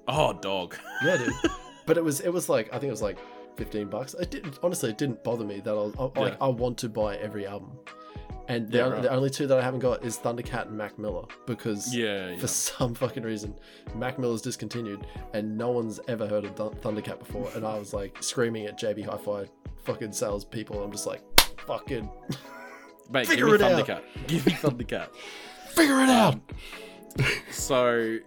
Oh, 0.08 0.32
dog. 0.32 0.76
yeah, 1.04 1.16
dude. 1.16 1.32
but 1.86 1.96
it 1.96 2.04
was 2.04 2.20
it 2.20 2.30
was 2.32 2.48
like 2.48 2.68
I 2.68 2.78
think 2.78 2.84
it 2.88 2.90
was 2.90 3.02
like 3.02 3.18
fifteen 3.56 3.88
bucks. 3.88 4.14
It 4.14 4.30
didn't 4.30 4.58
honestly. 4.62 4.90
It 4.90 4.98
didn't 4.98 5.22
bother 5.24 5.44
me 5.44 5.60
that 5.60 5.70
I 5.70 5.74
was 5.74 5.94
I, 6.16 6.20
like 6.20 6.36
I 6.40 6.48
want 6.48 6.78
to 6.78 6.88
buy 6.88 7.16
every 7.16 7.46
album. 7.46 7.72
And 8.52 8.68
the, 8.70 8.78
Yeah, 8.78 8.84
right. 8.88 9.02
the 9.02 9.10
only 9.10 9.30
two 9.30 9.46
that 9.46 9.58
I 9.58 9.62
haven't 9.62 9.80
got 9.80 10.04
is 10.04 10.18
Thundercat 10.18 10.66
and 10.68 10.76
Mac 10.76 10.98
Miller 10.98 11.24
because 11.46 11.94
Yeah, 11.94 12.30
yeah. 12.30 12.36
for 12.38 12.46
some 12.68 12.94
fucking 12.94 13.22
reason, 13.22 13.54
Mac 13.94 14.18
Miller's 14.18 14.42
discontinued, 14.42 15.06
and 15.32 15.56
no 15.56 15.70
one's 15.70 16.00
ever 16.08 16.26
heard 16.26 16.44
of 16.44 16.54
Thun- 16.56 16.74
Thundercat 16.82 17.18
before. 17.18 17.48
And 17.54 17.64
I 17.66 17.78
was 17.78 17.92
like 17.94 18.22
screaming 18.22 18.66
at 18.66 18.78
JB 18.78 19.04
Hi-Fi 19.06 19.46
fucking 19.84 20.12
sales 20.12 20.44
people. 20.44 20.82
I'm 20.82 20.92
just 20.92 21.06
like, 21.06 21.22
fucking 21.66 22.08
Mate, 23.10 23.26
figure 23.26 23.46
give 23.46 23.60
me 23.60 23.66
it 23.66 23.72
out. 23.72 23.86
Thundercat. 23.86 24.26
Give 24.26 24.46
me 24.46 24.52
Thundercat. 24.52 25.08
figure 25.70 26.00
it 26.00 26.08
out. 26.10 26.38
so 27.50 28.18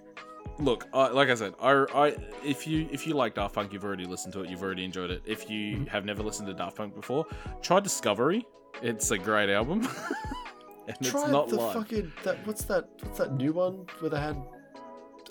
look 0.60 0.88
I, 0.94 1.08
like 1.10 1.30
i 1.30 1.36
said 1.36 1.54
I, 1.62 1.72
I 1.94 2.16
if 2.44 2.66
you 2.68 2.88
if 2.92 3.06
you 3.08 3.14
like 3.14 3.34
daft 3.36 3.56
punk 3.56 3.74
you've 3.74 3.84
already 3.84 4.06
listened 4.06 4.32
to 4.34 4.42
it 4.42 4.50
you've 4.50 4.62
already 4.64 4.86
enjoyed 4.86 5.12
it 5.12 5.22
if 5.26 5.50
you 5.50 5.78
Mhm. 5.78 5.88
have 5.90 6.06
never 6.06 6.24
listened 6.24 6.48
to 6.48 6.54
daft 6.54 6.78
punk 6.78 6.96
before 6.96 7.26
try 7.62 7.80
discovery 7.80 8.46
it's 8.82 9.12
a 9.12 9.18
great 9.18 9.50
album 9.50 9.82
and 10.88 10.98
Try 11.04 11.22
it's 11.24 11.30
not 11.32 11.50
the 11.50 11.56
live 11.58 11.74
fucking 11.74 12.12
that. 12.24 12.46
What's 12.46 12.66
that? 12.66 12.88
What's 13.02 13.18
that 13.20 13.34
new 13.34 13.54
one 13.54 13.86
where 14.00 14.10
they 14.10 14.20
had? 14.20 14.38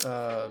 Uh, 0.03 0.49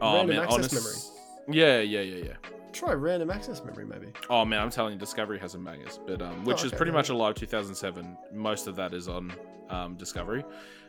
oh 0.00 0.14
Random 0.16 0.36
man 0.36 0.44
Access 0.44 0.72
honest 0.74 1.12
yeah 1.48 1.78
yeah 1.80 2.00
yeah 2.00 2.24
yeah 2.24 2.32
try 2.72 2.92
random 2.92 3.30
access 3.30 3.64
memory 3.64 3.86
maybe. 3.86 4.08
oh 4.28 4.44
man 4.44 4.60
i'm 4.60 4.68
telling 4.68 4.92
you 4.92 4.98
discovery 4.98 5.38
has 5.38 5.52
some 5.52 5.64
bangers 5.64 5.98
but 6.06 6.20
um 6.20 6.44
which 6.44 6.58
is 6.58 6.64
Oh, 6.64 6.66
okay, 6.66 6.76
pretty 6.76 6.90
yeah. 6.90 6.96
much 6.96 7.08
a 7.08 7.14
live 7.14 7.36
2007 7.36 8.18
most 8.34 8.66
of 8.66 8.76
that 8.76 8.92
is 8.92 9.08
on 9.08 9.32
um 9.70 9.94
discovery 9.94 10.44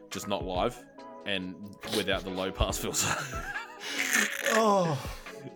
just 0.09 0.27
not 0.27 0.43
live 0.43 0.83
and 1.25 1.55
without 1.95 2.23
the 2.23 2.29
low 2.29 2.51
pass 2.51 2.77
filter 2.79 3.07
Oh, 4.53 4.97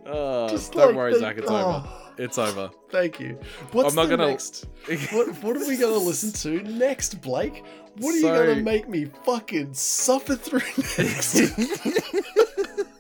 oh, 0.05 0.49
just 0.49 0.73
don't 0.73 0.87
like 0.87 0.95
worry 0.95 1.19
zach 1.19 1.37
it's 1.37 1.49
over 1.49 1.83
oh, 1.87 2.11
it's 2.17 2.37
over 2.37 2.69
Thank 2.89 3.19
you. 3.21 3.39
What's 3.71 3.89
I'm 3.89 3.95
not 3.95 4.09
gonna- 4.09 4.27
next? 4.27 4.65
What 5.11 5.27
What 5.43 5.55
are 5.57 5.67
we 5.67 5.77
gonna 5.77 5.95
listen 5.95 6.31
to 6.43 6.61
next, 6.69 7.21
Blake? 7.21 7.63
What 7.97 8.13
are 8.13 8.17
you 8.17 8.23
gonna 8.23 8.55
make 8.57 8.87
me 8.89 9.05
fucking 9.25 9.73
suffer 9.73 10.35
through 10.35 10.59
next? 10.97 11.35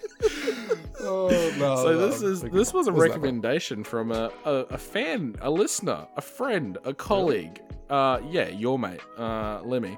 oh 1.01 1.29
no! 1.57 1.75
so 1.77 1.91
no, 1.91 1.97
this 2.09 2.21
is 2.21 2.41
this 2.41 2.73
was 2.73 2.87
a 2.87 2.91
recommendation 2.91 3.83
from 3.83 4.11
a, 4.11 4.31
a, 4.45 4.51
a 4.71 4.77
fan, 4.77 5.35
a 5.41 5.49
listener, 5.49 6.07
a 6.17 6.21
friend, 6.21 6.77
a 6.85 6.93
colleague. 6.93 7.61
Uh, 7.89 8.19
yeah, 8.29 8.47
your 8.47 8.79
mate, 8.79 9.01
uh, 9.17 9.61
Lemmy. 9.63 9.97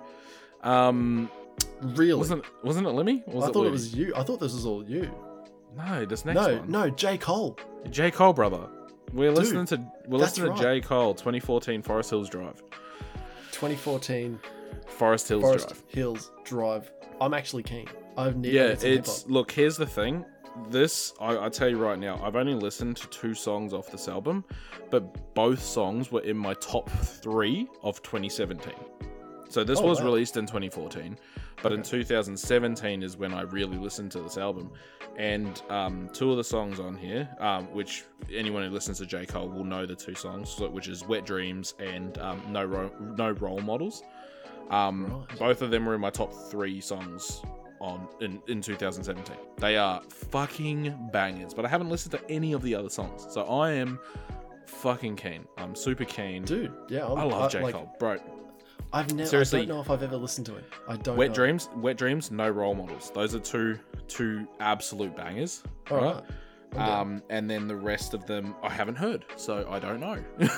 Um, 0.64 1.30
Really? 1.82 2.16
wasn't 2.16 2.44
wasn't 2.64 2.88
it 2.88 2.92
Lemmy? 2.92 3.24
Was 3.28 3.46
I 3.46 3.50
it 3.50 3.54
thought 3.54 3.68
it 3.68 3.72
was 3.72 3.94
you. 3.94 4.14
I 4.16 4.24
thought 4.24 4.40
this 4.40 4.54
was 4.54 4.66
all 4.66 4.84
you. 4.84 5.14
No. 5.76 6.06
This 6.06 6.26
next 6.26 6.36
no, 6.36 6.58
one, 6.58 6.70
no, 6.72 6.90
J 6.90 7.18
Cole. 7.18 7.58
J 7.90 8.12
Cole 8.12 8.34
brother. 8.34 8.68
We're 9.12 9.30
Dude, 9.30 9.38
listening 9.38 9.66
to 9.68 9.82
we're 10.08 10.18
listening 10.20 10.56
to. 10.56 10.62
J 10.62 10.82
Cole, 10.82 11.14
2014 11.14 11.82
Forest 11.82 12.10
Hills 12.10 12.30
Drive. 12.30 12.62
2014 13.52 14.40
Forest 14.88 15.28
Hills 15.28 15.42
Forest 15.42 15.68
Drive. 15.70 15.84
Hills 15.90 16.32
Drive. 16.44 16.92
I'm 17.22 17.34
actually 17.34 17.64
keen. 17.64 17.88
I've 18.18 18.36
never 18.36 18.54
Yeah, 18.54 18.76
it's 18.82 19.28
look. 19.28 19.52
Here's 19.52 19.78
the 19.78 19.86
thing. 19.86 20.26
This 20.70 21.14
I, 21.20 21.46
I 21.46 21.50
tell 21.50 21.68
you 21.70 21.78
right 21.78 21.98
now. 21.98 22.20
I've 22.24 22.36
only 22.36 22.54
listened 22.54 22.98
to 22.98 23.08
two 23.08 23.34
songs 23.34 23.74
off 23.74 23.92
this 23.92 24.08
album, 24.08 24.44
but 24.92 25.34
both 25.34 25.62
songs 25.62 26.12
were 26.12 26.22
in 26.22 26.38
my 26.38 26.54
top 26.56 26.90
three 26.90 27.68
of 27.82 28.02
2017. 28.04 28.74
So 29.54 29.64
this 29.64 29.78
Oh, 29.80 29.84
was 29.86 30.00
wow. 30.00 30.06
released 30.08 30.36
in 30.36 30.48
2014, 30.48 31.16
but 31.62 31.72
in 31.74 31.84
2017 31.84 33.04
is 33.04 33.18
when 33.18 33.36
I 33.36 33.42
really 33.44 33.78
listened 33.78 34.12
to 34.14 34.20
this 34.20 34.36
album. 34.36 34.72
And 35.16 35.62
um, 35.70 36.10
two 36.12 36.32
of 36.32 36.38
the 36.38 36.44
songs 36.44 36.80
on 36.80 36.96
here, 36.98 37.30
um, 37.40 37.66
which 37.72 38.04
anyone 38.34 38.64
who 38.64 38.72
listens 38.72 38.98
to 38.98 39.06
J 39.06 39.28
Cole 39.28 39.48
will 39.48 39.64
know 39.64 39.86
the 39.86 39.94
two 39.96 40.16
songs, 40.16 40.60
which 40.60 40.88
is 40.88 41.06
"Wet 41.06 41.24
Dreams" 41.28 41.76
and 41.78 42.18
um, 42.18 42.42
"No 42.50 42.66
Ro- 42.66 42.92
No 43.16 43.30
Role 43.30 43.60
Models." 43.62 44.02
Um, 44.72 45.06
Right. 45.30 45.38
Both 45.40 45.62
of 45.62 45.70
them 45.70 45.86
were 45.86 45.94
in 45.94 46.02
my 46.02 46.10
top 46.10 46.34
three 46.50 46.82
songs 46.82 47.44
on 47.80 48.08
in, 48.22 48.42
in 48.48 48.60
2017. 48.60 49.36
They 49.58 49.78
are 49.78 50.02
fucking 50.10 51.10
bangers, 51.14 51.54
but 51.54 51.64
I 51.64 51.68
haven't 51.68 51.90
listened 51.90 52.14
to 52.14 52.22
any 52.32 52.54
of 52.54 52.64
the 52.64 52.74
other 52.74 52.90
songs, 52.90 53.28
so 53.30 53.44
I 53.44 53.74
am 53.74 54.00
fucking 54.66 55.16
keen. 55.18 55.46
I'm 55.60 55.76
super 55.76 56.06
keen. 56.06 56.44
dude. 56.44 56.74
Yeah, 56.90 57.06
I'm, 57.06 57.20
I 57.20 57.24
love 57.26 57.52
J 57.52 57.62
like, 57.62 57.76
Cole, 57.76 57.94
bro. 58.00 58.18
I've 58.94 59.14
never. 59.14 59.28
Seriously. 59.28 59.62
I 59.62 59.66
don't 59.66 59.76
know 59.76 59.82
if 59.82 59.90
I've 59.90 60.04
ever 60.04 60.18
listened 60.18 60.46
to 60.48 60.56
it. 60.56 60.66
I 60.88 60.96
don't. 60.98 61.18
Wet 61.18 61.30
know. 61.30 61.36
Dreams, 61.36 61.70
Wet 61.76 61.98
Dreams, 61.98 62.32
no 62.32 62.50
role 62.50 62.76
models. 62.76 63.12
Those 63.14 63.34
are 63.36 63.40
two 63.40 63.80
two 64.08 64.48
absolute 64.60 65.16
bangers. 65.16 65.64
All 65.90 65.98
right? 65.98 66.24
right. 66.74 66.90
Um, 66.90 67.22
and 67.30 67.50
then 67.50 67.68
the 67.68 67.76
rest 67.76 68.14
of 68.14 68.26
them 68.26 68.56
I 68.64 68.70
haven't 68.70 68.96
heard, 68.96 69.26
so 69.36 69.68
I 69.70 69.80
don't 69.80 70.00
know. 70.00 70.18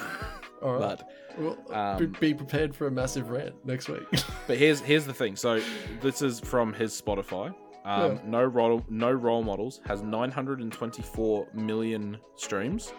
All 0.61 0.73
right. 0.73 0.79
but 0.79 1.09
well, 1.37 1.57
um, 1.71 1.97
be, 1.97 2.05
be 2.05 2.33
prepared 2.33 2.75
for 2.75 2.87
a 2.87 2.91
massive 2.91 3.29
rant 3.29 3.53
next 3.65 3.89
week. 3.89 4.03
but 4.47 4.57
here's 4.57 4.79
here's 4.79 5.05
the 5.05 5.13
thing. 5.13 5.35
So 5.35 5.61
this 6.01 6.21
is 6.21 6.39
from 6.39 6.73
his 6.73 6.99
Spotify. 6.99 7.53
Um, 7.85 8.13
Yeah. 8.13 8.19
No 8.25 8.43
role 8.43 8.83
no 8.89 9.11
role 9.11 9.43
models 9.43 9.81
has 9.85 10.01
924 10.01 11.47
million 11.53 12.17
streams, 12.35 12.93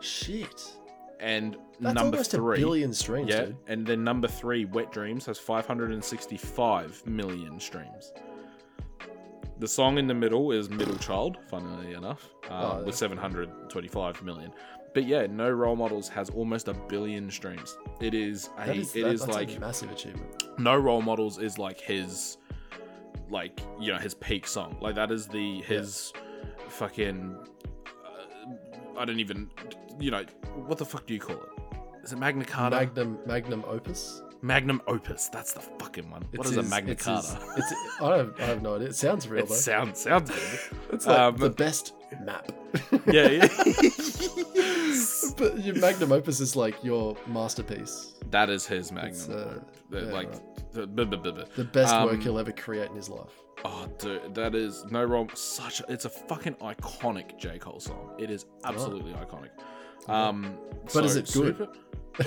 Shit. 0.00 0.72
And 1.24 1.56
That's 1.80 1.94
number 1.94 2.16
almost 2.16 2.30
three. 2.32 2.56
a 2.56 2.60
billion 2.60 2.92
streams, 2.92 3.30
yeah, 3.30 3.46
dude. 3.46 3.56
and 3.66 3.86
then 3.86 4.04
number 4.04 4.28
three, 4.28 4.64
Wet 4.66 4.92
Dreams, 4.92 5.24
has 5.26 5.38
565 5.38 7.06
million 7.06 7.58
streams. 7.58 8.12
The 9.58 9.68
song 9.68 9.98
in 9.98 10.06
the 10.06 10.14
middle 10.14 10.52
is 10.52 10.68
Middle 10.68 10.96
Child, 10.98 11.38
funnily 11.48 11.94
enough, 11.94 12.28
uh, 12.50 12.52
Oh, 12.74 12.78
yeah. 12.80 12.84
with 12.84 12.94
725 12.94 14.22
million. 14.22 14.52
But 14.92 15.04
yeah, 15.06 15.26
No 15.26 15.50
Role 15.50 15.76
Models 15.76 16.08
has 16.08 16.28
almost 16.30 16.68
a 16.68 16.74
billion 16.74 17.30
streams. 17.30 17.76
It 18.00 18.14
is 18.14 18.50
a, 18.58 18.66
That 18.66 18.76
is, 18.76 18.94
it 18.94 19.02
that- 19.04 19.12
is 19.14 19.26
like 19.26 19.56
a 19.56 19.60
massive 19.60 19.90
achievement. 19.90 20.44
No 20.58 20.76
Role 20.76 21.02
Models 21.02 21.38
is 21.38 21.58
like 21.58 21.80
his, 21.80 22.36
like 23.30 23.58
you 23.80 23.92
know 23.92 23.98
his 23.98 24.14
peak 24.14 24.46
song. 24.46 24.76
Like 24.80 24.94
that 24.96 25.10
is 25.10 25.26
the 25.26 25.62
his 25.62 26.12
fucking. 26.68 27.36
Uh, 28.04 28.98
I 29.00 29.04
don't 29.04 29.18
even, 29.20 29.50
you 29.98 30.10
know, 30.10 30.24
what 30.66 30.78
the 30.78 30.84
fuck 30.84 31.06
do 31.06 31.14
you 31.14 31.20
call 31.20 31.36
it? 31.36 31.76
Is 32.02 32.12
it 32.12 32.18
Magna 32.18 32.44
Carta? 32.44 32.76
Magnum 32.76 33.18
Magnum 33.26 33.64
Opus. 33.66 34.22
Magnum 34.42 34.82
Opus. 34.86 35.28
That's 35.28 35.52
the 35.54 35.60
fucking 35.60 36.10
one. 36.10 36.22
What 36.34 36.46
It's 36.46 36.50
is 36.50 36.56
a 36.58 36.62
Magna 36.64 36.94
Carta? 36.94 37.28
his- 37.56 37.64
it's, 37.72 38.00
I 38.02 38.16
have 38.18 38.34
I 38.38 38.44
have 38.44 38.62
no 38.62 38.74
idea. 38.76 38.88
It 38.88 38.94
sounds 38.96 39.26
real 39.26 39.44
it 39.44 39.48
though. 39.48 39.54
sounds 39.54 40.00
sounds 40.00 40.30
good. 40.30 40.60
It's 40.92 41.06
like 41.06 41.18
um, 41.18 41.36
the 41.38 41.48
best 41.50 41.94
map. 42.24 42.52
yeah, 43.10 43.28
yeah. 43.28 43.48
but 45.38 45.58
your 45.64 45.74
magnum 45.76 46.12
opus 46.12 46.40
is 46.40 46.54
like 46.56 46.82
your 46.84 47.16
masterpiece. 47.26 48.14
that 48.30 48.50
is 48.50 48.66
his 48.66 48.92
Magnum. 48.92 49.30
uh, 49.30 49.54
The- 49.90 50.04
yeah, 50.06 50.12
like 50.12 50.28
right. 50.30 50.72
the, 50.72 50.86
the 50.86 51.64
best 51.64 51.94
work 52.04 52.12
um, 52.14 52.20
he'll 52.20 52.38
ever 52.38 52.52
create 52.52 52.90
in 52.90 52.96
his 52.96 53.08
life. 53.08 53.30
Oh, 53.64 53.88
dude, 53.98 54.34
that 54.34 54.54
is 54.54 54.84
no 54.90 55.02
wrong. 55.04 55.30
Such 55.34 55.80
a, 55.80 55.84
it's 55.90 56.04
a 56.04 56.10
fucking 56.10 56.54
iconic 56.56 57.38
J 57.38 57.58
Cole 57.58 57.80
song. 57.80 58.10
It 58.18 58.30
is 58.30 58.44
absolutely 58.64 59.12
iconic. 59.14 59.50
Um, 60.08 60.56
But 60.92 61.04
is 61.04 61.16
it 61.16 61.24
good? 61.32 61.56
Super- 61.56 61.72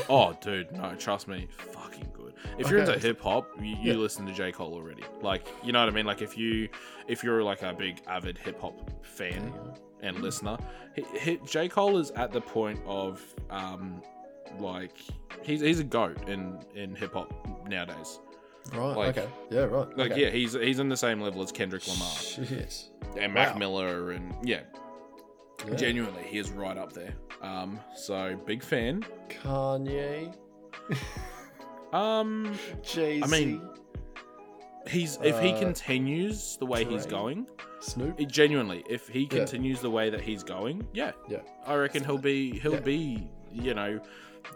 oh, 0.10 0.34
dude, 0.42 0.72
no, 0.74 0.96
trust 0.96 1.28
me, 1.28 1.48
fucking 1.52 2.10
good. 2.14 2.34
If 2.58 2.70
you're 2.70 2.82
Okay. 2.82 2.94
into 2.94 3.08
hip 3.08 3.22
hop, 3.22 3.50
you, 3.60 3.68
you 3.82 3.94
Yeah. 3.94 3.98
listen 3.98 4.26
to 4.26 4.34
J 4.34 4.52
Cole 4.52 4.74
already. 4.74 5.04
Like, 5.22 5.48
you 5.64 5.72
know 5.72 5.80
what 5.80 5.90
I 5.90 5.92
mean? 5.92 6.06
Like, 6.06 6.22
if 6.22 6.38
you 6.38 6.70
if 7.08 7.24
you're 7.24 7.44
like 7.44 7.62
a 7.62 7.74
big 7.74 8.02
avid 8.08 8.38
hip 8.38 8.60
hop 8.62 8.76
fan 9.06 9.54
and 10.02 10.20
listener, 10.22 10.58
he, 10.96 11.04
he, 11.20 11.40
J 11.46 11.68
Cole 11.70 11.98
is 11.98 12.12
at 12.12 12.32
the 12.32 12.42
point 12.42 12.80
of 12.86 13.24
um, 13.50 14.02
like 14.60 14.98
he's 15.44 15.62
he's 15.62 15.80
a 15.80 15.84
goat 15.84 16.28
in 16.30 16.60
in 16.76 16.96
hip 16.96 17.14
hop 17.14 17.34
nowadays. 17.68 18.20
Right. 18.74 18.96
Like- 18.98 19.18
okay. 19.18 19.30
Yeah. 19.50 19.62
Right. 19.62 19.98
Like, 19.98 20.12
okay. 20.12 20.22
yeah, 20.26 20.30
he's 20.30 20.54
he's 20.54 20.80
in 20.80 20.90
the 20.90 20.98
same 20.98 21.22
level 21.22 21.42
as 21.42 21.52
Kendrick 21.52 21.88
Lamar 21.88 22.08
Shit. 22.16 22.90
and 23.18 23.34
Mac 23.34 23.54
Wow. 23.54 23.60
Miller, 23.60 24.12
and 24.12 24.36
yeah, 24.44 24.62
Yeah. 25.66 25.76
genuinely, 25.76 26.24
he 26.24 26.38
is 26.38 26.52
right 26.52 26.78
up 26.78 26.94
there. 26.94 27.14
Um, 27.42 27.80
so 27.96 28.36
big 28.46 28.62
fan. 28.64 29.06
Kanye. 29.30 30.34
Um, 31.94 32.58
Jay 32.84 33.18
Z. 33.20 33.24
I 33.24 33.28
mean, 33.28 33.62
he's 34.88 35.18
if 35.24 35.40
he 35.40 35.52
Uh, 35.54 35.60
continues 35.60 36.58
the 36.58 36.66
way 36.66 36.84
he's 36.84 37.06
going, 37.06 37.48
Snoop. 37.80 38.20
it, 38.20 38.28
genuinely, 38.28 38.84
if 38.90 39.08
he 39.08 39.22
Yeah. 39.22 39.28
continues 39.30 39.82
the 39.82 39.90
way 39.90 40.10
that 40.10 40.22
he's 40.22 40.44
going, 40.44 40.86
yeah, 40.94 41.12
Yeah. 41.30 41.42
I 41.66 41.76
reckon 41.76 42.04
he'll 42.04 42.18
be 42.18 42.60
he'll 42.60 42.74
Yeah. 42.74 42.80
be 42.82 43.30
you 43.52 43.74
know 43.74 44.00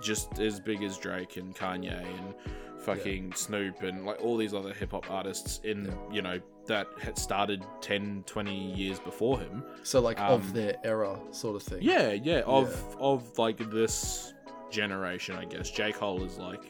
just 0.02 0.39
as 0.39 0.60
big 0.60 0.84
as 0.84 0.97
Drake 0.97 1.38
and 1.38 1.56
Kanye 1.56 1.91
and 2.06 2.36
fucking 2.82 3.34
Snoop 3.34 3.82
and 3.84 4.06
like 4.06 4.22
all 4.24 4.38
these 4.38 4.54
other 4.54 4.74
hip 4.74 4.91
hop 4.91 5.10
artists 5.10 5.60
in 5.64 5.93
you 6.12 6.22
know 6.22 6.39
that 6.72 6.88
had 7.01 7.17
started 7.17 7.63
10 7.82 8.24
20 8.26 8.55
years 8.74 8.97
before 8.99 9.38
him 9.39 9.61
So 9.84 9.99
like 9.99 10.19
um, 10.22 10.32
of 10.34 10.53
their 10.53 10.76
era, 10.84 11.19
sort 11.32 11.55
of 11.57 11.63
thing. 11.63 11.80
yeah 11.82 12.11
yeah 12.13 12.41
of 12.45 12.69
of 12.99 13.38
like 13.38 13.57
this 13.72 14.34
generation 14.69 15.36
i 15.36 15.45
guess 15.45 15.69
j 15.69 15.91
cole 15.91 16.24
is 16.24 16.38
like 16.38 16.63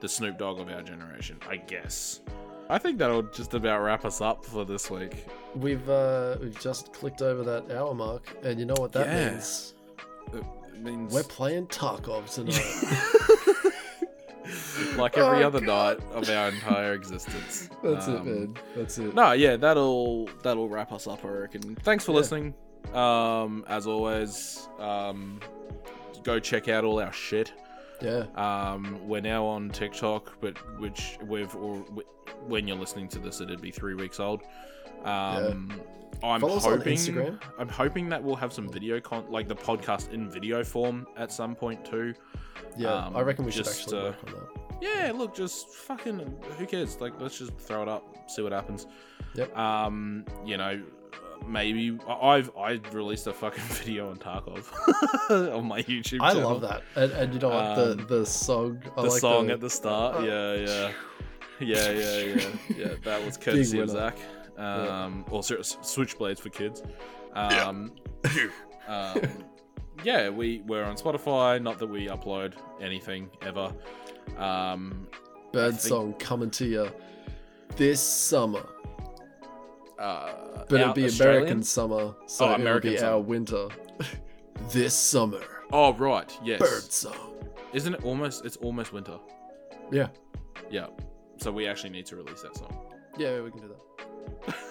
the 0.00 0.08
snoop 0.08 0.38
dogg 0.38 0.58
of 0.60 0.68
our 0.68 0.82
generation 0.82 1.36
i 1.48 1.56
guess 1.56 2.20
i 2.68 2.78
think 2.78 2.98
that'll 2.98 3.22
just 3.40 3.54
about 3.54 3.80
wrap 3.80 4.04
us 4.04 4.20
up 4.20 4.44
for 4.44 4.64
this 4.64 4.90
week 4.90 5.24
We've 5.54 5.88
uh 5.88 6.36
we've 6.40 6.60
just 6.60 6.92
clicked 6.92 7.22
over 7.22 7.42
that 7.44 7.70
hour 7.76 7.94
mark, 7.94 8.24
and 8.42 8.58
you 8.60 8.66
know 8.66 8.74
what 8.78 8.92
that 8.92 9.06
Yeah. 9.06 9.30
means? 9.30 9.74
it 10.34 10.44
means 10.78 11.14
We're 11.14 11.22
playing 11.22 11.66
Tarkov 11.68 12.24
tonight. 12.34 12.76
like 14.98 15.16
every 15.18 15.42
Oh, 15.44 15.46
other 15.48 15.60
God. 15.60 15.98
night 16.00 16.12
of 16.14 16.28
our 16.30 16.48
entire 16.48 16.92
existence 16.94 17.68
That's 17.82 18.08
it, 18.08 18.16
Um, 18.16 18.24
man. 18.26 18.54
That's 18.76 18.98
it. 18.98 19.14
no 19.14 19.32
yeah 19.32 19.56
that'll 19.56 20.26
that'll 20.42 20.68
wrap 20.68 20.92
us 20.92 21.06
up 21.06 21.24
i 21.24 21.28
reckon 21.28 21.74
thanks 21.76 22.04
for 22.04 22.12
Yeah. 22.12 22.16
listening 22.18 22.54
um 22.94 23.64
as 23.68 23.86
always 23.86 24.68
um 24.78 25.40
go 26.24 26.38
check 26.38 26.68
out 26.68 26.84
all 26.84 27.00
our 27.00 27.12
shit 27.12 27.52
Yeah. 28.00 28.26
Um, 28.36 28.96
we're 29.08 29.20
now 29.20 29.44
on 29.44 29.70
TikTok, 29.70 30.40
but 30.40 30.56
which 30.78 31.18
we've 31.26 31.52
or 31.56 31.78
wh- 31.96 32.48
when 32.48 32.68
you're 32.68 32.76
listening 32.76 33.08
to 33.08 33.18
this, 33.18 33.40
it'd 33.40 33.60
be 33.60 33.72
three 33.72 33.94
weeks 33.94 34.20
old. 34.20 34.42
Um, 35.04 35.72
I'm 36.22 36.40
Follow 36.40 36.60
hoping. 36.60 37.38
I'm 37.58 37.68
hoping 37.68 38.08
that 38.10 38.22
we'll 38.22 38.36
have 38.36 38.52
some 38.52 38.68
video 38.68 39.00
con 39.00 39.24
like 39.28 39.48
the 39.48 39.56
podcast 39.56 40.12
in 40.12 40.30
video 40.30 40.62
form 40.62 41.08
at 41.16 41.32
some 41.32 41.56
point 41.56 41.84
too. 41.84 42.14
Yeah. 42.76 42.92
um, 42.94 43.16
I 43.16 43.22
reckon 43.22 43.44
we 43.44 43.50
should 43.50 43.64
just, 43.64 43.80
actually 43.80 43.98
uh, 44.00 44.04
work 44.04 44.16
on 44.26 44.32
that. 44.34 44.57
Yeah, 44.80 45.12
look, 45.14 45.34
just 45.34 45.68
fucking 45.70 46.18
who 46.56 46.66
cares? 46.66 47.00
Like, 47.00 47.20
let's 47.20 47.38
just 47.38 47.56
throw 47.58 47.82
it 47.82 47.88
up, 47.88 48.04
see 48.30 48.42
what 48.42 48.52
happens. 48.52 48.86
Yep. 49.34 49.56
Um, 49.56 50.24
you 50.44 50.56
know, 50.56 50.80
maybe 51.46 51.98
I- 52.06 52.12
I've 52.36 52.50
I 52.56 52.72
released 52.92 53.26
a 53.26 53.32
fucking 53.32 53.64
video 53.68 54.10
on 54.10 54.16
Tarkov 54.18 54.64
on 55.56 55.66
my 55.66 55.82
YouTube. 55.82 56.18
I 56.20 56.34
channel. 56.34 56.50
love 56.50 56.60
that. 56.62 56.82
And, 56.96 57.12
and 57.12 57.34
you 57.34 57.40
know 57.40 57.48
what? 57.50 57.64
Um, 57.78 57.96
the 57.98 58.04
the 58.20 58.26
song. 58.26 58.82
I 58.96 59.02
the 59.02 59.08
like 59.08 59.20
song 59.20 59.46
the, 59.48 59.54
at 59.54 59.60
the 59.60 59.70
start. 59.70 60.16
uh, 60.16 60.20
yeah, 60.22 60.54
yeah, 60.54 60.90
yeah, 61.60 61.90
yeah, 61.90 62.18
yeah, 62.20 62.48
yeah. 62.76 62.94
That 63.04 63.24
was 63.24 63.36
courtesy 63.36 63.80
of. 63.80 63.90
Zach. 63.90 64.16
Um, 64.56 65.24
or 65.30 65.42
sorry, 65.44 65.60
Switchblades 65.60 66.40
for 66.40 66.48
kids. 66.50 66.82
Um, 67.34 67.92
um, 68.88 69.20
yeah, 70.02 70.28
we 70.30 70.62
we're 70.66 70.82
on 70.84 70.96
Spotify. 70.96 71.60
Not 71.62 71.78
that 71.78 71.86
we 71.86 72.06
upload 72.08 72.54
anything 72.80 73.30
ever. 73.42 73.72
Um, 74.36 75.08
bird 75.52 75.72
think- 75.72 75.80
song 75.80 76.12
coming 76.14 76.50
to 76.52 76.66
you 76.66 76.90
this 77.76 78.00
summer. 78.02 78.64
uh, 79.98 80.64
But 80.68 80.80
it'll 80.80 80.92
be 80.92 81.06
Australian? 81.06 81.36
American 81.42 81.62
summer, 81.62 82.14
so 82.26 82.44
Oh, 82.44 82.48
it'll 82.52 82.60
American 82.62 82.90
be 82.92 82.96
summer. 82.98 83.12
our 83.12 83.20
winter. 83.20 83.68
this 84.70 84.94
summer, 84.94 85.40
Oh 85.72 85.92
right, 85.94 86.36
yes. 86.42 86.60
bird 86.60 86.82
song. 86.92 87.34
Isn't 87.72 87.94
it 87.94 88.04
almost? 88.04 88.44
It's 88.44 88.56
almost 88.56 88.92
winter. 88.92 89.18
Yeah, 89.92 90.08
Yeah. 90.70 90.86
So 91.38 91.52
we 91.52 91.66
actually 91.66 91.90
need 91.90 92.06
to 92.06 92.16
release 92.16 92.42
that 92.42 92.56
song. 92.56 92.74
yeah, 93.18 93.40
we 93.40 93.50
can 93.50 93.60
do 93.60 93.68
that. 93.68 94.54